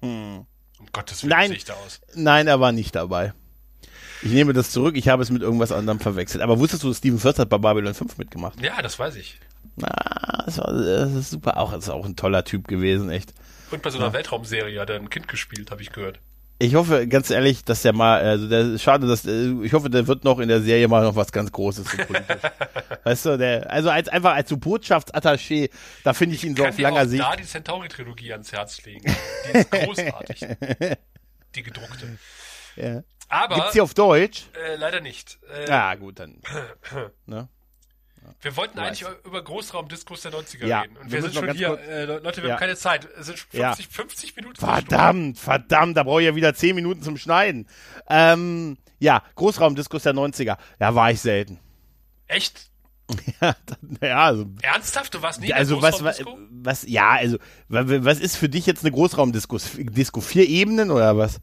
[0.00, 0.46] um
[0.92, 1.48] Gottes Willen Nein.
[1.48, 2.00] sehe ich da aus.
[2.14, 3.32] Nein, er war nicht dabei.
[4.22, 6.42] Ich nehme das zurück, ich habe es mit irgendwas anderem verwechselt.
[6.42, 8.60] Aber wusstest du, Steven First hat bei Babylon 5 mitgemacht?
[8.60, 9.40] Ja, das weiß ich.
[9.76, 9.88] Na,
[10.46, 11.56] das, war, das ist super.
[11.56, 13.32] Auch, ist auch ein toller Typ gewesen, echt.
[13.70, 16.20] Und bei so einer Weltraumserie hat er ein Kind gespielt, habe ich gehört.
[16.62, 20.24] Ich hoffe, ganz ehrlich, dass der mal, also der, schade, dass, ich hoffe, der wird
[20.24, 21.98] noch in der Serie mal noch was ganz Großes so
[23.04, 25.70] weißt du, der, also als, einfach als so Botschaftsattaché,
[26.04, 27.22] da finde ich ihn so Kann auf langer Sicht.
[27.22, 29.10] da die Centauri-Trilogie ans Herz legen.
[29.54, 30.40] Die ist großartig.
[31.54, 32.18] die gedruckte.
[32.76, 33.02] Ja.
[33.30, 34.44] Aber Gibt's die auf Deutsch?
[34.52, 35.38] äh, leider nicht.
[35.50, 36.40] Äh, Ja, gut, dann.
[37.26, 37.48] Ne?
[38.40, 40.96] Wir wollten eigentlich über Großraumdiskurs der 90er Ja, reden.
[40.96, 41.78] Und wir sind schon hier.
[41.80, 42.54] Äh, Leute, wir Ja.
[42.54, 43.08] haben keine Zeit.
[43.18, 43.74] Es sind 50, Ja.
[43.74, 44.56] 50 Minuten.
[44.56, 47.66] Verdammt, verdammt, da brauche ich ja wieder 10 Minuten zum Schneiden.
[48.08, 50.56] Ähm, ja, Großraumdiskus der 90er.
[50.78, 51.58] Ja, war ich selten.
[52.26, 52.68] Echt?
[53.40, 53.56] Ja,
[54.00, 55.14] ja also, Ernsthaft?
[55.14, 58.84] Du warst nie also was, was, was, ja, also, wa- was ist für dich jetzt
[58.84, 59.58] eine Großraumdisco?
[59.78, 61.40] Disco vier Ebenen oder was?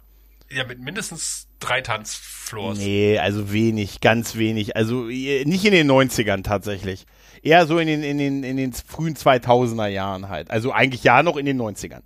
[0.49, 2.77] Ja, mit mindestens drei Tanzfloors.
[2.77, 4.75] Nee, also wenig, ganz wenig.
[4.75, 7.05] Also eh, nicht in den 90ern tatsächlich.
[7.41, 10.51] Eher so in den, in den, in den frühen 2000er Jahren halt.
[10.51, 12.01] Also eigentlich ja noch in den 90ern.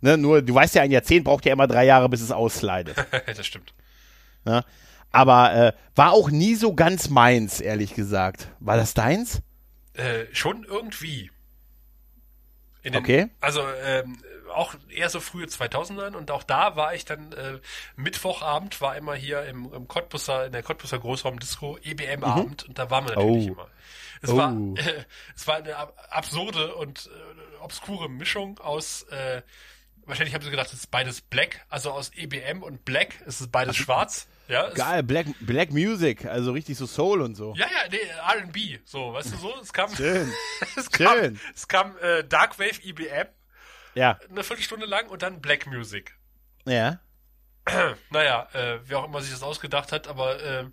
[0.00, 2.96] Ne, nur, du weißt ja, ein Jahrzehnt braucht ja immer drei Jahre, bis es ausleidet.
[3.26, 3.74] das stimmt.
[4.44, 4.64] Ne?
[5.12, 8.48] Aber äh, war auch nie so ganz meins, ehrlich gesagt.
[8.60, 9.42] War das deins?
[9.94, 11.30] Äh, schon irgendwie.
[12.84, 13.28] Den, Okay.
[13.40, 14.18] Also ähm,
[14.50, 17.58] auch eher so frühe 2000ern und auch da war ich dann äh,
[17.96, 22.90] Mittwochabend war immer hier im, im Cottbusser in der Cottbusser Großraumdisco EBM Abend und da
[22.90, 23.52] waren wir natürlich Oh.
[23.52, 23.68] immer.
[24.22, 24.36] Es Oh.
[24.36, 25.04] war äh,
[25.36, 29.42] es war eine ab- absurde und äh, obskure Mischung aus äh,
[30.06, 33.52] wahrscheinlich haben sie gedacht, es ist beides Black, also aus EBM und Black, es ist
[33.52, 34.26] beides schwarz.
[34.48, 37.54] Ja, Geil, Black, Black Music, also richtig so Soul und so.
[37.56, 37.98] Ja, ja, nee,
[38.40, 40.28] R&B, so, weißt du so, es kam, Schön.
[40.76, 41.40] es kam, Schön.
[41.54, 43.28] es kam äh, Darkwave IBM,
[43.94, 46.14] Ja, eine Viertelstunde lang und dann Black Music.
[46.66, 47.00] ja.
[48.10, 50.72] Naja, äh, wer auch immer sich das ausgedacht hat, aber ähm,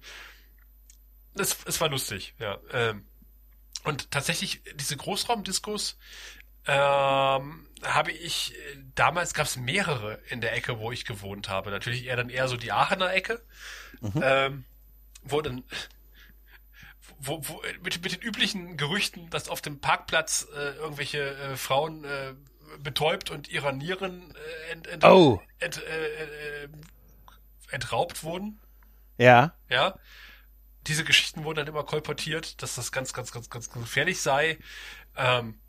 [1.35, 2.57] es, es war lustig, ja.
[2.71, 3.05] Ähm,
[3.83, 5.97] und tatsächlich, diese Großraumdiskos
[6.65, 11.71] ähm, habe ich, äh, damals gab es mehrere in der Ecke, wo ich gewohnt habe.
[11.71, 13.41] Natürlich eher dann eher so die Aachener Ecke,
[14.21, 14.65] ähm,
[15.23, 15.63] wo dann
[17.19, 22.03] wo, wo, mit, mit den üblichen Gerüchten, dass auf dem Parkplatz äh, irgendwelche äh, Frauen
[22.03, 22.33] äh,
[22.83, 24.33] betäubt und ihrer Nieren
[24.69, 25.41] äh, ent, ent, Oh.
[25.59, 26.69] ent, äh, äh,
[27.71, 28.59] entraubt wurden.
[29.17, 29.53] Ja.
[29.69, 29.97] Ja.
[30.87, 34.57] Diese Geschichten wurden dann immer kolportiert, dass das ganz, ganz, ganz, ganz gefährlich sei.
[35.15, 35.59] Ähm,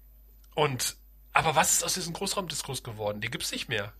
[0.54, 0.96] und
[1.32, 3.20] aber was ist aus diesen Großraumdiskos geworden?
[3.20, 3.92] Die gibt's nicht mehr.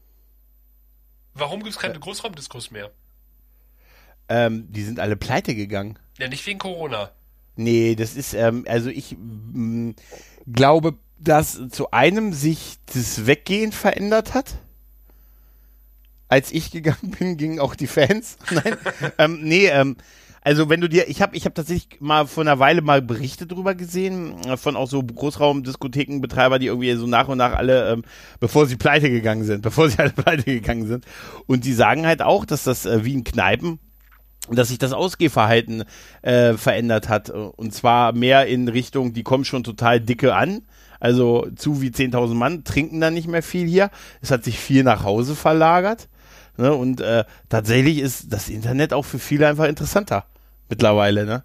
[1.35, 2.91] Warum gibt's keine Großraumdiskos mehr?
[4.29, 5.99] Ähm, die sind alle pleite gegangen.
[6.19, 7.13] Ja, nicht wegen Corona.
[7.59, 9.91] Nee, das ist, ähm, also ich mm,
[10.47, 14.59] glaube, dass zu einem sich das Weggehen verändert hat.
[16.29, 18.37] Als ich gegangen bin, gingen auch die Fans.
[18.53, 18.77] Nein,
[19.19, 19.97] ähm, nee, ähm,
[20.41, 23.49] also wenn du dir, ich habe ich hab tatsächlich mal vor einer Weile mal Berichte
[23.49, 28.03] drüber gesehen, äh, von auch so Großraumdiskothekenbetreiber, die irgendwie so nach und nach alle, ähm,
[28.39, 31.05] bevor sie pleite gegangen sind, bevor sie alle pleite gegangen sind.
[31.49, 33.81] Und die sagen halt auch, dass das äh, wie in Kneipen,
[34.57, 35.85] dass sich das Ausgehverhalten
[36.23, 37.31] äh, verändert hat.
[37.31, 40.63] Und zwar mehr in Richtung, die kommen schon total dicke an.
[41.01, 43.91] Also zu wie 10.000 Mann trinken dann nicht mehr viel hier.
[44.21, 46.09] Es hat sich viel nach Hause verlagert.
[46.57, 46.75] Ne?
[46.75, 50.25] Und äh, tatsächlich ist das Internet auch für viele einfach interessanter
[50.69, 51.25] mittlerweile.
[51.25, 51.45] Ne?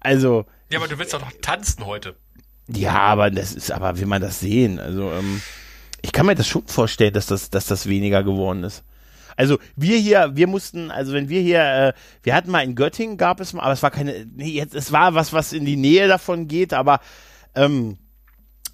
[0.00, 0.46] Also.
[0.70, 2.16] Ja, aber du willst doch noch tanzen heute.
[2.68, 4.78] Ja, aber das ist, aber will man das sehen?
[4.78, 5.42] Also ähm,
[6.02, 8.84] ich kann mir das schon vorstellen, dass das, dass das weniger geworden ist.
[9.40, 13.16] Also wir hier, wir mussten, also wenn wir hier, äh, wir hatten mal in Göttingen,
[13.16, 15.78] gab es mal, aber es war keine, nee, jetzt, es war was, was in die
[15.78, 17.00] Nähe davon geht, aber
[17.54, 17.96] ähm,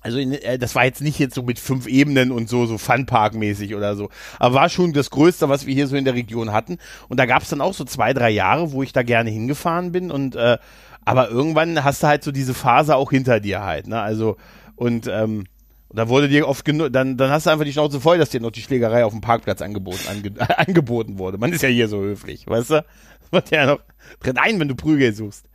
[0.01, 2.79] also in, äh, das war jetzt nicht jetzt so mit fünf Ebenen und so, so
[2.79, 4.11] Funpark-mäßig oder so.
[4.41, 6.79] Aber war schon das Größte, was wir hier so in der Region hatten.
[7.09, 9.93] Und da gab es dann auch so zwei, drei Jahre, wo ich da gerne hingefahren
[9.93, 10.11] bin.
[10.11, 10.59] Und äh,
[11.05, 14.01] aber irgendwann hast du halt so diese Phase auch hinter dir halt, ne?
[14.01, 14.37] Also,
[14.75, 15.45] und ähm,
[15.91, 18.41] da wurde dir oft genug, dann, dann hast du einfach die Schnauze voll, dass dir
[18.41, 21.39] noch die Schlägerei auf dem Parkplatz angeboten, ange, angeboten wurde.
[21.39, 22.85] Man ist ja hier so höflich, weißt du?
[23.21, 23.81] Das wird ja noch
[24.21, 25.47] drin ein, wenn du Prügel suchst.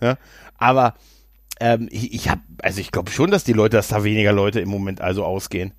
[0.00, 0.16] Ja?
[0.58, 0.94] Aber
[1.60, 4.60] ähm, ich, ich habe, also ich glaube schon, dass die Leute, dass da weniger Leute
[4.60, 5.74] im Moment also ausgehen.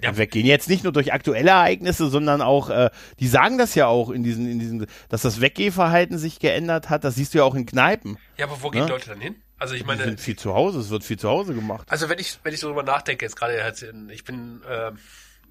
[0.00, 0.16] Ja.
[0.16, 0.46] weggehen.
[0.46, 2.90] Jetzt nicht nur durch aktuelle Ereignisse, sondern auch, äh,
[3.20, 7.04] die sagen das ja auch in diesen, in diesen, dass das Weggehverhalten sich geändert hat.
[7.04, 8.18] Das siehst du ja auch in Kneipen.
[8.36, 8.88] Ja, aber wo gehen ne?
[8.88, 9.36] Leute dann hin?
[9.62, 10.80] Also ich meine, die sind viel zu Hause.
[10.80, 11.86] Es wird viel zu Hause gemacht.
[11.88, 13.72] Also wenn ich, wenn ich so drüber nachdenke, jetzt gerade,
[14.10, 14.90] ich bin äh,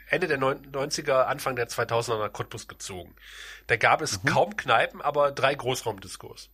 [0.10, 3.16] Ende der 90er, Anfang der 2000er nach Cottbus gezogen.
[3.68, 4.28] Da gab es mhm.
[4.28, 6.50] kaum Kneipen, aber drei Großraumdiskos.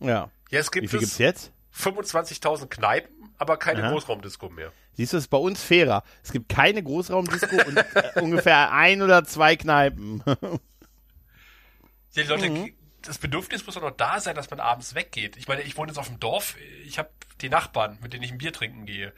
[0.00, 0.30] Ja.
[0.48, 1.52] Jetzt gibt Wie viel es gibt's jetzt?
[1.76, 3.90] 25.000 Kneipen, aber keine Aha.
[3.90, 4.72] Großraumdisco mehr.
[4.94, 6.04] Siehst du, es ist bei uns fairer.
[6.22, 7.84] Es gibt keine Großraumdisco und äh,
[8.22, 10.22] ungefähr ein oder zwei Kneipen.
[12.16, 12.72] die Leute, mhm.
[13.02, 15.36] Das Bedürfnis muss doch noch da sein, dass man abends weggeht.
[15.36, 18.32] Ich meine, ich wohne jetzt auf dem Dorf, ich habe die Nachbarn, mit denen ich
[18.32, 19.12] ein Bier trinken gehe.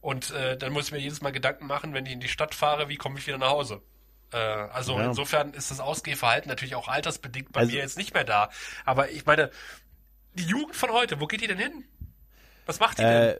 [0.00, 2.54] Und äh, dann muss ich mir jedes Mal Gedanken machen, wenn ich in die Stadt
[2.54, 3.82] fahre, wie komme ich wieder nach Hause?
[4.32, 5.06] Äh, also ja.
[5.06, 8.50] insofern ist das Ausgehverhalten natürlich auch altersbedingt bei also, mir jetzt nicht mehr da.
[8.84, 9.50] Aber ich meine,
[10.34, 11.84] die Jugend von heute, wo geht die denn hin?
[12.66, 13.38] Was macht die äh,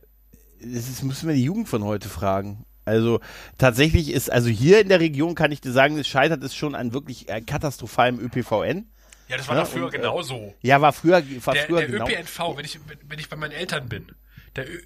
[0.60, 0.74] denn?
[0.74, 2.64] Das müssen wir die Jugend von heute fragen.
[2.84, 3.20] Also
[3.58, 6.74] tatsächlich ist, also hier in der Region kann ich dir sagen, es scheitert es schon
[6.74, 8.90] an wirklich äh, katastrophalem ÖPVN.
[9.28, 10.54] Ja, das war ja, doch früher und, äh, genauso.
[10.62, 12.08] Ja, war früher, war der, früher der genau.
[12.08, 14.14] ÖPNV, wenn ich, wenn ich bei meinen Eltern bin,
[14.56, 14.80] der, äh,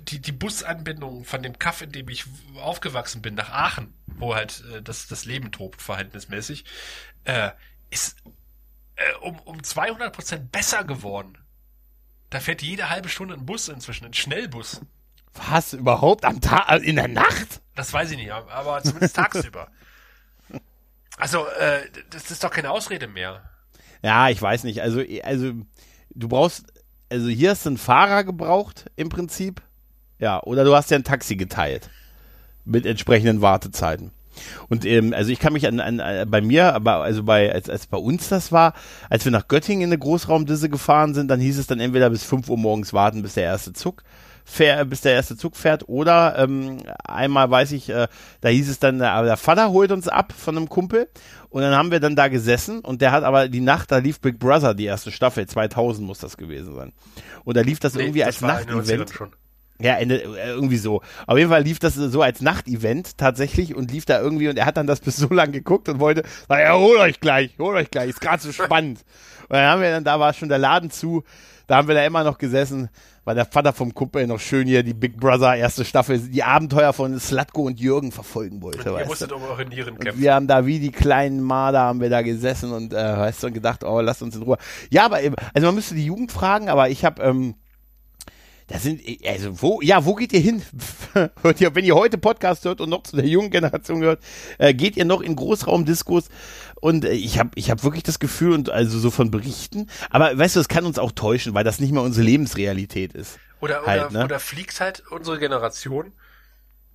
[0.00, 2.24] die, die Busanbindung von dem Kaff, in dem ich
[2.56, 6.64] aufgewachsen bin, nach Aachen, wo halt äh, das, das Leben tobt, verhältnismäßig,
[7.24, 7.50] äh,
[7.90, 8.16] ist
[8.96, 11.38] äh, um, um 200 Prozent besser geworden.
[12.30, 14.80] Da fährt jede halbe Stunde ein Bus inzwischen, ein Schnellbus.
[15.34, 15.72] Was?
[15.72, 16.24] Überhaupt?
[16.24, 16.68] Am Tag?
[16.68, 17.60] Äh, in der Nacht?
[17.74, 19.68] Das weiß ich nicht, aber zumindest tagsüber.
[21.16, 23.48] Also, äh, das ist doch keine Ausrede mehr.
[24.04, 24.82] Ja, ich weiß nicht.
[24.82, 25.52] Also, also,
[26.14, 26.66] du brauchst,
[27.08, 29.62] also hier hast du einen Fahrer gebraucht, im Prinzip.
[30.18, 31.88] Ja, oder du hast ja ein Taxi geteilt.
[32.66, 34.10] Mit entsprechenden Wartezeiten.
[34.68, 37.70] Und ähm, also ich kann mich an, an, an bei mir, aber also bei als,
[37.70, 38.74] als bei uns das war,
[39.08, 42.24] als wir nach Göttingen in eine Großraumdisse gefahren sind, dann hieß es dann entweder bis
[42.24, 44.02] 5 Uhr morgens warten, bis der erste Zug
[44.44, 48.08] fährt, bis der erste Zug fährt, oder ähm, einmal weiß ich, äh,
[48.40, 51.08] da hieß es dann, aber der Vater holt uns ab von einem Kumpel
[51.54, 54.18] und dann haben wir dann da gesessen und der hat aber die Nacht, da lief
[54.18, 56.92] Big Brother, die erste Staffel, 2000 muss das gewesen sein.
[57.44, 59.12] Und da lief das nee, irgendwie das als Nachtevent.
[59.78, 61.00] Ja, Ende, äh, irgendwie so.
[61.28, 64.66] Auf jeden Fall lief das so als Nachtevent tatsächlich und lief da irgendwie und er
[64.66, 67.76] hat dann das bis so lang geguckt und wollte, sagen, ja, hol euch gleich, hol
[67.76, 69.04] euch gleich, ist gerade so spannend.
[69.42, 71.22] Und dann haben wir dann, da war schon der Laden zu,
[71.68, 72.88] da haben wir da immer noch gesessen,
[73.24, 76.92] weil der Vater vom Kumpel noch schön hier die Big Brother erste Staffel, die Abenteuer
[76.92, 78.92] von Slatko und Jürgen verfolgen wollte.
[78.92, 80.20] Und ihr musstet um eure Nieren kämpfen.
[80.20, 83.46] wir haben da wie die kleinen Marder haben wir da gesessen und äh, weißt du,
[83.48, 84.58] und gedacht, oh, lasst uns in Ruhe.
[84.90, 87.54] Ja, aber also man müsste die Jugend fragen, aber ich habe ähm,
[88.66, 90.62] da sind, also wo, ja, wo geht ihr hin?
[91.42, 94.22] hört ihr, wenn ihr heute Podcast hört und noch zu der jungen Generation gehört,
[94.58, 96.28] äh, geht ihr noch in Großraumdiskos?
[96.80, 100.36] Und äh, ich habe ich hab wirklich das Gefühl, und also so von Berichten, aber
[100.38, 103.38] weißt du, das kann uns auch täuschen, weil das nicht mehr unsere Lebensrealität ist.
[103.60, 104.24] Oder, halt, oder, ne?
[104.24, 106.12] oder fliegt halt unsere Generation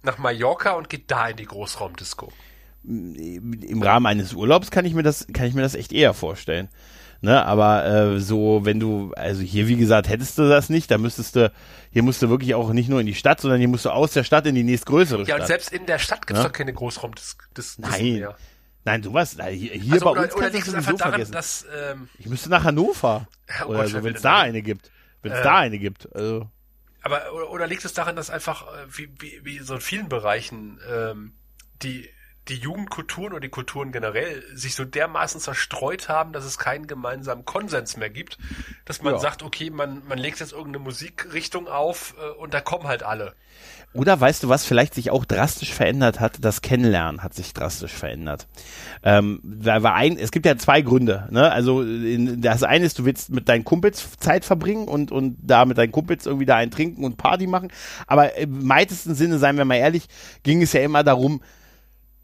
[0.01, 2.31] nach Mallorca und geht da in die Großraumdisco.
[2.83, 6.69] Im Rahmen eines Urlaubs kann ich mir das, kann ich mir das echt eher vorstellen.
[7.21, 10.97] Ne, aber äh, so, wenn du, also hier, wie gesagt, hättest du das nicht, da
[10.97, 11.51] müsstest du,
[11.91, 14.13] hier musst du wirklich auch nicht nur in die Stadt, sondern hier musst du aus
[14.13, 15.27] der Stadt in die nächstgrößere Stadt.
[15.27, 16.47] Ja, und selbst in der Stadt gibt's ja?
[16.47, 18.13] doch keine Großraum des, des, Nein.
[18.13, 18.37] Mehr.
[18.85, 21.31] Nein, sowas, hier, hier also, bei oder, uns kannst du sowieso daran, vergessen.
[21.33, 23.27] Dass, ähm, ich müsste nach Hannover.
[23.63, 24.91] Oh oder Gott, so, wenn es da eine gibt.
[25.23, 26.15] Wenn es äh, da eine gibt.
[26.15, 26.47] Also.
[27.01, 30.07] Aber, oder, oder liegt es daran, dass einfach, äh, wie, wie, wie so in vielen
[30.07, 31.33] Bereichen, ähm,
[31.81, 32.07] die,
[32.49, 37.45] die Jugendkulturen und die Kulturen generell sich so dermaßen zerstreut haben, dass es keinen gemeinsamen
[37.45, 38.37] Konsens mehr gibt,
[38.85, 39.19] dass man Ja.
[39.19, 43.33] sagt, okay, man, man legt jetzt irgendeine Musikrichtung auf äh, und da kommen halt alle.
[43.91, 46.37] Oder weißt du, was vielleicht sich auch drastisch verändert hat?
[46.41, 48.47] Das Kennenlernen hat sich drastisch verändert.
[49.01, 51.27] Ähm, da war ein, es gibt ja zwei Gründe.
[51.31, 51.51] Ne?
[51.51, 55.65] Also in, das eine ist, du willst mit deinen Kumpels Zeit verbringen und, und da
[55.65, 57.71] mit deinen Kumpels irgendwie da einen trinken und Party machen.
[58.05, 60.07] Aber im weitesten Sinne, seien wir mal ehrlich,
[60.43, 61.41] ging es ja immer darum,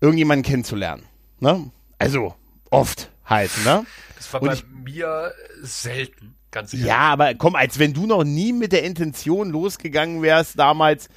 [0.01, 1.03] irgendjemanden kennenzulernen.
[1.39, 1.71] Ne?
[1.99, 2.35] Also
[2.69, 3.51] oft halt.
[3.65, 3.85] Ne?
[4.17, 6.85] Das war Und bei ich- mir selten, ganz sicher.
[6.87, 11.09] Ja, aber komm, als wenn du noch nie mit der Intention losgegangen wärst damals,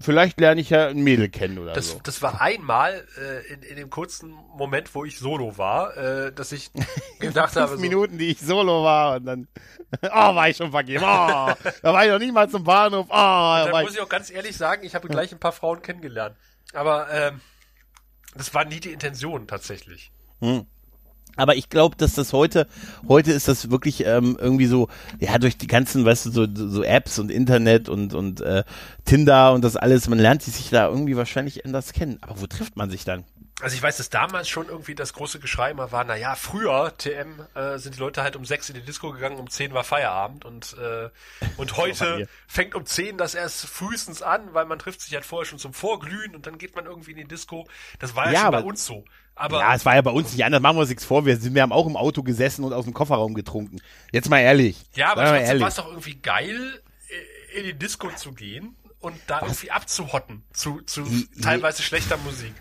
[0.00, 2.00] vielleicht lerne ich ja ein Mädel kennen oder Das, so.
[2.02, 6.52] das war einmal äh, in, in dem kurzen Moment, wo ich solo war, äh, dass
[6.52, 6.70] ich
[7.20, 9.48] gedacht habe, Fünf so, Minuten, die ich solo war und dann,
[10.02, 11.02] oh, war ich schon vergeben.
[11.04, 11.06] Oh,
[11.82, 13.06] da war ich noch nie mal zum Bahnhof.
[13.08, 15.82] Oh, da muss ich, ich auch ganz ehrlich sagen, ich habe gleich ein paar Frauen
[15.82, 16.36] kennengelernt.
[16.72, 17.40] Aber ähm,
[18.36, 20.10] das war nie die Intention tatsächlich.
[21.36, 22.66] aber ich glaube, dass das heute,
[23.08, 26.82] heute ist das wirklich ähm, irgendwie so, ja, durch die ganzen, weißt du, so, so
[26.82, 28.64] Apps und Internet und, und äh,
[29.04, 32.18] Tinder und das alles, man lernt sich da irgendwie wahrscheinlich anders kennen.
[32.20, 33.24] Aber wo trifft man sich dann?
[33.62, 37.44] Also ich weiß, dass damals schon irgendwie das große Geschrei immer war, naja, früher, TM,
[37.54, 40.44] äh, sind die Leute halt um sechs in die Disco gegangen, um zehn war Feierabend
[40.44, 41.10] und, äh,
[41.56, 45.46] und heute fängt um zehn das erst frühestens an, weil man trifft sich halt vorher
[45.46, 47.66] schon zum Vorglühen und dann geht man irgendwie in die Disco.
[47.98, 49.04] Das war ja, Ja, schon bei uns so.
[49.34, 51.24] Aber ja, es war ja bei uns nicht anders, machen wir uns nichts vor.
[51.24, 53.80] Wir, sind, wir haben auch im Auto gesessen und aus dem Kofferraum getrunken.
[54.12, 54.76] Jetzt mal ehrlich.
[54.94, 56.82] Ja, aber trotzdem war es doch irgendwie geil,
[57.54, 61.04] in die Disco zu gehen und da irgendwie abzuhotten zu, zu
[61.42, 62.52] teilweise schlechter Musik.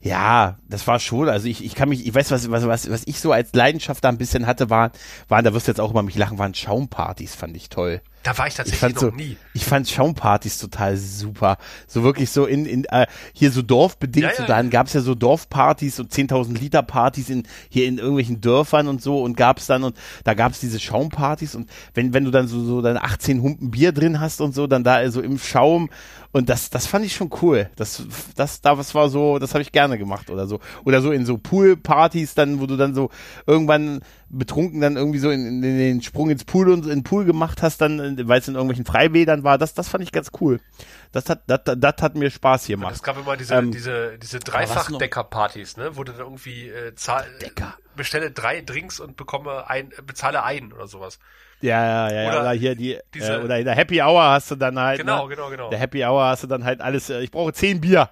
[0.00, 3.02] Ja, das war schon, also ich, ich kann mich, ich weiß, was, was, was, was
[3.06, 4.92] ich so als Leidenschaft da ein bisschen hatte, waren,
[5.28, 8.00] waren, da wirst du jetzt auch über mich lachen, waren Schaumpartys, fand ich toll.
[8.22, 9.36] Da war ich Ich tatsächlich fand noch so, nie.
[9.56, 11.56] Ich fand Schaumpartys total super.
[11.86, 14.70] So wirklich so in, in äh, hier so dorfbedingt, Ja, ja, so dann ja.
[14.70, 19.22] gab's ja so Dorfpartys und 10.000 Liter Partys in, hier in irgendwelchen Dörfern und so
[19.22, 22.82] und gab's dann und da gab's diese Schaumpartys und wenn, wenn du dann so, so
[22.82, 25.88] deine 18 Humpen Bier drin hast und so, dann da so im Schaum
[26.36, 27.70] und das, das fand ich schon cool.
[27.76, 28.02] Das,
[28.34, 30.60] das, da was war so, das habe ich gerne gemacht oder so.
[30.84, 33.08] Oder so in so Poolpartys dann, wo du dann so
[33.46, 37.24] irgendwann betrunken dann irgendwie so in, in den Sprung ins Pool und in den Pool
[37.24, 39.56] gemacht hast, dann, weil es in irgendwelchen Freibädern war.
[39.56, 40.60] Das, das fand ich ganz cool.
[41.12, 42.94] Das hat, das, das hat mir Spaß Und gemacht.
[42.96, 44.38] es gab immer diese, Ähm, diese, diese?
[44.40, 45.96] Dreifach-Decker-Partys, ne?
[45.96, 47.74] Wo du dann irgendwie äh, zahl, Decker.
[47.96, 51.18] bestelle drei Drinks und bekomme ein, äh, bezahle einen oder sowas.
[51.62, 52.28] Ja, ja, ja.
[52.30, 54.98] Oder Oder hier die, diese- äh, oder in der Happy Hour hast du dann halt.
[55.00, 55.34] Genau, ne?
[55.34, 55.70] genau, genau.
[55.70, 58.10] Der Happy Hour hast du dann halt alles, äh, ich brauche zehn Bier.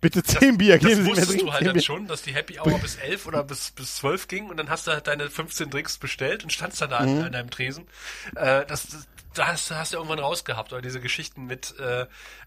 [0.00, 1.82] Bitte zehn Bier, Das geben Sie mir wusstest du halt dann Bier.
[1.82, 4.86] schon, dass die Happy Hour bis elf oder bis, bis zwölf ging und dann hast
[4.86, 7.24] du halt deine 15 Drinks bestellt und standst dann da an, Mhm.
[7.24, 7.86] an deinem Tresen.
[8.36, 12.06] Äh, das, das, da hast, du- irgendwann rausgehabt, oder diese Geschichten mit äh,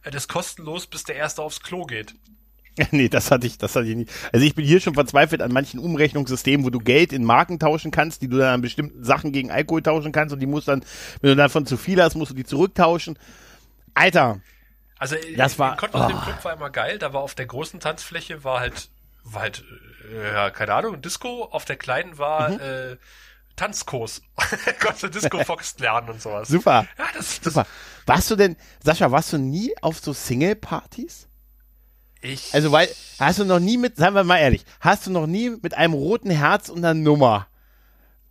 [0.10, 2.16] das kostenlos, bis der Erste aufs Klo geht.
[2.92, 4.12] Nee, das hatte ich, das hatte ich nicht.
[4.32, 7.90] Also ich bin hier schon verzweifelt an manchen Umrechnungssystemen, wo du Geld in Marken tauschen
[7.90, 10.86] kannst, die du dann an bestimmten Sachen gegen Alkohol tauschen kannst und die musst dann,
[11.22, 13.18] wenn du davon zu viel hast, musst du die zurücktauschen.
[13.96, 14.42] Alter,
[15.00, 16.08] Also Das war- in Cottbus oh.
[16.08, 18.90] dem Club war immer geil, da war auf der großen Tanzfläche war halt,
[19.24, 19.64] war halt,
[20.12, 22.60] äh, ja, keine Ahnung, Disco, auf der kleinen war Mhm.
[22.60, 22.98] äh,
[23.58, 24.22] Tanzkurs.
[24.80, 26.48] Konntest du Disco Fox lernen und sowas.
[26.48, 27.68] super, Ja, das, das super.
[28.06, 31.28] Warst du denn, Sascha, warst du nie auf so Single-Partys?
[32.22, 32.88] ich Also, weil,
[33.20, 35.94] hast du noch nie mit, sagen wir mal ehrlich, hast du noch nie mit einem
[35.94, 37.48] roten Herz und einer Nummer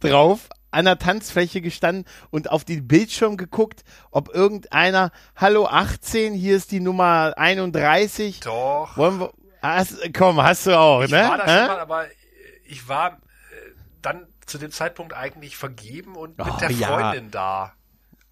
[0.00, 6.56] drauf an der Tanzfläche gestanden und auf den Bildschirm geguckt, ob irgendeiner, hallo 18, hier
[6.56, 8.40] ist die Nummer 31.
[8.40, 8.96] doch.
[8.96, 11.18] Wollen wir, hast, komm, hast du auch, Ich ne?
[11.28, 12.10] war da schon mal, aber äh,
[12.66, 13.16] ich war äh,
[14.02, 16.88] dann zu dem Zeitpunkt eigentlich vergeben und mit Oh, der ja.
[16.88, 17.72] Freundin da.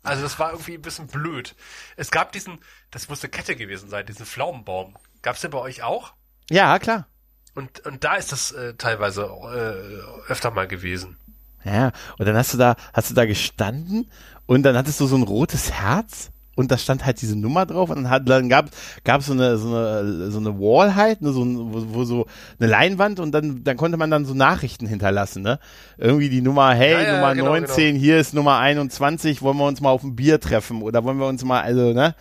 [0.02, 1.54] Also das war irgendwie ein bisschen blöd.
[1.96, 2.60] Es gab diesen,
[2.90, 4.96] das musste Kette gewesen sein, diesen Pflaumenbaum.
[5.22, 6.12] Gab's den bei euch auch?
[6.50, 7.08] Ja, klar.
[7.54, 11.16] Und, und da ist das äh, teilweise äh, öfter mal gewesen.
[11.64, 14.10] Ja, und dann hast du da, hast du da gestanden
[14.44, 17.90] und dann hattest du so ein rotes Herz und da stand halt diese Nummer drauf
[17.90, 18.70] und dann, hat, dann gab
[19.04, 22.26] gab so eine so eine so eine Wall halt, ne, so wo, wo so
[22.58, 25.58] eine Leinwand und dann dann konnte man dann so Nachrichten hinterlassen, ne?
[25.98, 29.66] Irgendwie die Nummer, hey, Ja, ja, Nummer genau, 19, hier ist Nummer 21, wollen wir
[29.66, 32.14] uns mal auf ein Bier treffen oder wollen wir uns mal also, ne?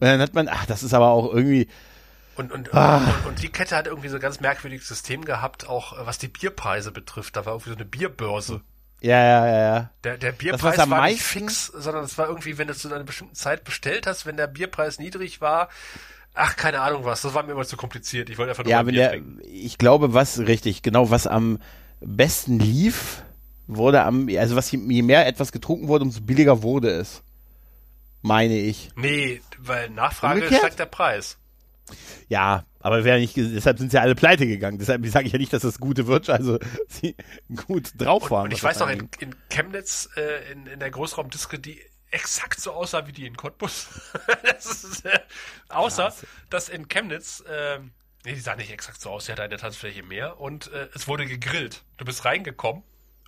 [0.00, 1.66] Und dann hat man, ach, das ist aber auch irgendwie
[2.36, 2.98] Und, und, Ah.
[2.98, 6.18] und, und die Kette hat irgendwie so ein ganz merkwürdiges System gehabt, auch äh, was
[6.18, 7.34] die Bierpreise betrifft.
[7.36, 8.60] Da war irgendwie so eine Bierbörse.
[9.00, 9.90] Ja, ja, ja, ja.
[10.04, 13.02] Der, der Bierpreis am war nicht fix, sondern es war irgendwie, wenn du zu einer
[13.04, 15.68] bestimmten Zeit bestellt hast, wenn der Bierpreis niedrig war,
[16.34, 18.30] ach, keine Ahnung was, das war mir immer zu kompliziert.
[18.30, 19.38] Ich wollte einfach nur Ja, wenn Bier der, trinken.
[19.42, 21.58] ich glaube, was richtig, genau, was am
[22.00, 23.22] besten lief,
[23.66, 27.22] wurde am, also was je, je mehr etwas getrunken wurde, umso billiger wurde es.
[28.22, 28.90] Meine ich.
[28.96, 30.60] Nee, weil Nachfrage Umgekehrt?
[30.60, 31.37] steigt der Preis.
[32.28, 34.78] Ja, aber wäre nicht, deshalb sind sie ja alle pleite gegangen.
[34.78, 36.58] Deshalb sage ich ja nicht, dass das gute wird, also
[36.88, 37.16] sie
[37.66, 38.44] gut drauf waren.
[38.44, 41.80] Und, und ich weiß noch, in, in Chemnitz, äh, in, in der Großraumdiske, die
[42.10, 43.88] exakt so aussah wie die in Cottbus.
[44.42, 45.18] das ist, äh,
[45.68, 46.26] außer, Krass.
[46.50, 47.80] dass in Chemnitz, äh,
[48.24, 51.08] nee, die sah nicht exakt so aus, sie hatte eine Tanzfläche mehr und äh, es
[51.08, 51.84] wurde gegrillt.
[51.96, 52.82] Du bist reingekommen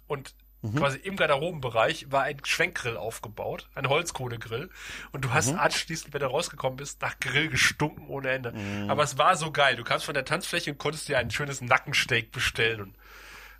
[0.06, 0.76] und Mhm.
[0.76, 4.68] Quasi im Garderobenbereich war ein Schwenkgrill aufgebaut, ein Holzkohlegrill.
[5.10, 5.58] Und du hast mhm.
[5.58, 8.52] anschließend, wenn du rausgekommen bist, nach Grill gestunken ohne Ende.
[8.52, 8.90] Mhm.
[8.90, 9.76] Aber es war so geil.
[9.76, 12.94] Du kamst von der Tanzfläche und konntest dir ein schönes Nackensteak bestellen und,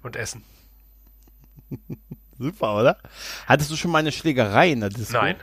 [0.03, 0.45] und essen.
[2.39, 2.99] Super, oder?
[3.47, 5.19] Hattest du schon mal eine Schlägerei in der Disco?
[5.19, 5.37] Nein.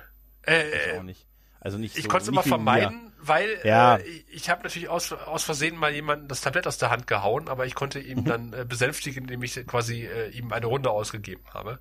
[0.44, 1.27] Äh, ich auch nicht.
[1.60, 3.98] Also nicht ich so, konnte es immer vermeiden, weil ja.
[3.98, 7.48] äh, ich habe natürlich aus, aus Versehen mal jemanden das Tablett aus der Hand gehauen,
[7.48, 8.26] aber ich konnte ihm mhm.
[8.26, 11.80] dann äh, besänftigen, indem ich quasi äh, ihm eine Runde ausgegeben habe.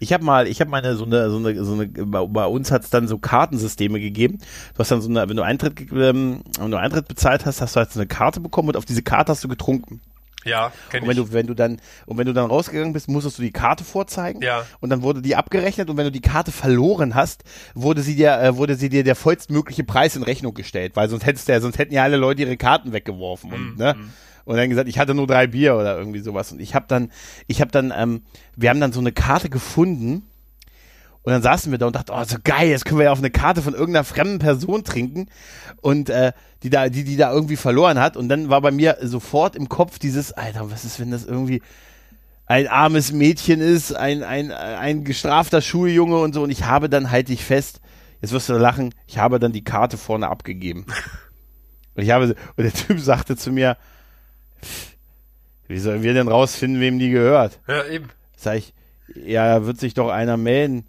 [0.00, 2.84] Ich habe mal, ich habe meine so eine, so eine, so eine, bei uns hat
[2.84, 4.38] es dann so Kartensysteme gegeben.
[4.74, 7.74] Du hast dann so eine, wenn du Eintritt, ähm, wenn du Eintritt bezahlt hast, hast
[7.74, 10.00] du halt so eine Karte bekommen und auf diese Karte hast du getrunken.
[10.48, 11.24] Ja, kenn und wenn ich.
[11.24, 14.42] du wenn du dann und wenn du dann rausgegangen bist, musstest du die Karte vorzeigen.
[14.42, 14.66] Ja.
[14.80, 17.44] Und dann wurde die abgerechnet und wenn du die Karte verloren hast,
[17.74, 21.26] wurde sie dir äh, wurde sie dir der vollstmögliche Preis in Rechnung gestellt, weil sonst
[21.26, 23.94] hättest du ja sonst hätten ja alle Leute ihre Karten weggeworfen und mm, ne.
[23.94, 24.10] Mm.
[24.44, 27.12] Und dann gesagt, ich hatte nur drei Bier oder irgendwie sowas und ich habe dann
[27.48, 28.22] ich habe dann ähm,
[28.56, 30.22] wir haben dann so eine Karte gefunden
[31.28, 33.18] und dann saßen wir da und dachten, oh, so geil, jetzt können wir ja auf
[33.18, 35.26] eine Karte von irgendeiner fremden Person trinken
[35.82, 38.16] und äh, die da, die, die da irgendwie verloren hat.
[38.16, 41.60] Und dann war bei mir sofort im Kopf dieses, Alter, was ist, wenn das irgendwie
[42.46, 46.42] ein armes Mädchen ist, ein, ein, ein gestrafter Schuljunge und so.
[46.42, 47.82] Und ich habe dann, halte ich fest,
[48.22, 50.86] jetzt wirst du lachen, ich habe dann die Karte vorne abgegeben.
[51.94, 53.76] Und ich habe, und der Typ sagte zu mir,
[55.66, 57.58] wie sollen wir denn rausfinden, wem die gehört?
[57.66, 58.08] Ja, eben.
[58.36, 58.72] Sag ich,
[59.16, 60.86] ja, wird sich doch einer melden.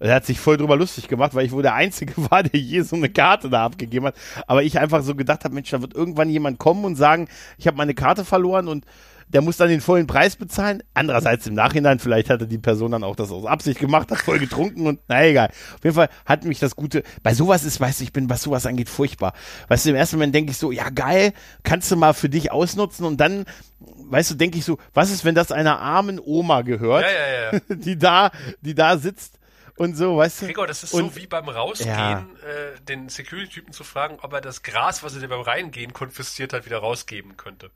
[0.00, 2.82] Er hat sich voll drüber lustig gemacht, weil ich wohl der Einzige war, der je
[2.82, 4.16] so eine Karte da abgegeben hat.
[4.46, 7.66] Aber ich einfach so gedacht habe, Mensch, da wird irgendwann jemand kommen und sagen, ich
[7.66, 8.84] habe meine Karte verloren und
[9.28, 10.82] der muss dann den vollen Preis bezahlen.
[10.94, 14.38] Andererseits im Nachhinein, vielleicht hatte die Person dann auch das aus Absicht gemacht, hat voll
[14.38, 15.48] getrunken und na egal.
[15.48, 18.42] Auf jeden Fall hat mich das Gute, bei sowas ist, weißt du, ich bin, was
[18.42, 19.34] sowas angeht, furchtbar.
[19.68, 22.52] Weißt du, im ersten Moment denke ich so, ja geil, kannst du mal für dich
[22.52, 23.44] ausnutzen und dann,
[23.80, 27.52] weißt du, denke ich so, was ist, wenn das einer armen Oma gehört, ja, ja,
[27.52, 27.60] ja.
[27.74, 29.38] die da, die da sitzt
[29.76, 30.46] und so, weißt du?
[30.46, 32.20] Gregor, das ist und, so wie beim Rausgehen, ja.
[32.20, 36.52] äh, den Security-Typen zu fragen, ob er das Gras, was er dir beim Reingehen konfisziert
[36.52, 37.70] hat, wieder rausgeben könnte.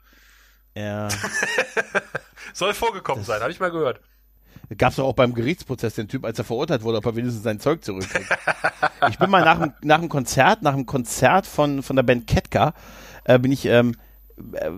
[0.74, 1.08] Ja.
[2.52, 4.00] Soll vorgekommen sein, habe ich mal gehört.
[4.78, 7.60] Gab es auch beim Gerichtsprozess den Typ, als er verurteilt wurde, ob er wenigstens sein
[7.60, 8.28] Zeug zurückkriegt.
[9.10, 12.26] ich bin mal nach dem, nach dem Konzert, nach dem Konzert von, von der Band
[12.26, 12.72] Ketka,
[13.24, 13.96] äh, bin ich, ähm,
[14.52, 14.70] äh,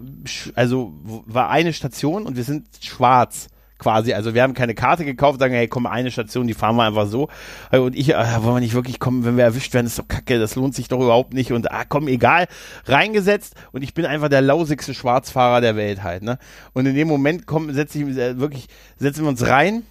[0.54, 3.48] also war eine Station und wir sind schwarz
[3.84, 4.14] quasi.
[4.14, 7.06] Also wir haben keine Karte gekauft, sagen, hey, komm, eine Station, die fahren wir einfach
[7.06, 7.28] so.
[7.70, 10.38] Und ich, äh, wollen wir nicht wirklich kommen, wenn wir erwischt werden, ist doch kacke,
[10.38, 11.52] das lohnt sich doch überhaupt nicht.
[11.52, 12.46] Und ah, komm, egal,
[12.86, 13.54] reingesetzt.
[13.72, 16.38] Und ich bin einfach der lausigste Schwarzfahrer der Welt halt, ne?
[16.72, 19.82] Und in dem Moment kommen, setze ich äh, wirklich, setzen wir uns rein.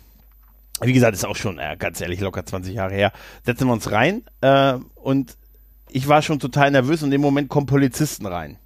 [0.81, 3.11] Wie gesagt, ist auch schon, äh, ganz ehrlich, locker 20 Jahre her.
[3.45, 5.37] Setzen wir uns rein äh, und
[5.91, 8.57] ich war schon total nervös und in dem Moment kommen Polizisten rein.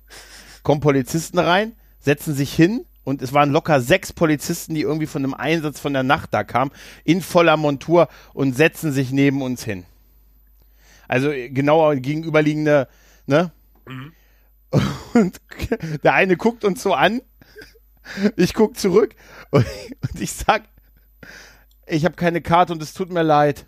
[0.63, 5.23] Kommen Polizisten rein, setzen sich hin und es waren locker sechs Polizisten, die irgendwie von
[5.23, 6.71] einem Einsatz von der Nacht da kamen,
[7.05, 9.85] in voller Montur und setzen sich neben uns hin.
[11.07, 12.89] Also genauer gegenüberliegende,
[13.25, 13.51] ne?
[13.85, 14.11] Mhm.
[15.13, 15.41] Und
[16.03, 17.21] der eine guckt uns so an,
[18.35, 19.15] ich guck zurück
[19.51, 19.65] und,
[20.01, 20.63] und ich sag,
[21.85, 23.67] ich habe keine Karte und es tut mir leid.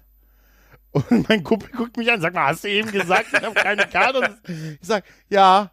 [0.92, 3.88] Und mein Kumpel guckt mich an, sagt mal, hast du eben gesagt, ich habe keine
[3.88, 4.20] Karte?
[4.20, 4.38] Und
[4.82, 5.72] ich sag, ja.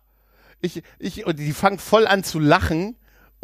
[0.61, 2.97] Ich, ich, und die fangen voll an zu lachen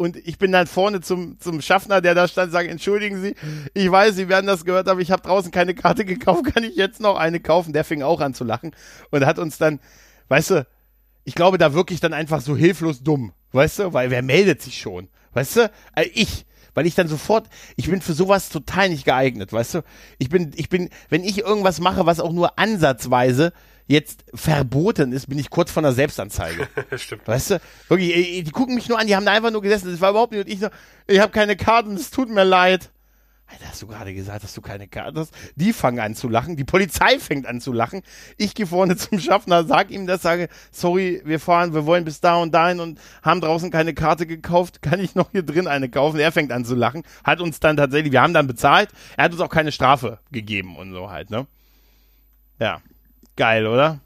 [0.03, 3.35] und ich bin dann vorne zum, zum Schaffner, der da stand, sagen, entschuldigen Sie,
[3.73, 6.75] ich weiß, Sie werden das gehört, aber ich habe draußen keine Karte gekauft, kann ich
[6.75, 7.73] jetzt noch eine kaufen?
[7.73, 8.75] Der fing auch an zu lachen
[9.11, 9.79] und hat uns dann,
[10.27, 10.67] weißt du,
[11.23, 14.79] ich glaube, da wirklich dann einfach so hilflos dumm, weißt du, weil wer meldet sich
[14.79, 15.71] schon, weißt du?
[15.93, 19.81] Also ich, weil ich dann sofort, ich bin für sowas total nicht geeignet, weißt du?
[20.17, 23.53] Ich bin, ich bin, wenn ich irgendwas mache, was auch nur ansatzweise
[23.87, 26.67] jetzt verboten ist, bin ich kurz vor einer Selbstanzeige.
[26.95, 27.27] Stimmt.
[27.27, 27.61] Weißt du?
[27.87, 30.31] Wirklich, die gucken mich nur an, die haben da einfach nur gesessen, das war überhaupt
[30.31, 30.67] nicht, und ich so,
[31.07, 32.89] ich habe keine Karten, es tut mir leid.
[33.45, 35.33] Alter, hast du gerade gesagt, dass du keine Karte hast?
[35.55, 38.01] Die fangen an zu lachen, die Polizei fängt an zu lachen.
[38.37, 42.19] Ich gehe vorne zum Schaffner, sag ihm das, sage, sorry, wir fahren, wir wollen bis
[42.19, 45.89] da und dahin und haben draußen keine Karte gekauft, kann ich noch hier drin eine
[45.89, 46.19] kaufen?
[46.19, 49.33] Er fängt an zu lachen, hat uns dann tatsächlich, wir haben dann bezahlt, er hat
[49.33, 51.45] uns auch keine Strafe gegeben und so halt, ne?
[52.59, 52.81] Ja.
[53.35, 53.99] Geil, oder?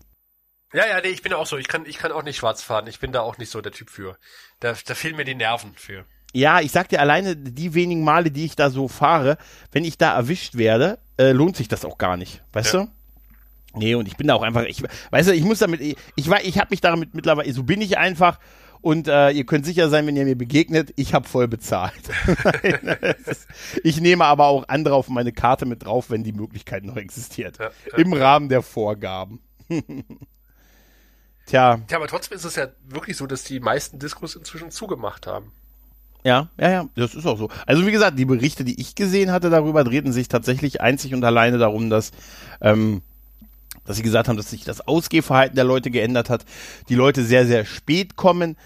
[0.73, 1.57] Ja, ja, nee, ich bin auch so.
[1.57, 2.87] Ich kann, ich kann auch nicht schwarz fahren.
[2.87, 4.17] Ich bin da auch nicht so der Typ für.
[4.59, 6.05] Da, da fehlen mir die Nerven für.
[6.33, 9.37] Ja, ich sag dir alleine, die wenigen Male, die ich da so fahre,
[9.71, 12.43] wenn ich da erwischt werde, äh, lohnt sich das auch gar nicht.
[12.51, 12.81] Weißt ja.
[12.81, 12.91] du?
[13.73, 16.27] Nee, und ich bin da auch einfach, ich, weißt du, ich muss damit, ich, ich,
[16.27, 18.39] ich habe mich damit mittlerweile, so bin ich einfach
[18.87, 21.91] und äh, ihr könnt sicher sein, wenn ihr mir begegnet, ich habe voll bezahlt.
[23.83, 27.59] ich nehme aber auch andere auf meine Karte mit drauf, wenn die Möglichkeit noch existiert.
[27.59, 27.97] Ja, ja.
[27.97, 29.41] Im Rahmen der Vorgaben.
[31.47, 31.81] Tja.
[31.89, 35.51] Ja, aber trotzdem ist es ja wirklich so, dass die meisten Diskos inzwischen zugemacht haben.
[36.23, 37.49] Ja, ja, ja, das ist auch so.
[37.65, 41.25] Also wie gesagt, die Berichte, die ich gesehen hatte darüber, drehten sich tatsächlich einzig und
[41.25, 42.11] alleine darum, dass
[42.61, 43.01] ähm,
[43.87, 46.45] dass sie gesagt haben, dass sich das Ausgehverhalten der Leute geändert hat,
[46.89, 48.57] die Leute sehr, sehr spät kommen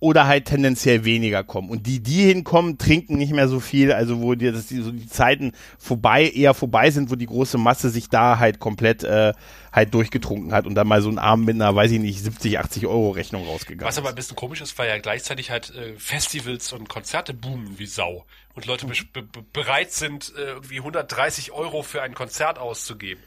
[0.00, 1.68] oder halt tendenziell weniger kommen.
[1.68, 4.90] Und die, die hinkommen, trinken nicht mehr so viel, also wo die, dass die, so
[4.90, 9.34] die Zeiten vorbei, eher vorbei sind, wo die große Masse sich da halt komplett äh,
[9.72, 12.58] halt durchgetrunken hat und dann mal so ein Abend mit einer, weiß ich nicht, 70,
[12.58, 15.94] 80 Euro Rechnung rausgegangen Was aber ein bisschen komisch ist, weil ja gleichzeitig halt äh,
[15.98, 18.24] Festivals und Konzerte boomen wie Sau
[18.54, 18.92] und Leute mhm.
[19.12, 23.22] be bereit sind, äh, irgendwie 130 Euro für ein Konzert auszugeben.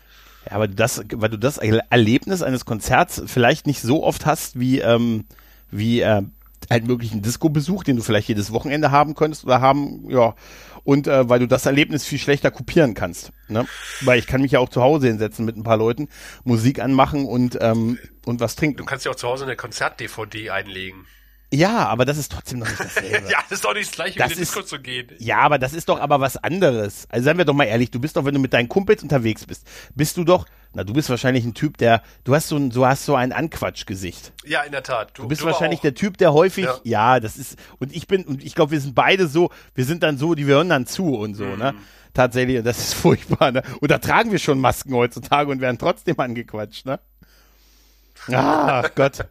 [0.48, 4.80] Ja, aber das, weil du das Erlebnis eines Konzerts vielleicht nicht so oft hast wie,
[4.80, 5.26] ähm,
[5.72, 6.24] wie äh,
[6.69, 10.35] halt möglichen Disco-Besuch, den du vielleicht jedes Wochenende haben könntest oder haben, ja,
[10.84, 13.31] und äh, weil du das Erlebnis viel schlechter kopieren kannst.
[13.48, 13.65] Ne?
[14.02, 16.10] Weil ich kann mich ja auch zu Hause hinsetzen mit ein paar Leuten,
[16.44, 18.77] Musik anmachen und, ähm, und was trinken.
[18.77, 21.06] Du kannst ja auch zu Hause eine Konzert-DVD einlegen.
[21.54, 23.28] Ja, aber das ist trotzdem noch nicht dasselbe.
[23.32, 25.08] ja, das ist doch nicht das gleiche, das wie in Disco zu gehen.
[25.20, 27.06] Ja, aber das ist doch aber was anderes.
[27.10, 29.46] Also seien wir doch mal ehrlich, du bist doch, wenn du mit deinen Kumpels unterwegs
[29.46, 32.72] bist, bist du doch, na, du bist wahrscheinlich ein Typ, der, du hast so ein,
[32.72, 34.34] du hast so ein Anquatschgesicht.
[34.46, 35.16] Ja, in der Tat.
[35.16, 36.80] Du, du bist du wahrscheinlich der Typ, der häufig, ja.
[36.84, 37.20] ja.
[37.20, 40.18] das ist, und ich bin, und ich glaube, wir sind beide so, wir sind dann
[40.18, 41.54] so, die wir hören dann zu und so, ne?
[41.54, 41.60] mhm.
[41.60, 41.74] ne?
[42.16, 43.62] Tatsächlich, das ist furchtbar, ne?
[43.80, 47.00] Und da tragen wir schon Masken heutzutage und werden trotzdem angequatscht, ne?
[48.32, 49.28] Ach Gott.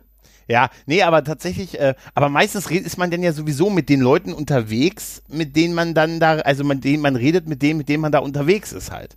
[0.52, 4.34] Ja, nee, aber tatsächlich, äh, aber meistens ist man dann ja sowieso mit den Leuten
[4.34, 8.02] unterwegs, mit denen man dann da, also mit denen man redet, mit dem, mit dem
[8.02, 9.16] man da unterwegs ist halt.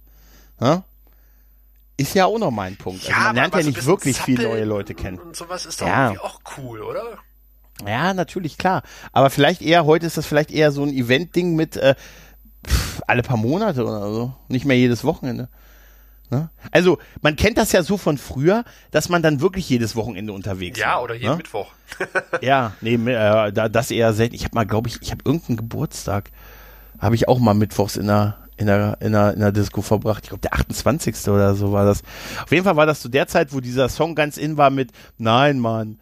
[0.62, 0.86] Ja?
[1.98, 3.02] Ist ja auch noch mein Punkt.
[3.02, 5.20] Also ja, also man lernt ja nicht wirklich viele neue Leute kennen.
[5.20, 6.06] Und sowas ist doch ja.
[6.06, 7.18] irgendwie auch cool, oder?
[7.86, 8.84] Ja, natürlich, klar.
[9.12, 11.96] Aber vielleicht eher, heute ist das vielleicht eher so ein Event-Ding mit äh,
[12.66, 14.34] pff, alle paar Monate oder so.
[14.48, 15.50] Nicht mehr jedes Wochenende.
[16.30, 16.50] Ne?
[16.72, 20.80] Also, man kennt das ja so von früher, dass man dann wirklich jedes Wochenende unterwegs
[20.80, 20.94] ja, war.
[20.94, 21.38] Ja, oder jeden ne?
[21.38, 21.72] Mittwoch.
[22.42, 24.36] ja, nee, äh, das eher selten.
[24.36, 26.32] Ich habe mal, glaube ich, ich habe irgendeinen Geburtstag,
[27.00, 30.24] habe ich auch mal mittwochs in der in der, in der, in der Disco verbracht.
[30.24, 31.28] Ich glaube, der 28.
[31.28, 32.04] oder so war das.
[32.42, 34.92] Auf jeden Fall war das zu der Zeit, wo dieser Song ganz in war mit
[35.18, 36.00] Nein, Mann,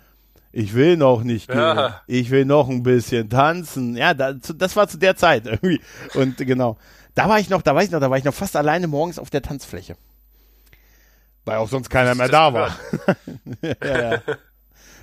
[0.51, 1.57] ich will noch nicht gehen.
[1.57, 2.01] Ja.
[2.05, 3.97] Ich will noch ein bisschen tanzen.
[3.97, 5.81] Ja, das, das war zu der Zeit irgendwie.
[6.13, 6.77] Und genau.
[7.15, 9.19] Da war ich noch, da weiß ich noch, da war ich noch fast alleine morgens
[9.19, 9.95] auf der Tanzfläche.
[11.45, 12.77] Weil auch sonst keiner mehr da war.
[13.61, 14.21] ja, ja.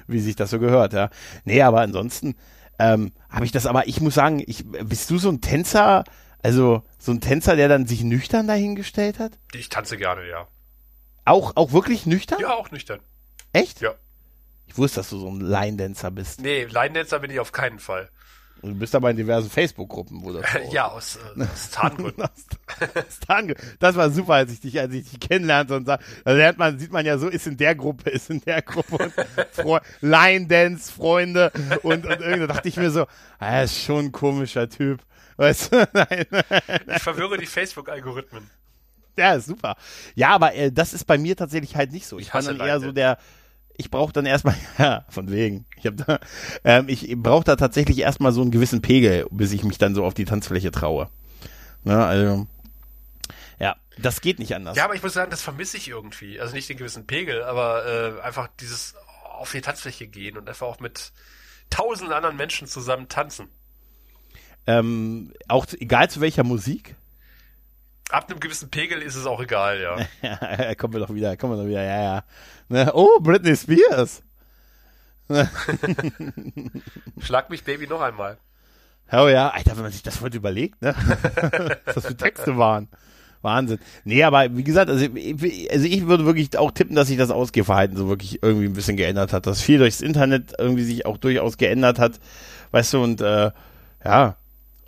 [0.06, 1.10] Wie sich das so gehört, ja.
[1.44, 2.34] Nee, aber ansonsten
[2.78, 6.04] ähm, habe ich das, aber ich muss sagen, ich, bist du so ein Tänzer,
[6.42, 9.32] also so ein Tänzer, der dann sich nüchtern dahingestellt hat?
[9.52, 10.48] Ich tanze gerne, ja.
[11.26, 12.40] Auch, auch wirklich nüchtern?
[12.40, 13.00] Ja, auch nüchtern.
[13.52, 13.80] Echt?
[13.80, 13.94] Ja.
[14.66, 16.40] Ich wusste, dass du so ein Line-Dancer bist.
[16.40, 18.08] Nee, Line-Dancer bin ich auf keinen Fall.
[18.62, 22.28] Du bist aber in diversen Facebook-Gruppen, wo das Ja, aus, äh, aus Tarngründen.
[23.78, 26.78] das war super, als ich dich, als ich dich kennenlernte und sah, da lernt man,
[26.78, 29.10] sieht man ja so, ist in der Gruppe, ist in der Gruppe
[29.64, 33.02] und Line Dance Freunde und, und irgendwie dachte ich mir so,
[33.38, 35.00] ah, er ist schon ein komischer Typ.
[35.36, 35.88] Weißt du?
[35.94, 36.26] Nein.
[36.94, 38.50] Ich verwirre die Facebook-Algorithmen.
[39.16, 39.76] Ja, ist super.
[40.14, 42.18] Ja, aber äh, das ist bei mir tatsächlich halt nicht so.
[42.18, 43.18] Ich, ich bin dann eher so der,
[43.80, 45.66] ich brauche dann erstmal, ja, von wegen.
[45.76, 46.20] Ich hab da,
[46.64, 50.04] ähm, ich brauche da tatsächlich erstmal so einen gewissen Pegel, bis ich mich dann so
[50.04, 51.08] auf die Tanzfläche traue.
[51.82, 52.46] Ne, also,
[53.58, 54.76] ja, das geht nicht anders.
[54.76, 56.38] Ja, aber ich muss sagen, das vermisse ich irgendwie.
[56.38, 58.94] Also nicht den gewissen Pegel, aber äh, einfach dieses
[59.24, 61.12] auf die Tanzfläche gehen und einfach auch mit
[61.70, 63.48] tausend anderen Menschen zusammen tanzen.
[64.66, 66.96] Ähm, auch egal zu welcher Musik?
[68.10, 69.96] Ab einem gewissen Pegel ist es auch egal, ja.
[70.22, 72.24] ja, kommen wir doch wieder, kommen wir doch wieder, ja, ja.
[72.68, 72.90] Ne?
[72.94, 74.22] Oh, Britney Spears.
[77.20, 78.38] Schlag mich, Baby, noch einmal.
[79.12, 80.94] Oh ja, Alter, wenn man sich das heute überlegt, ne?
[81.84, 82.88] Was für Texte waren.
[83.42, 83.78] Wahnsinn.
[84.04, 87.96] Nee, aber wie gesagt, also, also ich würde wirklich auch tippen, dass sich das Ausgehverhalten
[87.96, 89.46] so wirklich irgendwie ein bisschen geändert hat.
[89.46, 92.20] Dass viel durchs Internet irgendwie sich auch durchaus geändert hat.
[92.70, 93.50] Weißt du, und äh,
[94.04, 94.36] ja,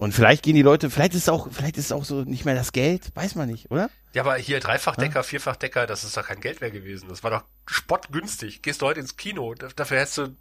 [0.02, 2.44] und vielleicht gehen die Leute, vielleicht ist es auch, vielleicht ist es auch so nicht
[2.44, 3.88] mehr das Geld, weiß man nicht, oder?
[4.14, 5.22] Ja, aber hier Dreifachdecker, ja?
[5.22, 7.08] Vierfachdecker, das ist doch kein Geld mehr gewesen.
[7.08, 8.62] Das war doch spottgünstig.
[8.62, 10.36] Gehst du heute ins Kino, dafür hättest du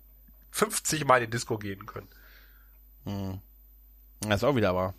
[0.49, 2.07] 50 Mal in Disco gehen können.
[3.05, 3.37] Hm.
[4.21, 4.95] Das ist auch wieder wahr.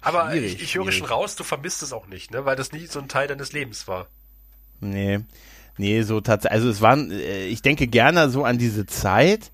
[0.00, 2.46] Aber ich, ich höre schon raus, du vermisst es auch nicht, ne?
[2.46, 4.06] Weil das nie so ein Teil deines Lebens war.
[4.80, 5.20] Nee.
[5.76, 6.54] Nee, so tatsächlich.
[6.54, 9.52] Also es waren, äh, ich denke gerne so an diese Zeit.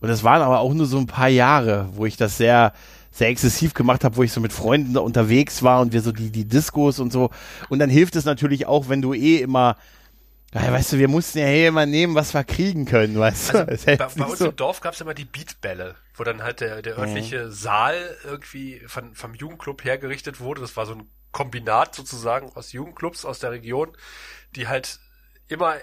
[0.00, 2.74] Und es waren aber auch nur so ein paar Jahre, wo ich das sehr,
[3.16, 6.12] sehr exzessiv gemacht habe, wo ich so mit Freunden da unterwegs war und wir so
[6.12, 7.30] die, die Diskos und so.
[7.70, 9.76] Und dann hilft es natürlich auch, wenn du eh immer,
[10.52, 13.68] weißt du, wir mussten ja hier immer nehmen, was wir kriegen können, weißt du?
[13.68, 14.50] Also, bei, bei uns so.
[14.50, 17.52] im Dorf gab es immer die Beatbälle, wo dann halt der, der örtliche mhm.
[17.52, 20.60] Saal irgendwie von, vom Jugendclub hergerichtet wurde.
[20.60, 23.96] Das war so ein Kombinat sozusagen aus Jugendclubs aus der Region,
[24.54, 25.00] die halt
[25.48, 25.76] immer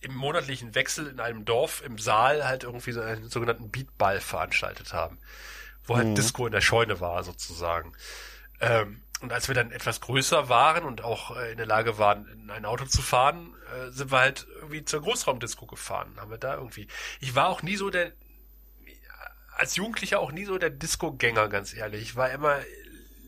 [0.00, 4.92] im monatlichen Wechsel in einem Dorf im Saal halt irgendwie so einen sogenannten Beatball veranstaltet
[4.92, 5.18] haben,
[5.84, 6.14] wo halt mhm.
[6.14, 7.92] Disco in der Scheune war sozusagen.
[8.60, 12.26] Ähm, und als wir dann etwas größer waren und auch äh, in der Lage waren,
[12.26, 16.16] in ein Auto zu fahren, äh, sind wir halt irgendwie zur Großraumdisco gefahren.
[16.18, 16.88] Haben wir da irgendwie.
[17.20, 18.12] Ich war auch nie so der,
[19.56, 22.02] als Jugendlicher auch nie so der Disco-Gänger, ganz ehrlich.
[22.02, 22.58] Ich war immer,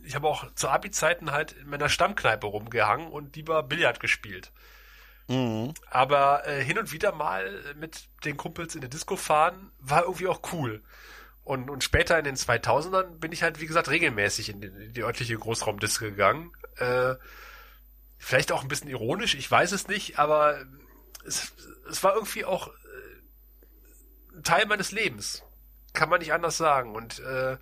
[0.05, 4.53] ich habe auch zu Abi-Zeiten halt in meiner Stammkneipe rumgehangen und lieber Billard gespielt.
[5.29, 5.75] Mhm.
[5.91, 10.27] Aber äh, hin und wieder mal mit den Kumpels in der Disco fahren, war irgendwie
[10.27, 10.83] auch cool.
[11.45, 14.93] Und, und später in den 2000ern bin ich halt, wie gesagt, regelmäßig in die, in
[14.95, 16.53] die örtliche Großraumdisco gegangen.
[16.77, 17.17] Äh,
[18.17, 20.65] vielleicht auch ein bisschen ironisch, ich weiß es nicht, aber
[21.27, 21.53] es,
[21.91, 25.43] es war irgendwie auch äh, Teil meines Lebens.
[25.93, 26.97] Kann man nicht anders sagen.
[26.97, 27.59] Und äh,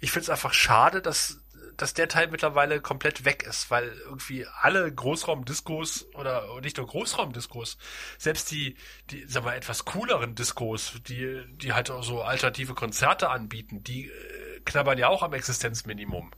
[0.00, 1.38] ich finde es einfach schade, dass
[1.76, 7.78] dass der Teil mittlerweile komplett weg ist, weil irgendwie alle Großraumdiskos oder nicht nur Großraumdiskos,
[8.18, 8.76] selbst die,
[9.10, 14.06] die, sag mal, etwas cooleren Diskos, die, die halt auch so alternative Konzerte anbieten, die
[14.06, 16.32] äh, knabbern ja auch am Existenzminimum.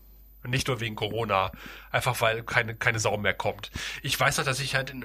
[0.45, 1.51] Nicht nur wegen Corona,
[1.91, 3.71] einfach weil keine, keine Sau mehr kommt.
[4.03, 5.03] Ich weiß noch, dass ich halt in,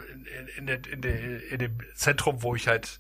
[0.57, 2.99] in, in, in, in dem Zentrum, wo ich halt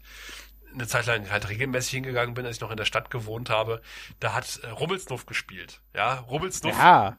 [0.73, 3.81] eine Zeit lang halt regelmäßig hingegangen bin, als ich noch in der Stadt gewohnt habe,
[4.19, 5.81] da hat äh, Rummelsnuff gespielt.
[5.93, 6.77] Ja, Rummelsnuff.
[6.77, 7.17] Ja.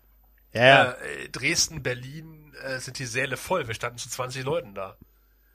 [0.55, 0.93] Ja.
[0.93, 3.67] Äh, Dresden, Berlin äh, sind die Säle voll.
[3.67, 4.97] Wir standen zu 20 Leuten da.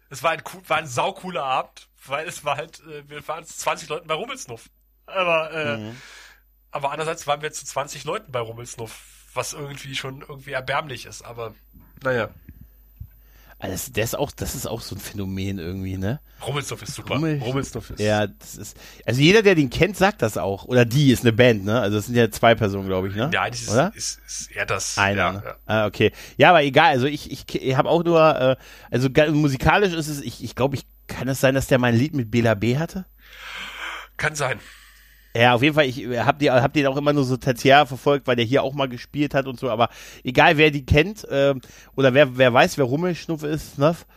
[0.10, 3.58] Es war ein, war ein saucooler Abend, weil es war halt, äh, wir waren zu
[3.58, 4.70] 20 Leuten bei Rummelsnuff.
[5.06, 5.98] Aber, äh, mhm.
[6.72, 11.24] aber andererseits waren wir zu 20 Leuten bei Rummelsnuff, was irgendwie schon irgendwie erbärmlich ist.
[11.24, 11.56] Aber
[12.04, 12.30] naja.
[13.62, 16.22] Also das, ist auch, das ist auch so ein Phänomen irgendwie, ne?
[16.48, 17.16] Rummelsdorf ist super.
[17.16, 18.00] Rummel, Rummelsdorf ist.
[18.00, 18.78] Ja, das ist.
[19.06, 20.64] Also jeder, der den kennt, sagt das auch.
[20.64, 21.82] Oder die ist eine Band, ne?
[21.82, 23.30] Also es sind ja zwei Personen, glaube ich, ne?
[23.34, 23.92] Ja, das ist, Oder?
[23.94, 24.98] Ist, ist eher das.
[24.98, 25.18] Einer.
[25.18, 25.44] Ja, ne?
[25.46, 25.56] ja.
[25.66, 26.14] Ah, okay.
[26.38, 26.92] Ja, aber egal.
[26.92, 28.56] Also ich, ich, ich habe auch nur, äh,
[28.90, 32.14] also musikalisch ist es, ich, ich glaube, ich kann es sein, dass der mein Lied
[32.16, 33.06] mit Bela B hatte?
[34.16, 34.60] Kann sein.
[35.36, 38.26] Ja, auf jeden Fall, ich hab, die, hab den auch immer nur so tertiär verfolgt,
[38.26, 39.90] weil der hier auch mal gespielt hat und so, aber
[40.24, 41.54] egal wer die kennt, äh,
[41.96, 44.08] oder wer, wer weiß, wer Rummelschnuff ist, Snuff,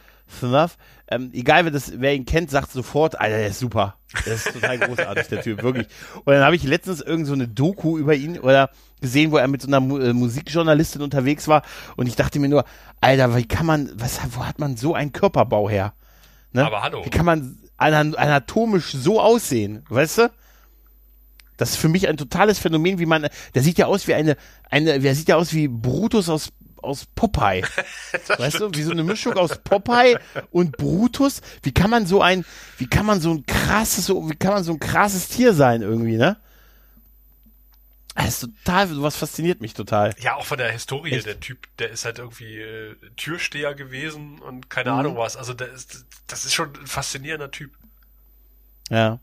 [0.40, 0.78] Snuff,
[1.08, 3.96] ähm, egal wer, das, wer ihn kennt, sagt sofort, Alter, der ist super.
[4.24, 5.86] Der ist total großartig, der Typ, wirklich.
[6.24, 8.70] Und dann habe ich letztens irgend so eine Doku über ihn oder
[9.02, 11.62] gesehen, wo er mit so einer Mu äh, Musikjournalistin unterwegs war
[11.96, 12.64] und ich dachte mir nur,
[13.02, 15.92] Alter, wie kann man, was, wo hat man so einen Körperbau her?
[16.52, 16.64] Ne?
[16.64, 17.04] Aber hallo.
[17.04, 20.30] Wie kann man anatomisch so aussehen, weißt du?
[21.56, 24.36] Das ist für mich ein totales Phänomen, wie man, der sieht ja aus wie eine,
[24.70, 27.62] eine, der sieht ja aus wie Brutus aus, aus Popeye.
[28.38, 28.74] weißt stimmt.
[28.74, 30.18] du, wie so eine Mischung aus Popeye
[30.50, 31.40] und Brutus.
[31.62, 32.44] Wie kann man so ein,
[32.78, 35.82] wie kann man so ein krasses, so, wie kann man so ein krasses Tier sein
[35.82, 36.36] irgendwie, ne?
[38.14, 40.14] Das ist total, sowas fasziniert mich total.
[40.18, 41.26] Ja, auch von der Historie, Echt?
[41.26, 44.98] der Typ, der ist halt irgendwie äh, Türsteher gewesen und keine mhm.
[44.98, 45.36] Ahnung was.
[45.36, 47.72] Also der ist, das ist schon ein faszinierender Typ.
[48.90, 49.20] Ja.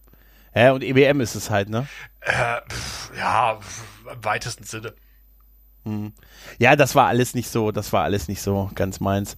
[0.55, 1.87] Ja, und EBM ist es halt, ne?
[2.21, 2.61] Äh,
[3.17, 3.59] ja,
[4.11, 4.93] im weitesten Sinne.
[5.85, 6.13] Hm.
[6.57, 9.37] Ja, das war alles nicht so, das war alles nicht so ganz meins.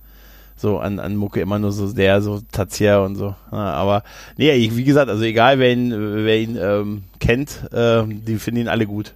[0.55, 3.35] So an, an Mucke immer nur so sehr, so Tazier und so.
[3.51, 4.03] Ja, aber
[4.37, 5.91] nee, wie gesagt, also egal wer ihn,
[6.25, 9.15] wer ihn ähm, kennt, äh, die finden ihn alle gut.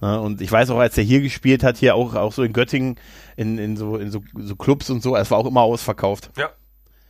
[0.00, 2.52] Ja, und ich weiß auch, als er hier gespielt hat, hier auch, auch so in
[2.52, 2.96] Göttingen,
[3.36, 6.30] in, in, so, in so, so Clubs und so, es war auch immer ausverkauft.
[6.36, 6.50] Ja.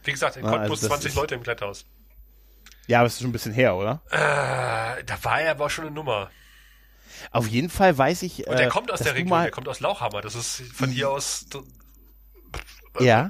[0.04, 1.86] Wie gesagt, in Cottbus also 20 Leute im Kletthaus.
[2.86, 4.02] Ja, aber es ist schon ein bisschen her, oder?
[4.10, 6.30] Äh, da war er aber schon eine Nummer.
[7.30, 8.46] Auf jeden Fall weiß ich.
[8.46, 10.20] Und der äh, kommt aus der Region, der kommt aus Lauchhammer.
[10.20, 11.46] Das ist von hier aus.
[12.98, 13.28] Äh, ja.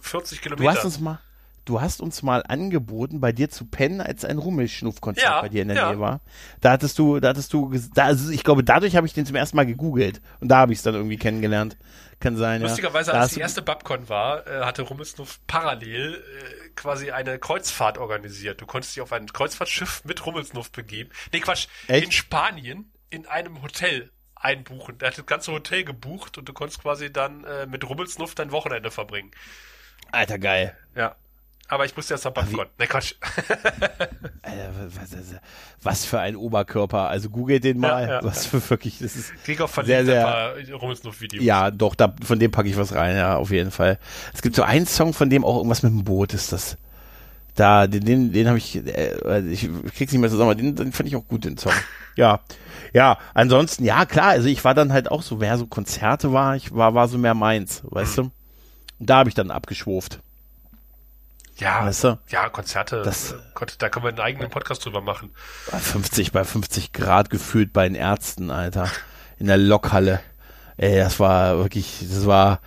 [0.00, 0.62] 40 Kilometer.
[0.62, 1.20] Du hast uns mal,
[1.66, 5.62] du hast uns mal angeboten, bei dir zu pennen, als ein Rummelschnuffkonzert ja, bei dir
[5.62, 5.90] in der ja.
[5.90, 6.20] Nähe war.
[6.60, 9.36] Da hattest du, da hattest du, da, also ich glaube, dadurch habe ich den zum
[9.36, 11.76] ersten Mal gegoogelt und da habe ich es dann irgendwie kennengelernt.
[12.18, 12.62] Kann sein.
[12.62, 13.20] Lustigerweise, ja.
[13.20, 18.60] als die erste Babcon war, äh, hatte Rummelsnuff parallel äh, quasi eine Kreuzfahrt organisiert.
[18.60, 21.10] Du konntest dich auf ein Kreuzfahrtschiff mit Rummelsnuff begeben.
[21.32, 22.04] Nee, Quatsch, Echt?
[22.04, 24.98] in Spanien in einem Hotel einbuchen.
[24.98, 28.52] Der hat das ganze Hotel gebucht und du konntest quasi dann äh, mit Rummelsnuff dein
[28.52, 29.30] Wochenende verbringen.
[30.12, 30.76] Alter, geil.
[30.94, 31.16] Ja.
[31.68, 32.66] Aber ich musste nach Babcon.
[32.78, 33.14] Ne, Quatsch.
[34.42, 35.16] Alter, was,
[35.82, 37.08] was, für ein Oberkörper.
[37.08, 38.02] Also googelt den mal.
[38.02, 41.44] Ja, ja, was für wirklich, das ist Krieg auch sehr, sehr, Rummelsnuff-Videos.
[41.44, 43.98] Ja, doch, da, von dem packe ich was rein, ja, auf jeden Fall.
[44.32, 46.76] Es gibt so einen Song, von dem auch irgendwas mit dem Boot ist das.
[47.56, 50.92] Da, den, den, den habe ich, äh, ich krieg's nicht mehr zusammen, aber den, den
[50.92, 51.72] fand ich auch gut, den Song.
[52.16, 52.40] Ja.
[52.94, 56.56] Ja, ansonsten, ja, klar, also ich war dann halt auch so, wer so Konzerte war,
[56.56, 58.22] ich war, war so mehr meins, weißt du?
[58.22, 60.20] Und da habe ich dann abgeschwurft.
[61.56, 62.18] Ja, Weißt du?
[62.28, 65.30] ja, Konzerte, Das- Gott, da können wir einen eigenen Podcast drüber machen.
[65.70, 68.90] Bei 50 bei 50 Grad gefühlt bei den Ärzten, Alter.
[69.38, 70.20] In der Lokhalle.
[70.76, 72.60] Ey, das war wirklich, das war,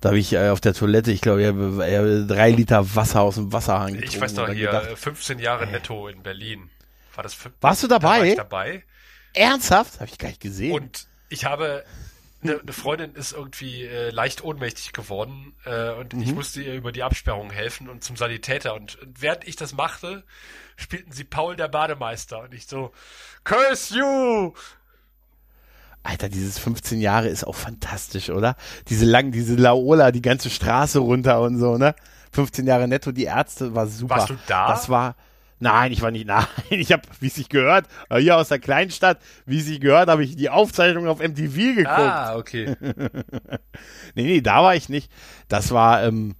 [0.00, 3.22] da habe ich äh, auf der Toilette, ich glaube, ich habe äh, drei Liter Wasser
[3.22, 4.08] aus dem Wasserhahn getrunken.
[4.14, 6.70] Ich weiß noch hier, gedacht, äh, 15 Jahre netto in Berlin.
[7.16, 8.18] War das Warst du Da dabei?
[8.18, 8.84] war ich dabei.
[9.34, 9.94] Ernsthaft?
[10.00, 10.72] Habe ich gar nicht gesehen.
[10.72, 11.84] Und ich habe
[12.48, 16.22] eine ne Freundin ist irgendwie äh, leicht ohnmächtig geworden äh, und Mhm.
[16.22, 18.74] ich musste ihr über die Absperrung helfen und zum Sanitäter.
[18.74, 20.24] Und, und während ich das machte,
[20.76, 22.92] spielten sie Paul der Bademeister und ich so,
[23.44, 24.52] Curse you!
[26.02, 28.56] Alter, dieses 15 Jahre ist auch fantastisch, oder?
[28.88, 31.94] Diese lang, diese Laola, die ganze Straße runter und so, ne?
[32.32, 34.16] 15 Jahre netto, die Ärzte war super.
[34.16, 34.68] Warst du da?
[34.68, 35.16] Das war,
[35.60, 38.58] nein, ich war nicht, nein, ich habe, wie es sich gehört, äh, hier aus der
[38.58, 41.88] Kleinstadt, wie es sich gehört, habe ich die Aufzeichnung auf MTV geguckt.
[41.88, 42.76] Ah, okay.
[44.14, 45.10] Nee, nee, da war ich nicht.
[45.46, 46.34] Das war, ähm,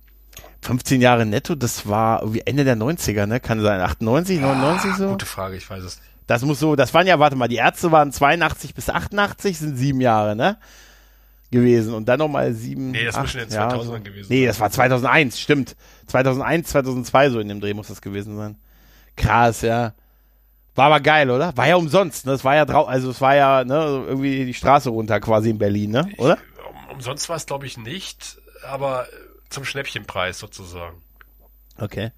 [0.63, 3.41] 15 Jahre netto, das war irgendwie Ende der 90er, ne?
[3.41, 5.09] Kann sein, 98, 99 so?
[5.11, 6.09] Gute Frage, ich weiß es nicht.
[6.27, 9.77] Das muss so, das waren ja, warte mal, die Ärzte waren 82 bis 88, sind
[9.77, 10.59] sieben Jahre, ne?
[11.51, 11.95] Gewesen.
[11.95, 12.91] Und dann nochmal sieben.
[12.91, 14.01] Nee, das muss acht, schon in den ja, 2000ern so.
[14.01, 15.77] gewesen Nee, das war 2001, stimmt.
[16.09, 18.57] 2001, 2002 so in dem Dreh muss das gewesen sein.
[19.19, 19.95] Krass, ja.
[20.75, 21.57] War aber geil, oder?
[21.57, 22.33] War ja umsonst, ne?
[22.33, 25.59] Das war ja drau, also es war ja, ne, irgendwie die Straße runter quasi in
[25.59, 26.09] Berlin, ne?
[26.19, 26.39] Oder?
[26.69, 29.07] Um, umsonst war es, glaube ich, nicht, aber äh,
[29.51, 31.03] zum Schnäppchenpreis sozusagen.
[31.79, 32.13] Okay.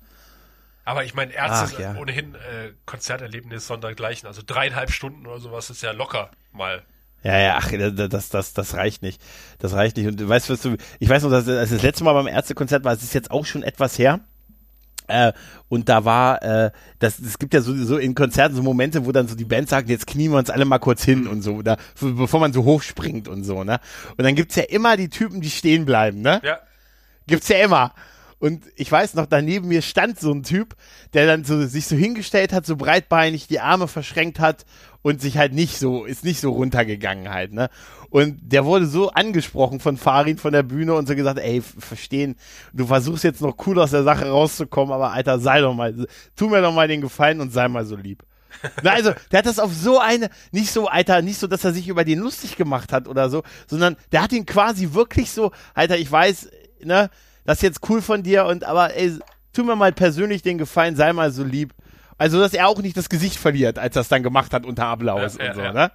[0.85, 1.95] Aber ich meine, Ärzte Ach, ja.
[1.97, 4.27] ohnehin äh, Konzerterlebnis sondergleichen.
[4.27, 6.83] Also dreieinhalb Stunden oder sowas ist ja locker mal.
[7.23, 9.23] Ja, ja, ach, das, das, das reicht nicht.
[9.59, 10.07] Das reicht nicht.
[10.07, 12.93] Und du weißt, was du, ich weiß noch, dass das letzte Mal beim Ärztekonzert war,
[12.93, 14.21] es ist jetzt auch schon etwas her.
[15.11, 15.33] Äh,
[15.69, 19.13] und da war, äh, das, es gibt ja so, so in Konzerten so Momente, wo
[19.13, 21.55] dann so die Band sagt, jetzt knien wir uns alle mal kurz hin und so,
[21.55, 23.81] oder bevor man so hochspringt und so, ne?
[24.17, 26.41] Und dann gibt's ja immer die Typen, die stehen bleiben, ne?
[26.45, 26.59] Ja,
[27.27, 27.93] Gibt's ja immer.
[28.41, 30.75] Und ich weiß noch, daneben mir stand so ein Typ,
[31.13, 34.65] der dann so sich so hingestellt hat, so breitbeinig die Arme verschränkt hat
[35.03, 37.69] und sich halt nicht so, ist nicht so runtergegangen halt, ne?
[38.11, 42.37] Und der wurde so angesprochen von Farin von der Bühne und so gesagt, ey, verstehen,
[42.73, 46.49] du versuchst jetzt noch cool aus der Sache rauszukommen, aber Alter, sei doch mal, tu
[46.49, 48.25] mir doch mal den Gefallen und sei mal so lieb.
[48.83, 51.73] Na, also, der hat das auf so eine, nicht so, Alter, nicht so, dass er
[51.73, 55.53] sich über den lustig gemacht hat oder so, sondern der hat ihn quasi wirklich so,
[55.75, 56.51] Alter, ich weiß,
[56.83, 57.11] ne,
[57.45, 59.19] das ist jetzt cool von dir und aber ey,
[59.53, 61.75] tu mir mal persönlich den Gefallen, sei mal so lieb.
[62.21, 64.85] Also, dass er auch nicht das Gesicht verliert, als er es dann gemacht hat unter
[64.87, 65.91] Applaus Ja, und so, ne?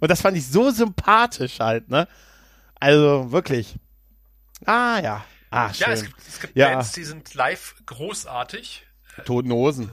[0.00, 2.08] Und das fand ich so sympathisch halt, ne?
[2.80, 3.76] Also, wirklich.
[4.64, 5.24] Ah, ja.
[5.50, 5.86] Ah, schön.
[5.88, 6.70] ja es gibt, es gibt Ja.
[6.72, 8.86] Bands, die sind live großartig
[9.26, 9.90] Toten Hosen.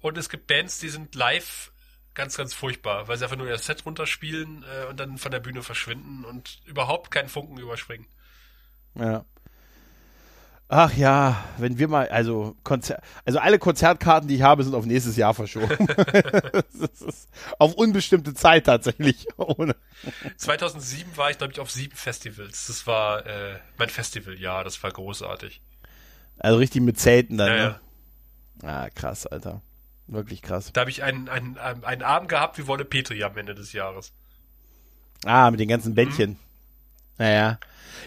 [0.00, 1.70] und es gibt Bands, die sind live
[2.14, 5.40] ganz, ganz furchtbar, weil sie einfach nur ihr Set runterspielen äh, und dann von der
[5.40, 8.06] Bühne verschwinden und überhaupt keinen Funken überspringen.
[8.94, 9.24] Ja.
[10.68, 14.84] Ach ja, wenn wir mal, also Konzer also alle Konzertkarten, die ich habe, sind auf
[14.84, 15.76] nächstes Jahr verschoben.
[17.58, 19.28] auf unbestimmte Zeit tatsächlich.
[19.36, 19.76] Ohne.
[20.36, 22.66] 2007 war ich, glaube ich, auf sieben Festivals.
[22.66, 25.60] Das war äh, mein Festivaljahr, das war großartig.
[26.38, 27.80] Also richtig mit Zelten dann, Ja, ne?
[28.62, 29.62] Ah, krass, Alter.
[30.08, 30.72] Wirklich krass.
[30.72, 34.12] Da habe ich einen, einen, einen, Abend gehabt wie Wolle Petri am Ende des Jahres.
[35.24, 36.38] Ah, mit den ganzen Bändchen.
[37.18, 37.58] Naja.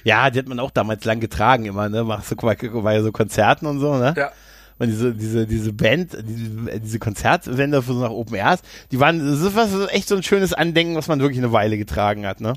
[0.04, 2.04] Ja, die hat man auch damals lang getragen immer, ne?
[2.04, 4.14] Machst du bei, so Konzerten und so, ne?
[4.16, 4.32] Ja.
[4.78, 8.62] Und diese, diese, diese Band, diese, diese Konzertwände für so nach Open Airs,
[8.92, 11.78] die waren, das ist was, echt so ein schönes Andenken, was man wirklich eine Weile
[11.78, 12.54] getragen hat, ne?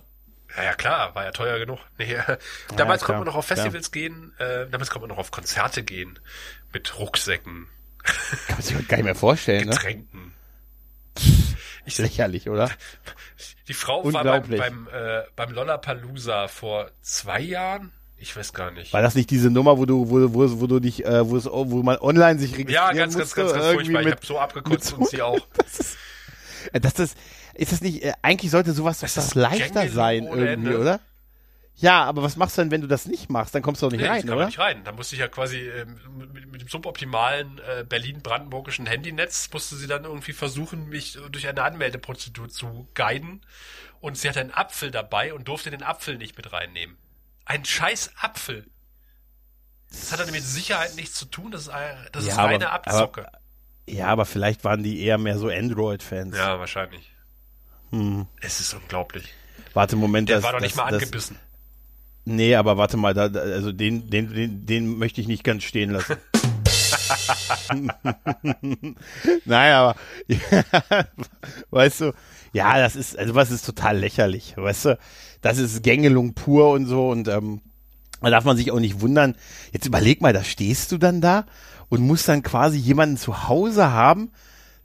[0.57, 1.79] Ja, ja, klar, war ja teuer genug.
[1.99, 2.37] Nee, äh,
[2.77, 3.57] damals klar, konnte man noch auf klar.
[3.57, 6.19] Festivals gehen, äh, damals konnte man noch auf Konzerte gehen.
[6.73, 7.67] Mit Rucksäcken,
[8.03, 9.73] Kann man sich gar nicht mehr vorstellen, ne?
[9.73, 10.35] Getränken.
[11.85, 12.71] Ich, Lächerlich, oder?
[13.69, 17.93] die Frau war beim, beim, äh, beim Lollapalooza vor zwei Jahren.
[18.19, 18.93] Ich weiß gar nicht.
[18.93, 21.47] War das nicht diese Nummer, wo du, wo, wo, wo du dich, äh, wo es,
[21.47, 24.01] wo man online sich registrieren ja, ganz, ganz, musste, ganz, ganz irgendwie furchtbar.
[24.01, 25.39] Ich mit- habe so abgekotzt mit und sie auch.
[25.57, 25.97] Das ist,
[26.73, 27.17] äh, das ist,
[27.55, 31.01] ist das nicht, äh, eigentlich sollte sowas Das das leichter Gängelung sein irgendwie, oder?
[31.77, 33.55] Ja, aber was machst du denn, wenn du das nicht machst?
[33.55, 34.47] Dann kommst du doch nicht Nee, rein, ich oder?
[34.47, 34.85] nicht rein.
[34.85, 35.99] Da musste ich ja quasi ähm,
[36.33, 41.63] mit, mit dem suboptimalen äh, Berlin-Brandenburgischen Handynetz musste sie dann irgendwie versuchen, mich durch eine
[41.63, 43.41] Anmeldeprozedur zu guiden.
[44.01, 46.97] Und sie hatte einen Apfel dabei und durfte den Apfel nicht mit reinnehmen.
[47.47, 48.67] Ein scheiß Apfel.
[49.91, 51.51] Das hat dann mit Sicherheit nichts zu tun.
[51.53, 51.73] Das ist,
[52.13, 53.27] das ist Ja, aber- reine Abzocke.
[53.89, 56.37] Ja, aber vielleicht waren die eher mehr so Android-Fans.
[56.37, 57.13] ja, wahrscheinlich.
[57.91, 58.27] Hm.
[58.41, 59.33] Es ist unglaublich.
[59.75, 61.39] Warte, Moment, Der das, war doch das, nicht mal das, angebissen.
[62.25, 65.65] Nee, aber warte mal, da, da, also den, den, den, den möchte ich nicht ganz
[65.65, 66.17] stehen lassen.
[69.45, 69.97] naja, aber
[71.71, 72.13] weißt du,
[72.53, 74.99] ja, das ist, also was ist total lächerlich, weißt du,
[75.41, 77.61] das ist Gängelung pur und so und ähm,
[78.21, 79.35] da darf man sich auch nicht wundern.
[79.73, 81.45] Jetzt überleg mal, da stehst du dann da
[81.89, 84.31] und musst dann quasi jemanden zu Hause haben,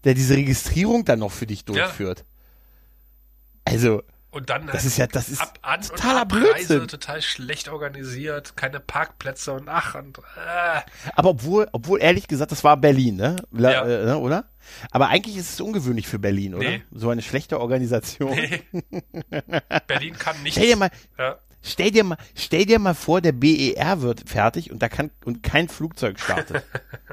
[0.04, 2.20] der diese Registrierung dann noch für dich durchführt.
[2.20, 3.74] Ja.
[3.74, 4.02] Also,
[4.38, 6.88] und dann das ist ja das ist ab, an totaler und Blödsinn.
[6.88, 10.82] total schlecht organisiert, keine Parkplätze und ach und äh.
[11.16, 13.36] Aber obwohl, obwohl ehrlich gesagt, das war Berlin, ne?
[13.52, 13.86] La, Ja.
[13.86, 14.46] äh, ne, oder?
[14.92, 16.70] Aber eigentlich ist es ungewöhnlich für Berlin, oder?
[16.70, 16.84] Nee.
[16.92, 18.32] So eine schlechte Organisation.
[18.32, 18.62] Nee.
[19.88, 20.58] Berlin kann nichts.
[20.58, 21.40] Stell dir mal, ja.
[21.62, 25.42] stell dir mal, stell dir mal vor, der BER wird fertig und da kann und
[25.44, 26.64] kein Flugzeug startet.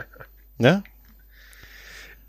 [0.59, 0.82] ne?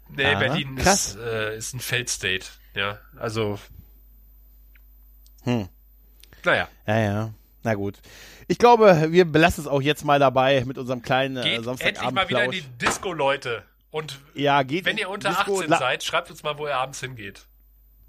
[0.09, 1.15] Nee, Aha, Berlin krass.
[1.15, 2.45] ist, äh, ist ein Feldstate.
[2.75, 3.59] Ja, also.
[5.45, 5.67] Hm.
[6.43, 7.33] Naja, Ja, ja.
[7.63, 7.97] Na gut.
[8.47, 12.11] Ich glaube, wir belassen es auch jetzt mal dabei mit unserem kleinen äh, geht endlich
[12.11, 12.53] mal wieder in Samstagabend.
[12.53, 13.63] die Disco, Leute.
[13.89, 16.75] Und Ja, geht wenn ihr unter Disco, 18 la- seid, schreibt uns mal, wo ihr
[16.75, 17.47] abends hingeht.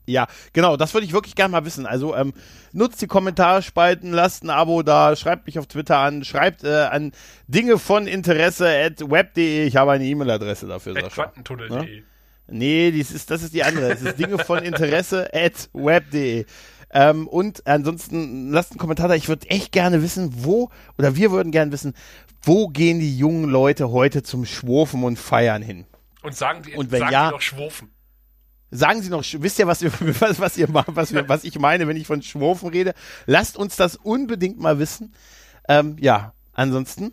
[0.08, 1.86] Ja, genau, das würde ich wirklich gerne mal wissen.
[1.86, 2.32] Also ähm,
[2.72, 7.12] nutzt die Kommentarspalten, lasst ein Abo da, schreibt mich auf Twitter an, schreibt äh, an
[7.48, 9.64] Dinge von Interesse at web.de.
[9.66, 12.02] Ich habe eine E-Mail-Adresse dafür, quantentunnel.de.
[12.48, 13.90] Nee, dies ist, das ist die andere.
[13.92, 16.44] Es ist Dinge von Interesse at web.de.
[16.98, 19.14] Ähm, und ansonsten lasst einen Kommentar da.
[19.14, 21.92] Ich würde echt gerne wissen, wo, oder wir würden gerne wissen,
[22.42, 25.84] wo gehen die jungen Leute heute zum Schwurfen und Feiern hin?
[26.22, 27.90] Und sagen die, Und wenn sagen ja- die doch Schwurfen.
[28.70, 31.86] Sagen Sie noch, wisst ihr, was, ihr, was, was ihr was, wir, was ich meine,
[31.86, 32.94] wenn ich von Schwurfen rede?
[33.26, 35.12] Lasst uns das unbedingt mal wissen.
[35.68, 37.12] Ähm, ja, ansonsten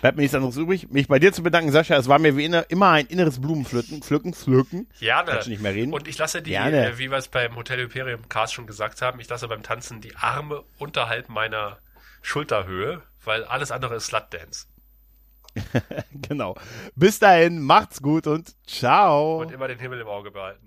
[0.00, 1.96] bleibt mir nichts anderes übrig, mich bei dir zu bedanken, Sascha.
[1.96, 4.88] Es war mir wie immer ein inneres Blumenpflücken, pflücken, pflücken.
[4.98, 5.30] Gerne.
[5.32, 5.92] Kannst du nicht mehr reden?
[5.92, 6.86] Und ich lasse die, Gerne.
[6.88, 10.00] äh, wie wir es beim Hotel Imperium Cast schon gesagt haben, ich lasse beim Tanzen
[10.00, 11.78] die Arme unterhalb meiner
[12.22, 14.66] Schulterhöhe, weil alles andere ist Slutdance.
[16.12, 16.56] Genau.
[16.94, 19.40] Bis dahin, macht's gut und ciao.
[19.42, 20.66] Und immer den Himmel im Auge behalten.